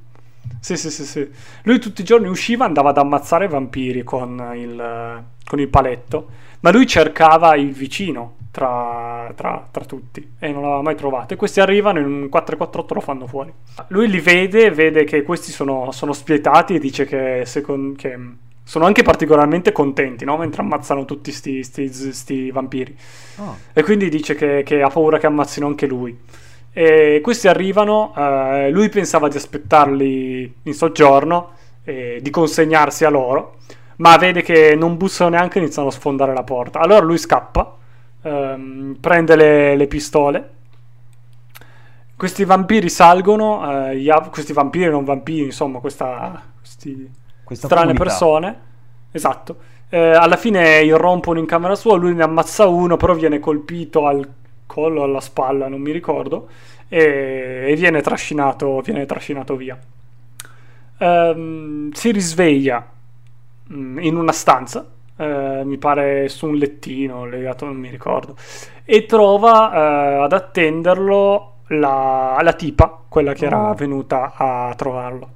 [0.59, 1.29] sì, sì, sì, sì.
[1.63, 6.27] Lui tutti i giorni usciva, andava ad ammazzare i vampiri con il, con il paletto,
[6.61, 11.33] ma lui cercava il vicino tra, tra- tra tutti e non l'aveva mai trovato.
[11.33, 13.53] E questi arrivano in un 448 lo fanno fuori.
[13.89, 18.17] Lui li vede, vede che questi sono, sono spietati e dice che, secon- che
[18.63, 20.37] sono anche particolarmente contenti, no?
[20.37, 22.97] Mentre ammazzano tutti sti, sti- sti vampiri.
[23.37, 23.55] Ah.
[23.73, 26.17] E quindi dice che, che ha paura che ammazzino anche lui.
[26.73, 31.55] E questi arrivano, eh, lui pensava di aspettarli in soggiorno,
[31.87, 33.59] e di consegnarsi a loro,
[33.97, 36.79] ma vede che non bussano neanche e iniziano a sfondare la porta.
[36.79, 37.75] Allora lui scappa,
[38.21, 40.49] ehm, prende le, le pistole.
[42.15, 47.09] Questi vampiri salgono, eh, av- questi vampiri non vampiri, insomma, questa, questi
[47.43, 48.03] Questa strane comunità.
[48.03, 48.59] persone.
[49.11, 49.57] Esatto.
[49.89, 54.27] Eh, alla fine irrompono in camera sua, lui ne ammazza uno, però viene colpito al
[54.65, 56.49] collo, alla spalla, non mi ricordo,
[56.89, 59.77] e, e viene, trascinato, viene trascinato via.
[60.99, 62.85] Ehm, si risveglia
[63.69, 64.85] in una stanza,
[65.17, 68.35] eh, mi pare su un lettino legato, non mi ricordo,
[68.85, 73.73] e trova eh, ad attenderlo la, la tipa, quella che era Oh.
[73.73, 75.31] venuta a trovarlo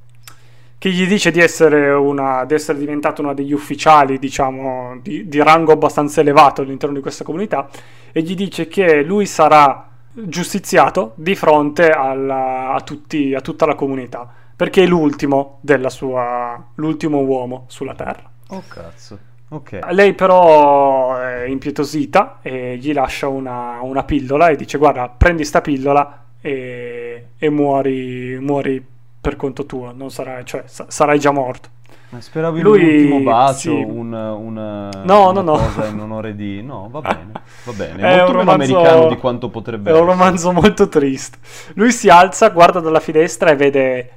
[0.78, 5.42] che gli dice di essere, una, di essere diventato uno degli ufficiali, diciamo, di, di
[5.44, 7.70] rango abbastanza elevato all'interno di questa comunità,
[8.12, 13.76] e gli dice che lui sarà giustiziato di fronte alla- a, tutti- a tutta la
[13.76, 14.28] comunità,
[14.62, 18.30] perché è l'ultimo della sua, l'ultimo uomo sulla Terra.
[18.50, 19.18] Oh cazzo.
[19.50, 19.80] Ok.
[19.90, 25.62] Lei però è impietosita e gli lascia una, una pillola e dice guarda prendi sta
[25.62, 28.86] pillola e, e muori, muori
[29.20, 31.70] per conto tuo, non sarai, cioè, sa- sarai già morto.
[32.10, 33.70] Ma Speravo in Lui- un ultimo bacio, sì.
[33.70, 35.58] un, una, No, una no, no.
[35.58, 36.62] cosa in onore di...
[36.62, 37.32] No, va bene,
[37.64, 38.02] va bene.
[38.04, 40.12] È Molto un meno romanzo- americano di quanto potrebbe È un essere.
[40.18, 41.38] romanzo molto triste.
[41.74, 44.12] Lui si alza, guarda dalla finestra e vede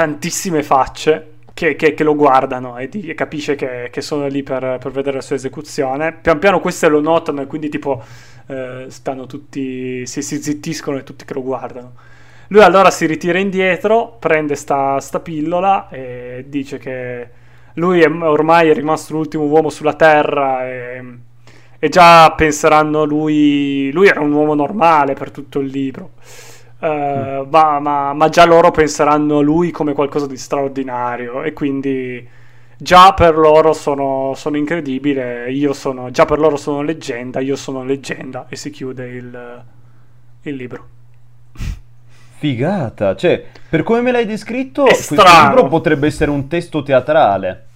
[0.00, 4.42] tantissime facce che, che- che lo guardano e, di- e capisce che, che sono lì
[4.42, 6.12] per, per vedere la sua esecuzione.
[6.12, 8.02] Pian piano queste lo notano e quindi tipo
[8.46, 11.92] eh, stanno tutti, si, si zittiscono e tutti che lo guardano.
[12.48, 17.28] Lui allora si ritira indietro, prende sta, sta pillola e dice che
[17.74, 21.04] lui è, ormai è rimasto l'ultimo uomo sulla Terra e,
[21.78, 23.90] e già penseranno lui...
[23.92, 26.12] Lui era un uomo normale per tutto il libro.
[26.82, 32.26] Eh, ma, ma- ma già loro penseranno lui come qualcosa di straordinario e quindi
[32.78, 37.84] già per loro sono, sono incredibile, io sono, già per loro sono leggenda, io sono
[37.84, 39.62] leggenda e si chiude il,
[40.42, 40.88] il libro.
[42.38, 45.48] Figata, cioè, per come me l'hai descritto, strano.
[45.48, 47.66] libro potrebbe essere un testo teatrale.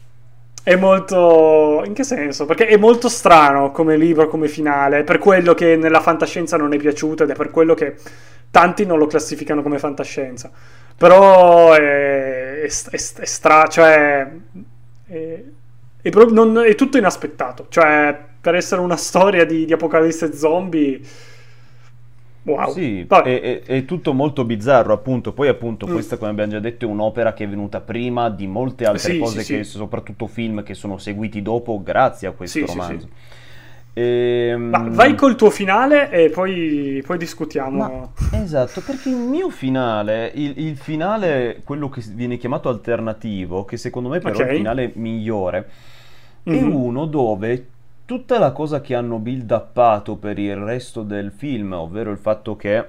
[0.65, 1.83] È molto...
[1.85, 2.47] in che senso?
[2.47, 6.79] Perché è molto strano come libro, come finale, per quello che nella fantascienza non è
[6.79, 7.97] piaciuto ed è per quello che
[8.51, 10.51] tanti non lo classificano come fantascienza.
[10.97, 13.67] Però è, è, è- è stra...
[13.69, 14.27] cioè...
[15.07, 15.43] È,
[16.01, 17.67] è pro- non- è tutto inaspettato.
[17.69, 20.99] Cioè, per essere una storia di, di apocalisse zombie...
[22.45, 22.73] Wow.
[22.73, 25.33] Sì, è, è- è tutto molto bizzarro, appunto.
[25.33, 25.93] Poi, appunto, Mm.
[25.93, 29.19] questa, come abbiamo già detto, è un'opera che è venuta prima di molte altre Sì,
[29.19, 29.71] cose, sì, che, sì.
[29.71, 33.09] soprattutto film che sono seguiti dopo, grazie a questo romanzo.
[33.97, 37.77] E, Ma vai col tuo finale e poi, poi discutiamo.
[37.79, 43.77] Ma, esatto, perché il mio finale, il, il, finale, quello che viene chiamato alternativo, che
[43.77, 44.47] secondo me però okay.
[44.47, 45.71] è il finale migliore,
[46.51, 46.59] mm-hmm.
[46.59, 47.67] è uno dove
[48.05, 52.57] tutta la cosa che hanno build uppato per il resto del film, ovvero il fatto
[52.57, 52.85] che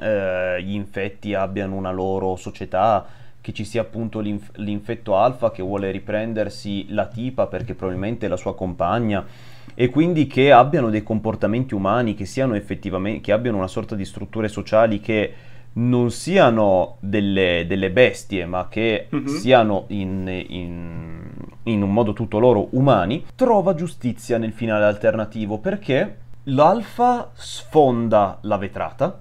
[0.00, 3.06] eh, gli infetti abbiano una loro società,
[3.40, 8.28] che ci sia appunto l'inf- l'infetto alfa che vuole riprendersi la tipa perché probabilmente è
[8.28, 9.26] la sua compagna
[9.74, 14.04] e quindi che abbiano dei comportamenti umani, che siano effettivamente, che abbiano una sorta di
[14.04, 15.34] strutture sociali che
[15.74, 19.26] non siano delle, delle bestie, ma che mm-hmm.
[19.26, 21.30] siano in, in,
[21.64, 28.56] in, un modo tutto loro umani, trova giustizia nel finale alternativo perché l'alfa sfonda la
[28.56, 29.20] vetrata,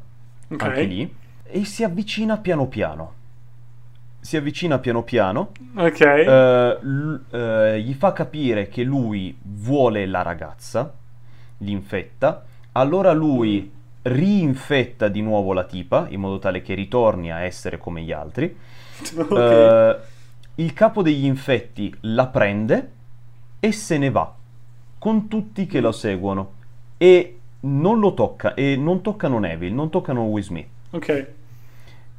[0.49, 0.68] okay.
[0.68, 3.19] anche lì, e si avvicina piano piano
[4.22, 10.22] si avvicina piano piano, ok, uh, l- uh, gli fa capire che lui vuole la
[10.22, 10.94] ragazza,
[11.57, 13.72] l'infetta, allora lui
[14.03, 18.56] rinfetta di nuovo la tipa in modo tale che ritorni a essere come gli altri.
[19.02, 19.90] Okay.
[19.90, 19.95] Uh,
[20.56, 22.91] il capo degli infetti la prende
[23.60, 24.32] e se ne va
[24.99, 26.52] con tutti che lo seguono
[26.98, 30.68] e non lo tocca e non toccano Neville, non toccano Will Smith.
[30.91, 31.28] Ok.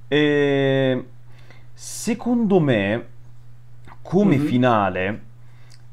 [0.08, 1.04] E
[1.74, 3.06] Secondo me,
[4.02, 4.46] come mm-hmm.
[4.46, 5.20] finale,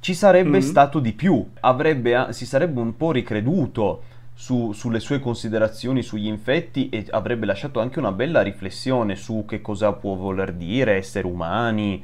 [0.02, 0.60] ci sarebbe mm-hmm.
[0.60, 1.49] stato di più.
[1.61, 4.03] Avrebbe, si sarebbe un po' ricreduto
[4.40, 9.60] su, sulle sue considerazioni sugli infetti e avrebbe lasciato anche una bella riflessione su che
[9.60, 12.02] cosa può voler dire essere umani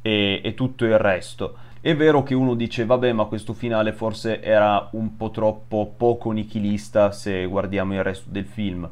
[0.00, 1.56] e, e tutto il resto.
[1.80, 6.30] È vero che uno dice, vabbè, ma questo finale forse era un po' troppo poco
[6.30, 8.88] nichilista se guardiamo il resto del film.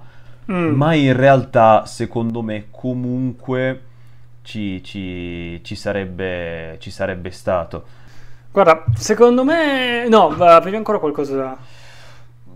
[0.51, 0.75] Mm.
[0.75, 3.83] Ma in realtà, secondo me, comunque
[4.43, 7.85] ci, ci, ci, sarebbe, ci sarebbe stato.
[8.51, 10.09] Guarda, secondo me...
[10.09, 11.79] No, avevi ancora qualcosa da...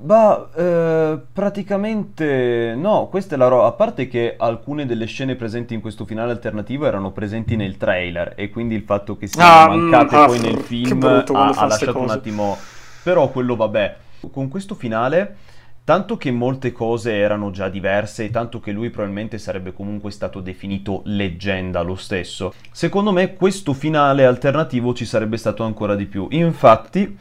[0.05, 3.68] Bah, eh, praticamente no, questa è la roba.
[3.68, 8.35] A parte che alcune delle scene presenti in questo finale alternativo erano presenti nel trailer
[8.36, 11.66] e quindi il fatto che siano ah, mancate mm, poi ah, nel film ha, ha
[11.66, 12.59] lasciato un attimo...
[13.02, 13.97] Però quello vabbè.
[14.31, 15.36] Con questo finale
[15.85, 20.40] Tanto che molte cose erano già diverse e tanto che lui probabilmente sarebbe comunque stato
[20.40, 22.55] definito leggenda lo stesso.
[22.72, 26.26] Secondo me questo finale alternativo ci sarebbe stato ancora di più.
[26.31, 27.18] Infatti,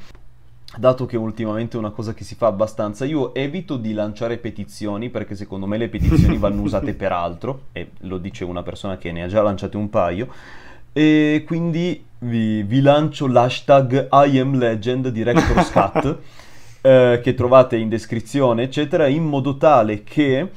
[0.78, 5.10] dato che ultimamente è una cosa che si fa abbastanza, io evito di lanciare petizioni
[5.10, 9.12] perché secondo me le petizioni vanno usate per altro, e lo dice una persona che
[9.12, 10.28] ne ha già lanciate un paio,
[10.91, 16.18] e quindi vi, vi lancio l'hashtag I am legend Director's Cut.
[16.84, 20.52] eh, che trovate in descrizione, eccetera, in modo tale che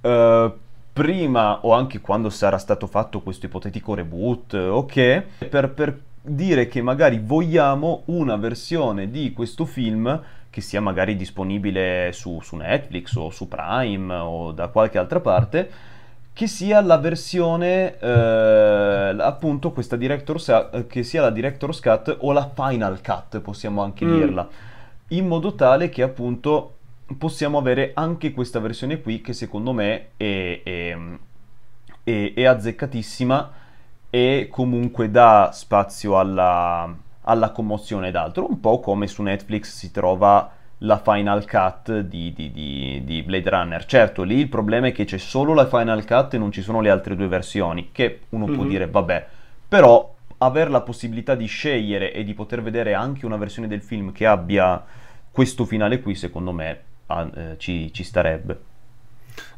[0.00, 0.52] eh,
[0.92, 6.80] prima o anche quando sarà stato fatto questo ipotetico reboot, ok, per, per dire che
[6.80, 13.30] magari vogliamo una versione di questo film che sia magari disponibile su, su, Netflix o
[13.30, 15.70] su Prime o da qualche altra parte,
[16.32, 22.50] che sia la versione, eh, appunto, questa director's, che sia la Director's Cut o la
[22.54, 24.12] Final Cut, possiamo anche mm.
[24.14, 24.48] dirla
[25.08, 26.76] in modo tale che appunto
[27.18, 30.96] possiamo avere anche questa versione qui che secondo me è, è,
[32.02, 33.52] è, è azzeccatissima
[34.14, 36.88] e comunque dà spazio alla,
[37.22, 42.32] alla commozione ed altro, un po' come su Netflix si trova la Final Cut di,
[42.32, 43.84] di, di, di, Blade Runner.
[43.84, 46.80] Certo, lì il problema è che c'è solo la Final Cut e non ci sono
[46.80, 48.54] le altre due versioni, che uno mm-hmm.
[48.54, 48.70] può mhm.
[48.70, 49.26] dire vabbè,
[49.66, 54.12] però aver la possibilità di scegliere e di poter vedere anche una versione del film
[54.12, 54.80] che abbia
[55.28, 58.60] questo finale qui, secondo me, ah, eh, ci, ci, starebbe.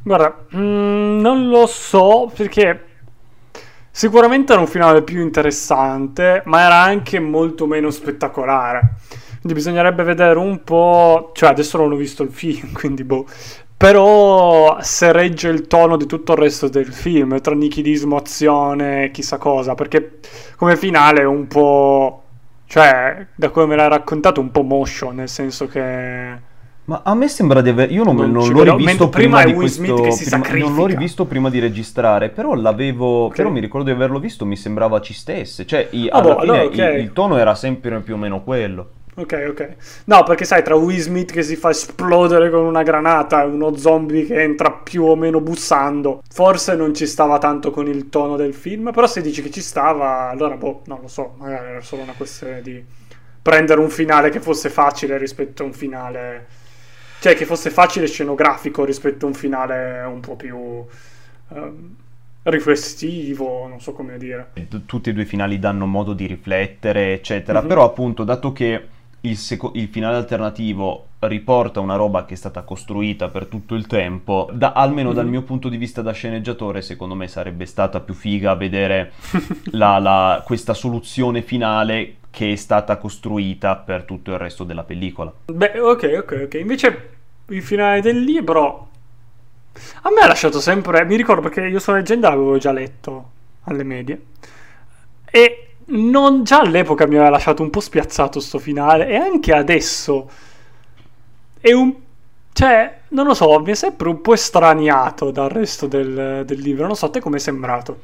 [0.01, 2.86] Guarda, mh, mm, non lo so perché
[3.97, 8.93] sicuramente era un finale più interessante, ma era anche molto meno spettacolare.
[9.39, 11.31] Quindi bisognerebbe vedere un po'.
[11.33, 13.25] Cioè, adesso non ho visto il film, quindi boh.
[13.75, 19.37] Però se regge il tono di tutto il resto del film, tra nichilismo, azione, chissà
[19.37, 20.19] cosa, perché
[20.57, 22.21] come finale è un po'...
[22.67, 26.46] Cioè, da come me l'hai raccontato, un po' motion, nel senso che...
[26.87, 27.91] Ma a me sembra di aver...
[27.91, 28.77] Io non, non, non l'ho vedo.
[28.77, 29.93] rivisto prima, prima di questo...
[30.39, 33.25] Prima, non l'ho rivisto prima di registrare, però l'avevo...
[33.25, 33.37] Okay.
[33.37, 35.65] Però mi ricordo di averlo visto, mi sembrava ci stesse.
[35.65, 36.95] Cioè, i, ah, alla boh, fine allora, okay.
[36.95, 38.91] il, il tono era sempre più o meno quello.
[39.15, 39.75] Ok, ok.
[40.05, 43.75] No, perché sai, tra Will Smith che si fa esplodere con una granata e uno
[43.75, 48.37] zombie che entra più o meno bussando, forse non ci stava tanto con il tono
[48.37, 51.81] del film, però se dici che ci stava, allora boh, non lo so, magari era
[51.81, 52.81] solo una questione di
[53.41, 56.56] prendere un finale che fosse facile rispetto a un finale...
[57.19, 60.85] Cioè, che fosse facile scenografico rispetto a un finale un po' più...
[61.49, 61.95] Um,
[62.49, 64.51] riflessivo, non so come dire.
[64.85, 67.67] Tutti e due i finali danno modo di riflettere, eccetera, mm-hmm.
[67.67, 68.87] però appunto, dato che
[69.21, 73.87] il, seco- il, finale alternativo riporta una roba che è stata costruita per tutto il
[73.87, 77.99] tempo, da, almeno mm dal mio punto di vista da sceneggiatore, secondo me sarebbe stata
[78.01, 79.13] più figa vedere
[79.71, 85.33] la, la, questa soluzione finale che è stata costruita per tutto il resto della pellicola.
[85.51, 86.53] Beh, ok, ok, ok.
[86.53, 87.09] Invece
[87.47, 88.89] il finale del libro
[90.03, 91.03] a me ha lasciato sempre.
[91.05, 93.31] Mi ricordo perché io sono leggenda l'avevo già letto
[93.63, 94.21] alle medie.
[95.29, 99.07] E non già all'epoca mi aveva lasciato un po' spiazzato sto finale.
[99.07, 100.29] E anche adesso.
[101.59, 101.93] È un.
[102.53, 106.87] Cioè, non lo so, mi è sempre un po' estraniato dal resto del, del libro.
[106.87, 107.99] Non so, a te come è sembrato?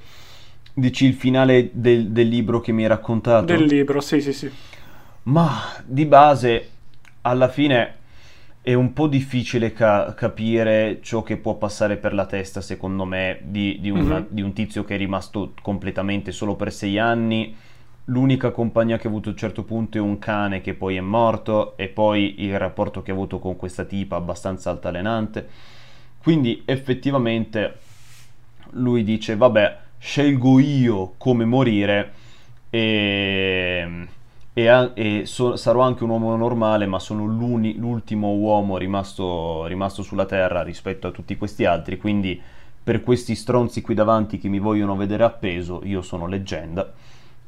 [0.76, 3.46] Dici il finale del, del libro che mi hai raccontato?
[3.46, 4.52] Del libro, sì, sì, sì.
[5.24, 6.70] Ma di base,
[7.22, 7.96] alla fine
[8.62, 13.40] è un po' difficile ca- capire ciò che può passare per la testa, secondo me,
[13.44, 14.26] di, di, una, mm-hmm.
[14.30, 17.56] di, un tizio che è rimasto completamente solo per sei anni.
[18.06, 21.02] L'unica compagnia che ha avuto a un certo punto è un cane che poi è
[21.02, 25.48] morto e poi il rapporto che ha avuto con questa tipa abbastanza altalenante.
[26.22, 27.78] Quindi effettivamente
[28.72, 32.14] lui dice, vabbè, scelgo io come morire
[32.70, 34.08] e
[34.54, 40.26] e, e so- sarò anche un uomo normale, ma sono l'ultimo uomo rimasto, rimasto sulla
[40.26, 42.40] Terra rispetto a tutti questi altri, quindi
[42.84, 46.92] per questi stronzi qui davanti che mi vogliono vedere appeso, io sono leggenda.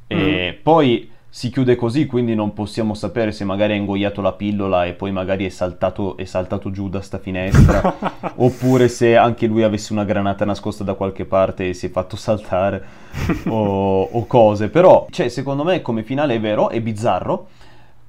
[0.07, 0.63] E mm.
[0.63, 4.93] poi si chiude così, quindi non possiamo sapere se magari ha ingoiato la pillola e
[4.93, 7.93] poi magari è saltato, è saltato giù da sta finestra,
[8.35, 12.15] oppure se anche lui avesse una granata nascosta da qualche parte e si è fatto
[12.15, 12.85] saltare,
[13.49, 14.69] o, o cose.
[14.69, 17.47] Però, cioè, secondo me come finale è vero, è bizzarro,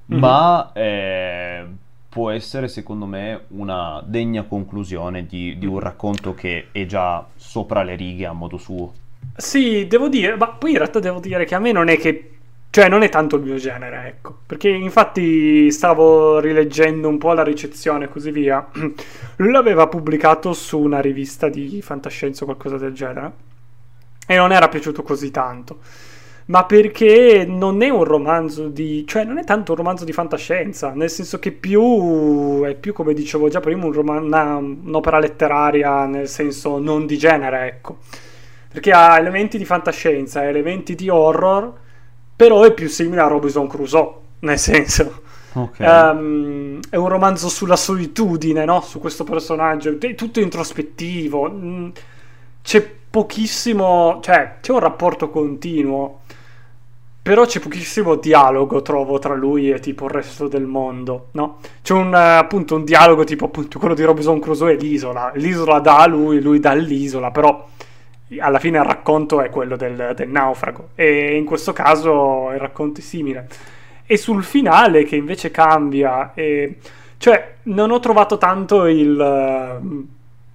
[0.09, 0.21] mm-hmm.
[0.21, 1.65] ma eh,
[2.07, 7.83] può essere, secondo me, una degna conclusione di, di un racconto che è già sopra
[7.83, 8.93] le righe a modo suo.
[9.39, 12.31] Sì, devo dire, ma poi in realtà devo dire che a me non è che
[12.69, 14.37] cioè, non è tanto il mio genere, ecco.
[14.45, 18.67] Perché infatti stavo rileggendo un po' la ricezione e così via.
[19.37, 23.31] Lui l'aveva pubblicato su una rivista di fantascienza o qualcosa del genere.
[24.27, 25.79] E non era piaciuto così tanto.
[26.47, 29.05] Ma perché non è un romanzo di.
[29.07, 30.91] cioè, non è tanto un romanzo di fantascienza.
[30.93, 32.61] Nel senso che più.
[32.63, 37.17] è più, come dicevo già prima, un roman- una, un'opera letteraria nel senso non di
[37.17, 37.97] genere, ecco.
[38.77, 41.73] Perché ha elementi di fantascienza, elementi di horror
[42.35, 45.23] però è più simile a Robinson Crusoe, nel senso...
[45.53, 46.11] Okay.
[46.11, 48.81] Um, è un romanzo sulla solitudine, no?
[48.81, 51.49] Su questo personaggio, è tutto introspettivo.
[51.49, 51.89] Mm,
[52.61, 56.19] c'è pochissimo, cioè c'è un rapporto continuo,
[57.23, 61.57] però c'è pochissimo dialogo, trovo, tra lui e tipo il resto del mondo, no?
[61.81, 65.31] C'è un, appunto un dialogo tipo appunto quello di Robinson Crusoe e l'isola.
[65.33, 67.67] L'isola dà a lui, lui dà all'isola, però
[68.39, 70.89] alla fine il racconto è quello del, del, naufrago.
[70.95, 73.47] E in questo caso il racconto è simile.
[74.05, 76.77] E sul finale che invece cambia e,
[77.17, 80.07] cioè non ho trovato tanto il uh,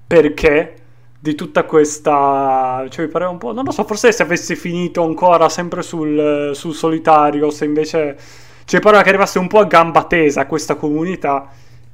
[0.06, 0.76] perché
[1.18, 5.04] di tutta questa cioè mi pareva un po' non lo so forse se avesse finito
[5.04, 8.16] ancora sempre sul, sul solitario se invece
[8.64, 11.48] cioè pareva che arrivasse un po' a gamba tesa questa comunità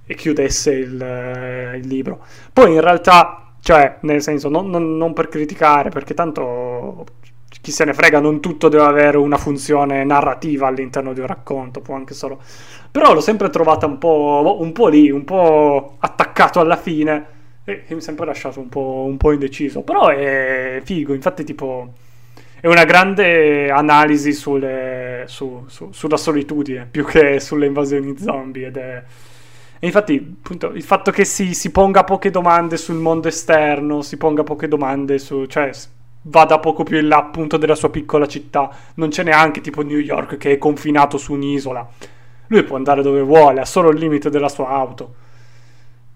[0.06, 2.24] e chiudesse il, uh, il libro.
[2.52, 7.04] Poi in realtà cioè, nel senso, non, non, non, per criticare, perché tanto
[7.60, 11.82] chi se ne frega, non tutto deve avere una funzione narrativa all'interno di un racconto,
[11.82, 12.40] può anche solo...
[12.90, 17.26] Però l'ho sempre trovata un po', un po lì, un po' attaccato alla fine
[17.64, 19.82] e mi ha sempre lasciato un po', un po' indeciso.
[19.82, 21.92] Però è figo, infatti tipo
[22.62, 28.78] è una grande analisi sulle, su, su, sulla solitudine più che sulle invasioni zombie ed
[28.78, 29.02] è
[29.78, 34.16] e infatti, appunto, il fatto che si, si, ponga poche domande sul mondo esterno, si
[34.16, 35.46] ponga poche domande su...
[35.46, 35.70] cioè
[36.22, 39.98] vada poco più in là appunto della sua piccola città, non c'è neanche tipo New
[39.98, 41.86] York che è confinato su un'isola.
[42.48, 45.14] Lui può andare dove vuole, ha solo il limite della sua auto.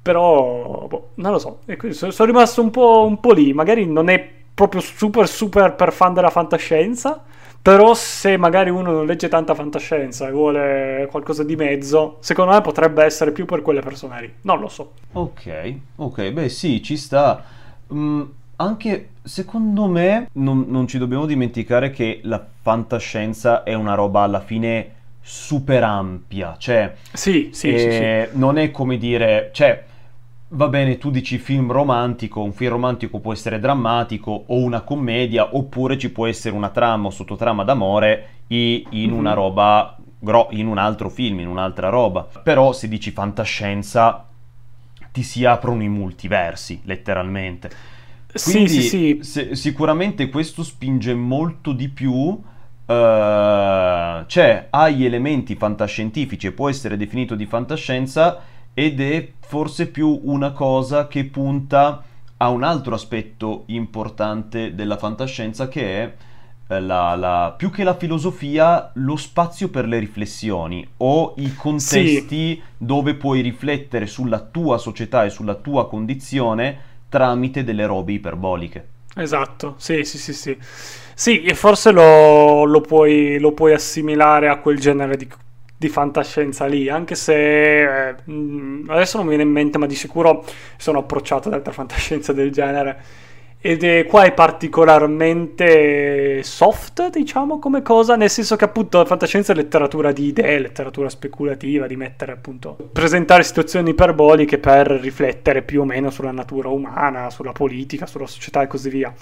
[0.02, 4.08] Però, boh, non lo so, quindi sono rimasto un po', un po' lì, magari non
[4.08, 7.22] è proprio super super per fan della fantascienza,
[7.62, 12.60] però se magari uno non legge tanta fantascienza e vuole qualcosa di mezzo, secondo me
[12.60, 14.32] potrebbe essere più per quelle persone lì.
[14.42, 14.94] Non lo so.
[15.12, 17.44] Ok, ok, beh sì, ci sta.
[17.94, 18.22] Mm,
[18.56, 24.40] anche secondo me non, non ci dobbiamo dimenticare che la fantascienza è una roba alla
[24.40, 29.84] fine super ampia, cioè sì, sì, sì, sì, non è come dire, cioè
[30.54, 35.54] va bene, tu dici film romantico, un film romantico può essere drammatico o una commedia,
[35.56, 39.12] oppure ci può essere una trama o sottotrama d'amore in mm-hmm.
[39.12, 39.96] una roba,
[40.50, 42.26] in un altro film, in un'altra roba.
[42.42, 44.26] Però se dici fantascienza
[45.10, 47.70] ti si aprono i multiversi, letteralmente.
[48.44, 49.18] Quindi, sì, sì, sì.
[49.22, 52.50] Se, sicuramente questo spinge molto di più
[52.84, 58.42] Uh, c'è, ha gli elementi fantascientifici e può essere definito di fantascienza
[58.74, 62.02] ed è forse più una cosa che punta
[62.38, 66.14] a un altro aspetto importante della fantascienza che è
[66.72, 72.54] eh, la, la, più che la filosofia, lo spazio per le riflessioni o i contesti
[72.54, 72.62] sì.
[72.76, 78.88] dove puoi riflettere sulla tua società e sulla tua condizione tramite delle robe iperboliche.
[79.14, 80.56] Esatto, sì, sì, sì, sì.
[81.14, 85.28] Sì, e forse lo, lo, puoi, lo puoi assimilare a quel genere di,
[85.82, 88.14] di fantascienza lì, anche se eh,
[88.86, 90.44] adesso non mi viene in mente, ma di sicuro
[90.76, 93.02] sono approcciato ad altre fantascienze del genere
[93.64, 99.52] ed è, qua è particolarmente soft, diciamo, come cosa, nel senso che appunto la fantascienza
[99.52, 105.82] è letteratura di idee, letteratura speculativa, di mettere appunto, presentare situazioni iperboliche per riflettere più
[105.82, 109.14] o meno sulla natura umana, sulla politica, sulla società e così via.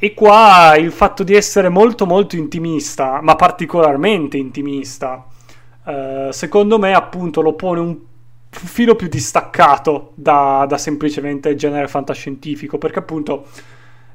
[0.00, 5.26] E qua il fatto di essere molto molto intimista, ma particolarmente intimista,
[5.88, 7.96] eh, secondo me appunto lo pone un
[8.50, 13.46] filo più distaccato da, da, semplicemente il genere fantascientifico, perché appunto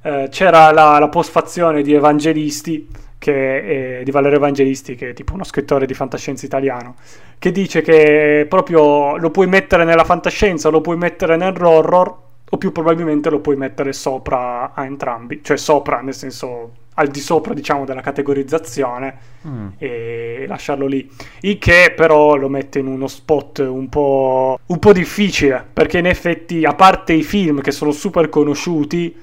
[0.03, 2.87] eh, c'era la, la postfazione di Evangelisti,
[3.17, 6.95] che è, di Valerio Evangelisti, che è tipo uno scrittore di fantascienza italiano,
[7.39, 12.17] che dice che proprio lo puoi mettere nella fantascienza, lo puoi mettere nell'horror,
[12.51, 17.19] o più probabilmente lo puoi mettere sopra a entrambi, cioè sopra nel senso al di
[17.19, 19.17] sopra diciamo della categorizzazione
[19.47, 19.67] mm.
[19.77, 21.09] e lasciarlo lì
[21.41, 26.07] il che però lo mette in uno spot un po', un po' difficile perché in
[26.07, 29.15] effetti a parte i film che sono super conosciuti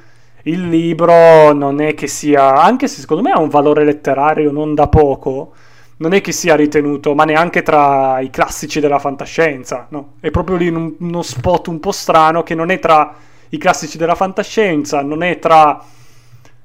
[0.44, 4.74] il libro non è che sia anche se secondo me ha un valore letterario non
[4.74, 5.52] da poco
[6.00, 10.14] non è che sia ritenuto, ma neanche tra i classici della fantascienza, no?
[10.20, 13.14] È proprio lì in uno spot un po' strano che non è tra
[13.50, 15.82] i classici della fantascienza, non è tra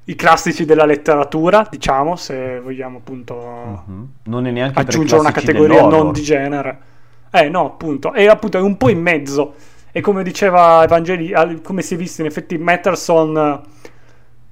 [0.08, 4.08] i classici della letteratura, diciamo, se vogliamo appunto uh-huh.
[4.24, 6.78] non è neanche aggiungere una categoria non di genere.
[7.30, 9.54] Eh no, appunto, è appunto è un po' in mezzo.
[9.90, 13.60] E come diceva Evangeli, come si è visto in effetti Matterson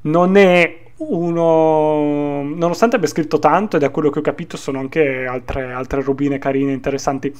[0.02, 5.26] non è uno nonostante abbia scritto tanto e da quello che ho capito sono anche
[5.26, 7.32] altre, altre robine carine interessanti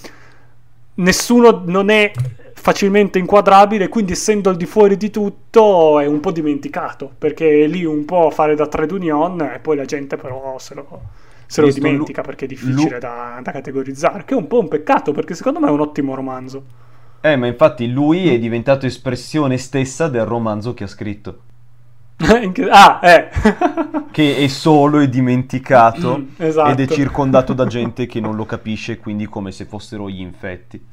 [0.95, 2.13] nessuno non è
[2.55, 7.67] facilmente inquadrabile, quindi essendo al di fuori di tutto è un po' dimenticato, perché è
[7.67, 11.03] lì un po' a fare da trade union e poi la gente però se lo,
[11.47, 14.61] se lo dimentica lu- perché è difficile lu- da, da, categorizzare, che è un po'
[14.61, 16.65] un peccato perché secondo me è un ottimo romanzo.
[17.21, 21.41] Eh, ma infatti lui è diventato espressione stessa del romanzo che ha scritto.
[22.71, 23.29] ah, eh.
[24.13, 26.71] che è solo e dimenticato mm, esatto.
[26.71, 30.85] ed è circondato da gente che non lo capisce, quindi come se fossero gli infetti.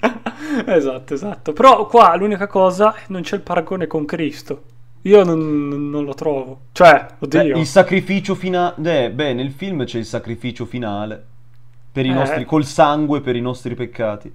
[0.66, 1.52] esatto, esatto.
[1.52, 4.62] Però qua l'unica cosa non c'è il paragone con Cristo.
[5.02, 6.62] Io non, non lo trovo.
[6.72, 7.52] Cioè, oddio.
[7.54, 9.04] Beh, il sacrificio finale.
[9.04, 11.24] Eh, beh, nel film c'è il sacrificio finale.
[11.92, 12.14] Per i eh.
[12.14, 14.32] nostri, col sangue per i nostri peccati.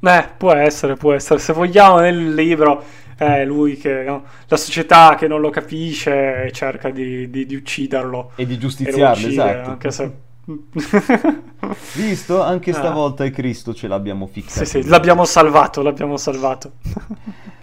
[0.00, 1.38] Eh, può essere, può essere.
[1.38, 2.82] Se vogliamo nel libro
[3.16, 4.24] è lui che no?
[4.46, 9.70] la società che non lo capisce cerca di, di, di ucciderlo e di giustiziarlo, esatto.
[9.70, 10.12] Anche se...
[11.94, 12.42] Visto?
[12.42, 12.74] Anche ah.
[12.74, 14.64] stavolta è Cristo ce l'abbiamo fissato.
[14.64, 16.72] Sì, sì, l'abbiamo salvato, l'abbiamo salvato.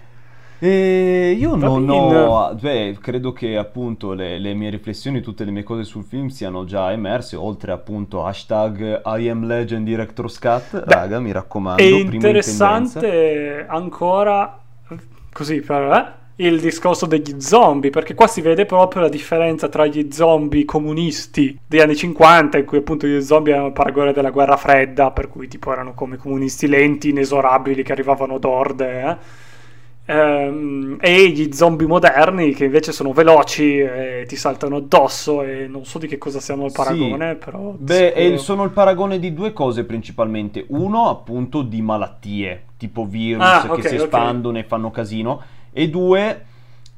[0.56, 5.62] E io non ho, beh, credo che appunto le, le, mie riflessioni, tutte le mie
[5.62, 10.84] cose sul film siano già emerse, oltre appunto hashtag I am legend director's cut, beh,
[10.86, 11.82] raga mi raccomando.
[11.82, 14.63] È interessante ancora
[15.34, 15.82] così per
[16.36, 20.64] eh, il discorso degli zombie, perché qua si vede proprio la differenza tra gli zombie
[20.64, 25.28] comunisti degli anni 50, in cui appunto gli zombie erano paragone della guerra fredda, per
[25.28, 29.16] cui tipo erano come comunisti lenti, inesorabili, che arrivavano d'orde, eh?
[30.04, 35.84] Ehm, e gli zombie moderni che invece sono veloci e ti saltano addosso e non
[35.84, 37.44] so di che cosa siano il paragone, sì.
[37.44, 37.74] però...
[37.76, 38.38] Beh, sicuro...
[38.38, 40.64] sono il paragone di due cose principalmente.
[40.68, 44.62] Uno appunto di malattie, tipo virus ah, che okay, si espandono okay.
[44.62, 46.44] e fanno casino, e due,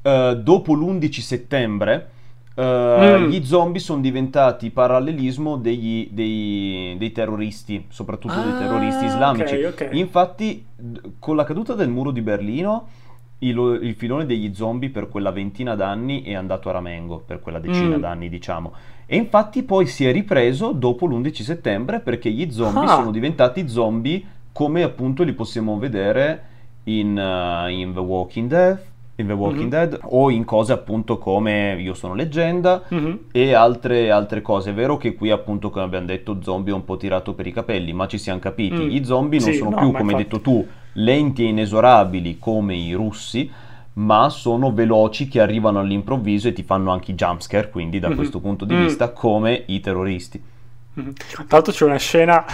[0.01, 2.09] uh, dopo l'11 settembre,
[2.57, 3.29] uh, mm.
[3.29, 9.63] gli zombie sono diventati parallelismo degli, dei, dei, terroristi, soprattutto ah, dei terroristi islamici.
[9.63, 10.65] Okay, Infatti,
[11.19, 12.87] con la caduta del muro di Berlino,
[13.39, 17.59] il, il, filone degli zombie per quella ventina d'anni è andato a ramengo, per quella
[17.59, 18.01] decina mm.
[18.01, 18.73] d'anni diciamo.
[19.05, 22.95] E infatti poi si è ripreso dopo l'11 settembre perché gli zombie ah.
[22.95, 26.43] sono diventati zombie come appunto li possiamo vedere
[26.85, 28.81] in, uh, in The Walking Dead,
[29.19, 29.69] in The Walking mm-hmm.
[29.69, 33.15] Dead o in cose appunto come Io sono leggenda mm-hmm.
[33.31, 34.71] e altre, altre, cose.
[34.71, 37.51] È vero che qui appunto come abbiamo detto zombie è un po' tirato per i
[37.51, 38.75] capelli, ma ci siamo capiti.
[38.75, 38.87] Mm.
[38.87, 42.75] Gli zombie non sì, sono no, più come hai detto tu lenti e inesorabili come
[42.75, 43.49] i russi,
[43.93, 48.15] ma sono veloci che arrivano all'improvviso e ti fanno anche i jumpscare, quindi da Mhm.
[48.15, 48.81] questo punto di Mm.
[48.83, 50.41] vista come i terroristi.
[50.93, 51.13] Mhm.
[51.13, 52.45] Tra l'altro c'è una scena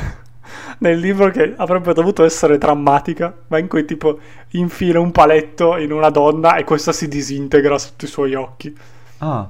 [0.79, 4.19] nel libro che avrebbe dovuto essere drammatica, ma in cui tipo
[4.51, 8.75] infila un paletto in una donna e questa si disintegra sotto i suoi occhi.
[9.19, 9.49] Ah,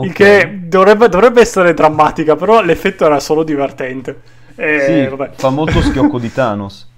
[0.00, 0.12] Il ok.
[0.12, 4.20] che dovrebbe, dovrebbe essere drammatica, però l'effetto era solo divertente.
[4.54, 6.90] E, Sì, fa molto schiocco di Thanos.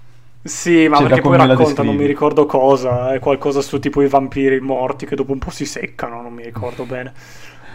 [0.43, 4.07] Sì, ma da perché poi racconta, non mi ricordo cosa, è qualcosa su tipo i
[4.07, 7.13] vampiri morti che dopo un po' si seccano, non mi ricordo bene.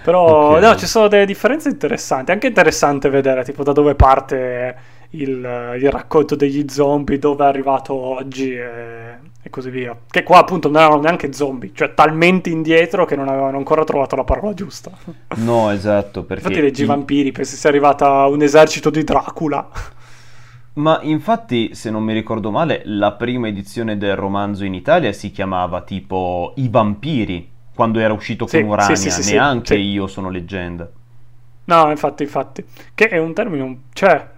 [0.00, 0.58] Però Ok.
[0.58, 4.76] no, ci sono delle differenze interessanti, anche interessante vedere tipo da dove parte
[5.10, 9.96] il, il racconto degli zombie, dove è arrivato oggi e, e così via.
[10.10, 14.16] Che qua appunto non erano neanche zombie, cioè talmente indietro che non avevano ancora trovato
[14.16, 14.90] la parola giusta.
[15.36, 16.42] No, esatto, perché...
[16.42, 19.68] Infatti leggi i vampiri, pensi sia arrivata un esercito di Dracula.
[20.74, 25.30] Ma infatti, se non mi ricordo male, la prima edizione del romanzo in Italia si
[25.30, 29.76] chiamava tipo I vampiri, quando era uscito Sì, con Urania, sì, sì, sì, neanche.
[29.76, 30.90] Io sono leggenda.
[31.64, 32.64] No, infatti, infatti.
[32.94, 34.34] Che è un termine, cioè...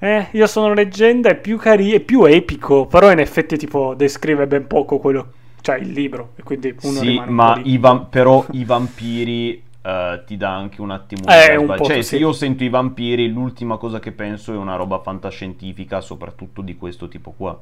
[0.00, 4.46] Eh, io sono leggenda, è più carino, è più epico, però in effetti tipo descrive
[4.46, 8.46] ben poco quello, cioè il libro, e quindi uno Sì, un ma i vam- però
[8.52, 12.02] i vampiri eh, ti dà anche un attimo di Eh, un Cioè, sì.
[12.02, 16.76] se io sento i vampiri, l'ultima cosa che penso è una roba fantascientifica, soprattutto di
[16.76, 17.58] questo tipo qua.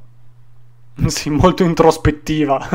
[1.06, 2.68] Sì, molto introspettiva.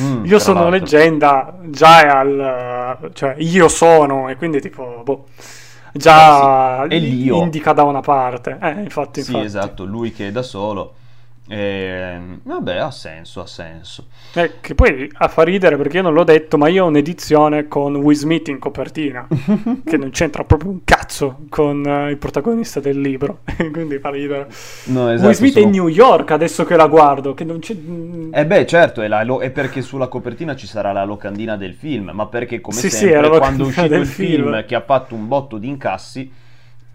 [0.00, 0.78] Mm, io sono l'altro.
[0.78, 3.10] leggenda, già è al...
[3.14, 5.26] cioè io sono, e quindi tipo, boh,
[5.92, 8.58] già Eh sì, indica da una parte.
[8.60, 9.46] Eh, infatti, Sì, infatti.
[9.46, 10.94] esatto, lui che è da solo.
[11.48, 14.06] Ehm, vabbè, ha senso, ha senso.
[14.34, 17.68] Eh, che poi a fa ridere perché io non l'ho detto, ma io ho un'edizione
[17.68, 19.26] con Will Smith in copertina,
[19.84, 23.40] che non c'entra proprio un cazzo con eh, il protagonista del libro,
[23.72, 24.46] quindi fa ridere.
[24.84, 27.58] No, esatto, Will Smith è sono- in New York adesso che la guardo, che non
[27.58, 27.74] c'è...
[27.74, 31.74] mm, Eh beh, certo, è, la è perché sulla copertina ci sarà la locandina del
[31.74, 34.44] film, ma perché come Sì, sì, sempre è la quando è uscito del il film,
[34.52, 34.64] film.
[34.64, 36.32] che ha fatto un botto di incassi,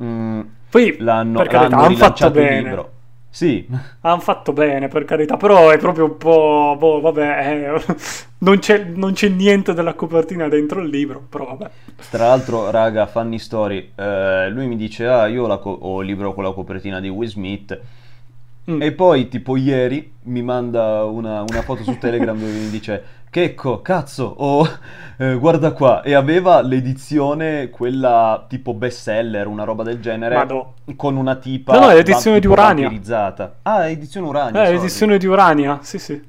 [0.03, 2.61] mm, Poi, l'hanno, carità, l'hanno hanno fatto rilanciato il bene.
[2.61, 2.91] libro.
[3.38, 3.68] Sì,
[4.02, 6.76] Hanno fatto bene, per carità, però è proprio un po'...
[6.76, 7.82] Boh, vabbè, eh,
[8.40, 11.70] non, c'è, non c'è niente della copertina dentro il libro, però vabbè.
[12.10, 16.08] tra l'altro, raga, funny story, eh, lui mi dice, ah, io ho, co- ho il
[16.08, 17.80] libro con la copertina di Will Smith,
[18.69, 18.81] Mm.
[18.81, 23.81] e poi, tipo, ieri mi manda una, una foto su Telegram dove mi dice, Checco,
[23.81, 24.68] cazzo, oh,
[25.18, 30.73] eh, guarda qua, e aveva l'edizione, quella tipo bestseller, una roba del genere, Madò.
[30.95, 32.84] con una tipa No, no, è l'edizione di Urania.
[32.85, 33.56] vampirizzata.
[33.64, 34.77] Ah, è edizione Urania, Eh, sorry.
[34.77, 36.22] l'edizione di Urania, sì, sì.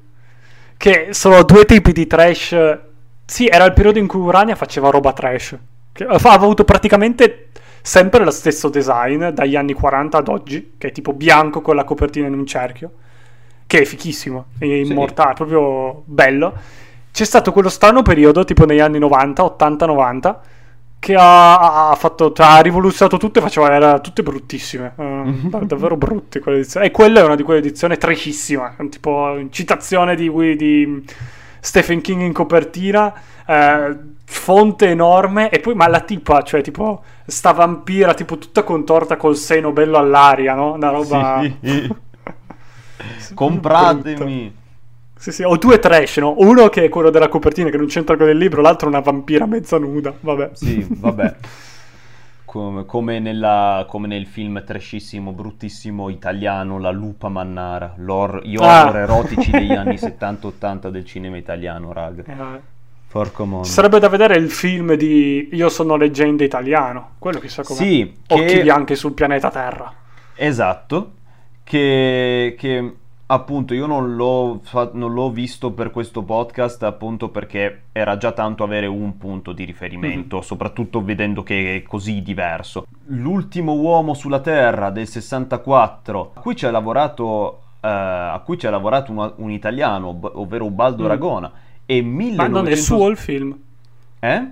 [0.77, 2.55] Che sono due tipi di trash.
[3.25, 5.57] Sì, era il periodo in cui Urania faceva roba trash.
[5.91, 7.48] Che ha avuto praticamente
[7.89, 11.83] sempre lo stesso design dagli anni 40 ad oggi, che è tipo bianco con la
[11.83, 12.91] copertina in un cerchio,
[13.65, 16.53] che è fichissimo, è immortale, proprio bello.
[17.11, 20.35] C'è stato quello strano periodo, tipo negli anni 90, 80-90,
[20.99, 25.97] che ha, ha fatto, cioè, ha rivoluzionato tutto e faceva, era tutte bruttissime, dav- davvero
[25.97, 26.85] brutte quelle edizioni.
[26.85, 31.03] E quella è una di quelle edizioni trashissima, tipo citazione di, di
[31.59, 33.13] Stephen King in copertina,
[33.45, 39.17] eh, fonte enorme, e poi ma la tipa, cioè tipo sta vampira, tipo tutta contorta
[39.17, 40.73] col seno bello all'aria, no?
[40.73, 41.41] Una roba...
[41.61, 41.95] Sì.
[43.33, 44.55] Compratemi.
[45.17, 46.35] Sì, sì, ho due trash, no?
[46.37, 49.01] Uno che è quello della copertina che non c'entra con il libro, l'altro è una
[49.01, 50.51] vampira mezza nuda, vabbè.
[50.53, 51.35] Sì, vabbè.
[52.49, 58.85] Come, come nella- come nel film trashissimo, bruttissimo italiano La lupa mannara, l'hor- gli Ah.
[58.87, 62.23] horror erotici degli anni 70-80 del cinema italiano, raga.
[62.25, 62.59] Eh,
[63.07, 63.65] Porco mondo.
[63.67, 67.77] Sarebbe da vedere il film di Io sono leggenda italiano, quello chissà com'è.
[67.77, 69.93] Sì, Occhi che- bianchi sul pianeta Terra.
[70.35, 71.11] Esatto,
[71.63, 72.93] che, che
[73.31, 78.31] appunto io non l'ho, fa- non l'ho visto per questo podcast appunto perché era già
[78.31, 80.41] tanto avere un punto di riferimento, Mhm.
[80.41, 82.85] soprattutto vedendo che è così diverso.
[83.07, 88.65] L'ultimo uomo sulla Terra del 64, a cui ci ha lavorato, eh, a cui ci
[88.65, 91.07] ha lavorato un, un italiano, b- ovvero Ubaldo Mm.
[91.07, 91.51] Ragona,
[91.85, 92.41] e 1900...
[92.51, 93.55] Ma non è suo il film.
[94.19, 94.47] Eh?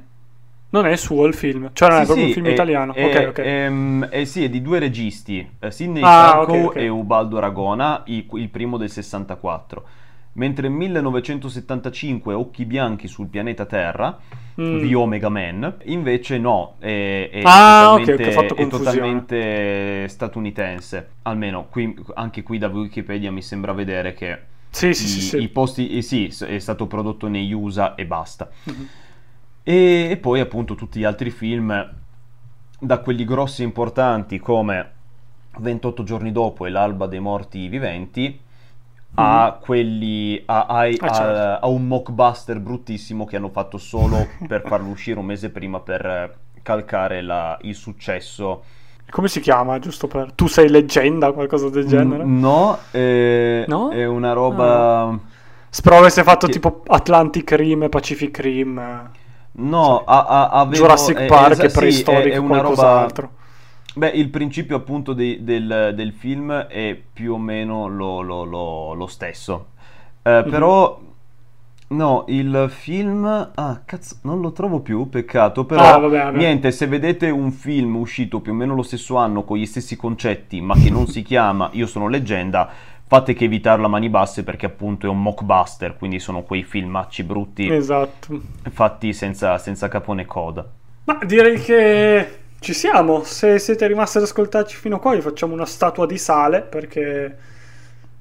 [0.70, 1.70] Non è suo il film.
[1.74, 2.94] Cioè non è Sì, proprio sì, un film è- italiano.
[2.94, 3.38] è- ok, ok.
[3.40, 6.76] ehm, eh sì, è di due registi, eh, Sidney Ah, Franco ok, ok.
[6.76, 9.86] e Ubaldo Aragona, i- il primo del 64.
[10.34, 14.20] Mentre 1975 Occhi bianchi sul pianeta Terra
[14.60, 14.80] Mm.
[14.80, 18.24] di Omega Man, invece no, è, è Ah, totalmente,
[18.54, 21.10] è totalmente statunitense.
[21.24, 24.40] Almeno qui, anche qui da Wikipedia mi sembra vedere che
[24.70, 28.50] Sì, i, i posti, eh sì, è stato prodotto negli USA e basta.
[28.66, 28.88] Mhm.
[29.70, 31.94] E, e poi appunto tutti gli altri film,
[32.80, 34.92] da quelli grossi e importanti come
[35.58, 38.40] 28 giorni dopo e L'alba dei morti viventi,
[39.16, 41.66] a quelli a, a- Ah, certo.
[41.66, 46.38] a un mockbuster bruttissimo che hanno fatto solo per farlo uscire un mese prima per
[46.62, 48.64] calcare la- il successo.
[49.10, 50.32] Come si chiama, giusto per...
[50.32, 52.24] Tu sei leggenda, qualcosa del genere?
[52.24, 53.90] Mm, No, eh, No?
[53.90, 55.18] è una roba.
[55.70, 59.26] Spero avesse fatto Che- tipo Atlantic Rim, Pacific Rim, eh,
[59.60, 63.08] No, a, a- avevo- Jurassic eh, Park, è sì, preistorico, è, è una roba.
[63.96, 68.94] Beh, il principio appunto dei- del, del film è più o meno lo, lo- lo-
[68.94, 69.68] lo stesso.
[70.22, 70.50] Eh, Mhm.
[70.52, 71.00] Però,
[71.90, 73.26] no, il film...
[73.56, 75.66] Ah, cazzo, non lo trovo più, peccato.
[75.66, 76.38] Però, Ah, vabbè, vabbè.
[76.38, 79.96] niente, se vedete un film uscito più o meno lo stesso anno con gli stessi
[79.96, 82.70] concetti, ma che non si chiama Io sono leggenda,
[83.08, 87.24] fate che evitarlo a mani basse perché appunto è un mockbuster, quindi sono quei filmacci
[87.24, 88.40] brutti Esatto.
[88.70, 90.66] fatti senza, senza capo né coda.
[91.06, 93.24] Ma direi che ci siamo.
[93.24, 97.38] Se siete rimasti ad ascoltarci fino a qua, vi facciamo una statua di sale perché.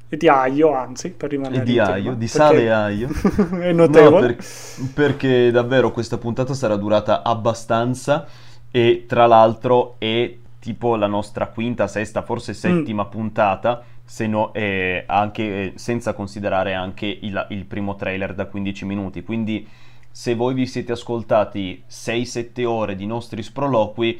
[0.08, 3.08] E di aglio, anzi, per rimanere E di in tema, aglio, di sale e aglio.
[3.60, 4.26] è notevole.
[4.28, 8.24] No, per- perché davvero questa puntata sarà durata abbastanza
[8.70, 13.10] e tra l'altro è tipo la nostra quinta, sesta, forse settima Mm.
[13.10, 18.84] puntata, se no, eh, anche, eh, senza considerare anche il, il primo trailer da 15
[18.84, 19.22] minuti.
[19.24, 19.68] Quindi
[20.08, 24.18] se voi vi siete ascoltati 6-7 ore di nostri sproloqui,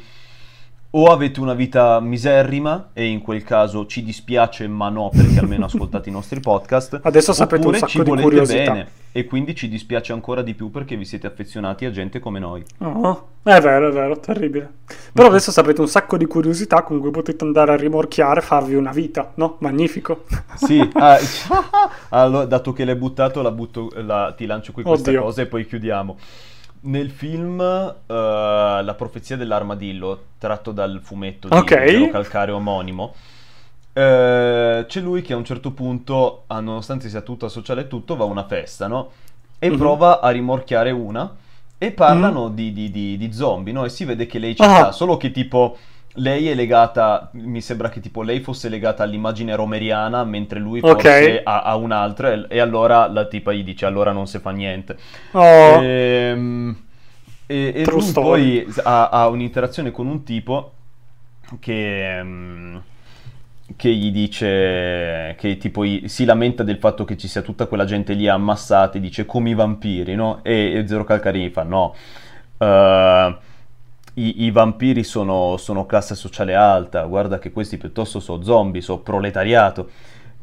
[0.99, 5.67] o avete una vita miserrima e in quel caso ci dispiace, ma no, perché almeno
[5.69, 7.01] ascoltate i nostri podcast.
[7.03, 8.73] Adesso sapete un sacco ci di volete curiosità.
[8.73, 12.39] bene e quindi ci dispiace ancora di più perché vi siete affezionati a gente come
[12.39, 12.63] noi.
[12.79, 14.71] Oh, è vero, è vero, terribile.
[15.13, 18.93] Però adesso sapete un sacco di curiosità con cui potete andare a rimorchiare, farvi una
[18.93, 19.57] vita, no?
[19.61, 20.25] Magnifico.
[20.55, 21.19] Sì, ah,
[22.09, 25.23] allora, dato che l'hai buttato, la butto- la- ti lancio qui questa Oddio.
[25.23, 26.17] cosa e poi chiudiamo.
[26.87, 31.55] Nel film eh, La profezia dell'armadillo, tratto dal fumetto di
[32.11, 33.15] Calcare omonimo,
[33.93, 38.15] eh, c'è lui che a un certo punto, ah, nonostante sia tutto sociale e tutto,
[38.15, 39.11] va a una festa, no?
[39.59, 39.77] E Mhm.
[39.79, 41.35] prova a rimorchiare una
[41.79, 43.85] e parlano di, di- di- di zombie, no?
[43.85, 44.63] E si vede che lei ci.
[44.63, 44.69] Ah.
[44.77, 45.77] sta, solo che tipo
[46.17, 51.05] lei è legata, mi sembra che tipo lei fosse legata all'immagine romeriana, mentre lui Ok.
[51.05, 54.51] forse ha, ha un'altra, e, e allora la tipa gli dice allora non si fa
[54.51, 54.97] niente.
[55.35, 55.93] Oh,
[56.33, 56.77] Ehm,
[57.49, 60.73] E, e True lui poi ha, ha un'interazione con un tipo
[61.61, 62.83] che, ehm,
[63.77, 68.15] che gli dice che tipo si lamenta del fatto che ci sia tutta quella gente
[68.15, 70.41] lì ammassata e dice come i vampiri, no?
[70.45, 71.95] E, e Zero Calcarini fa no.
[72.59, 73.37] eh,
[74.19, 78.99] i, i vampiri sono, sono classe sociale alta, guarda che questi piuttosto sono zombie, sono
[79.01, 79.91] proletariato,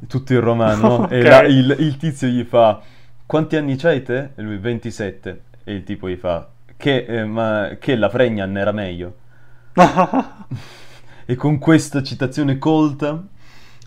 [0.08, 1.10] tutto in romano, no?
[1.12, 2.82] E la- il, il tizio gli fa,
[3.26, 4.30] quanti anni c'hai te?
[4.36, 5.41] E lui, 27.
[5.64, 9.16] E il tipo gli fa, che, eh, ma, che la Fregnan era meglio?
[11.26, 13.12] E con questa citazione colta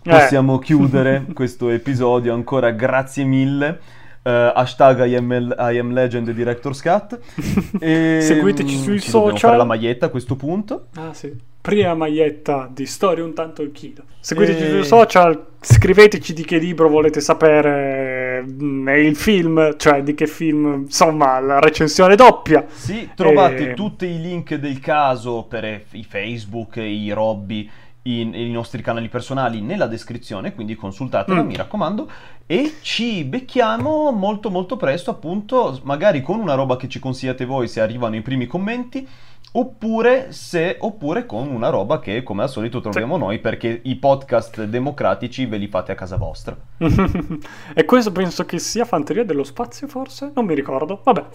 [0.03, 0.09] Eh.
[0.09, 2.33] possiamo chiudere questo episodio.
[2.33, 3.79] Ancora grazie mille.
[4.27, 7.17] Eh, hashtag I am, I am Legend Director's Cut.
[7.79, 9.37] E, Seguiteci mm, sui ci social.
[9.39, 10.87] fare la maglietta a questo punto.
[10.95, 14.03] Ah sì, prima maglietta di storia un tanto il chilo.
[14.19, 20.03] Seguiteci E- sui social, scriveteci di che libro volete sapere mm, e il film, cioè
[20.03, 22.65] di che film, insomma, la recensione doppia.
[22.67, 27.69] Sì, trovate E- tutti i link del caso per i Facebook, i Robby,
[28.09, 31.47] i, i nostri canali personali nella descrizione, quindi consultatela, Mm.
[31.47, 32.09] mi raccomando.
[32.45, 37.67] E ci becchiamo molto molto presto, appunto, magari con una roba che ci consigliate voi
[37.67, 39.07] se arrivano i primi commenti.
[39.49, 44.65] Oppure, se, oppure con una roba che come al solito troviamo noi perché i podcast
[44.65, 46.55] democratici ve li fate a casa vostra.
[47.73, 50.31] e questo penso che sia Fanteria dello Spazio, forse?
[50.35, 50.99] Non mi ricordo.
[51.03, 51.25] Vabbè,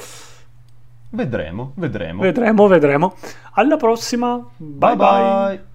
[1.11, 2.23] Vedremo, vedremo.
[2.23, 3.15] vedremo, vedremo.
[3.55, 4.43] Alla prossima.
[4.57, 4.97] bye.
[4.97, 5.72] bye.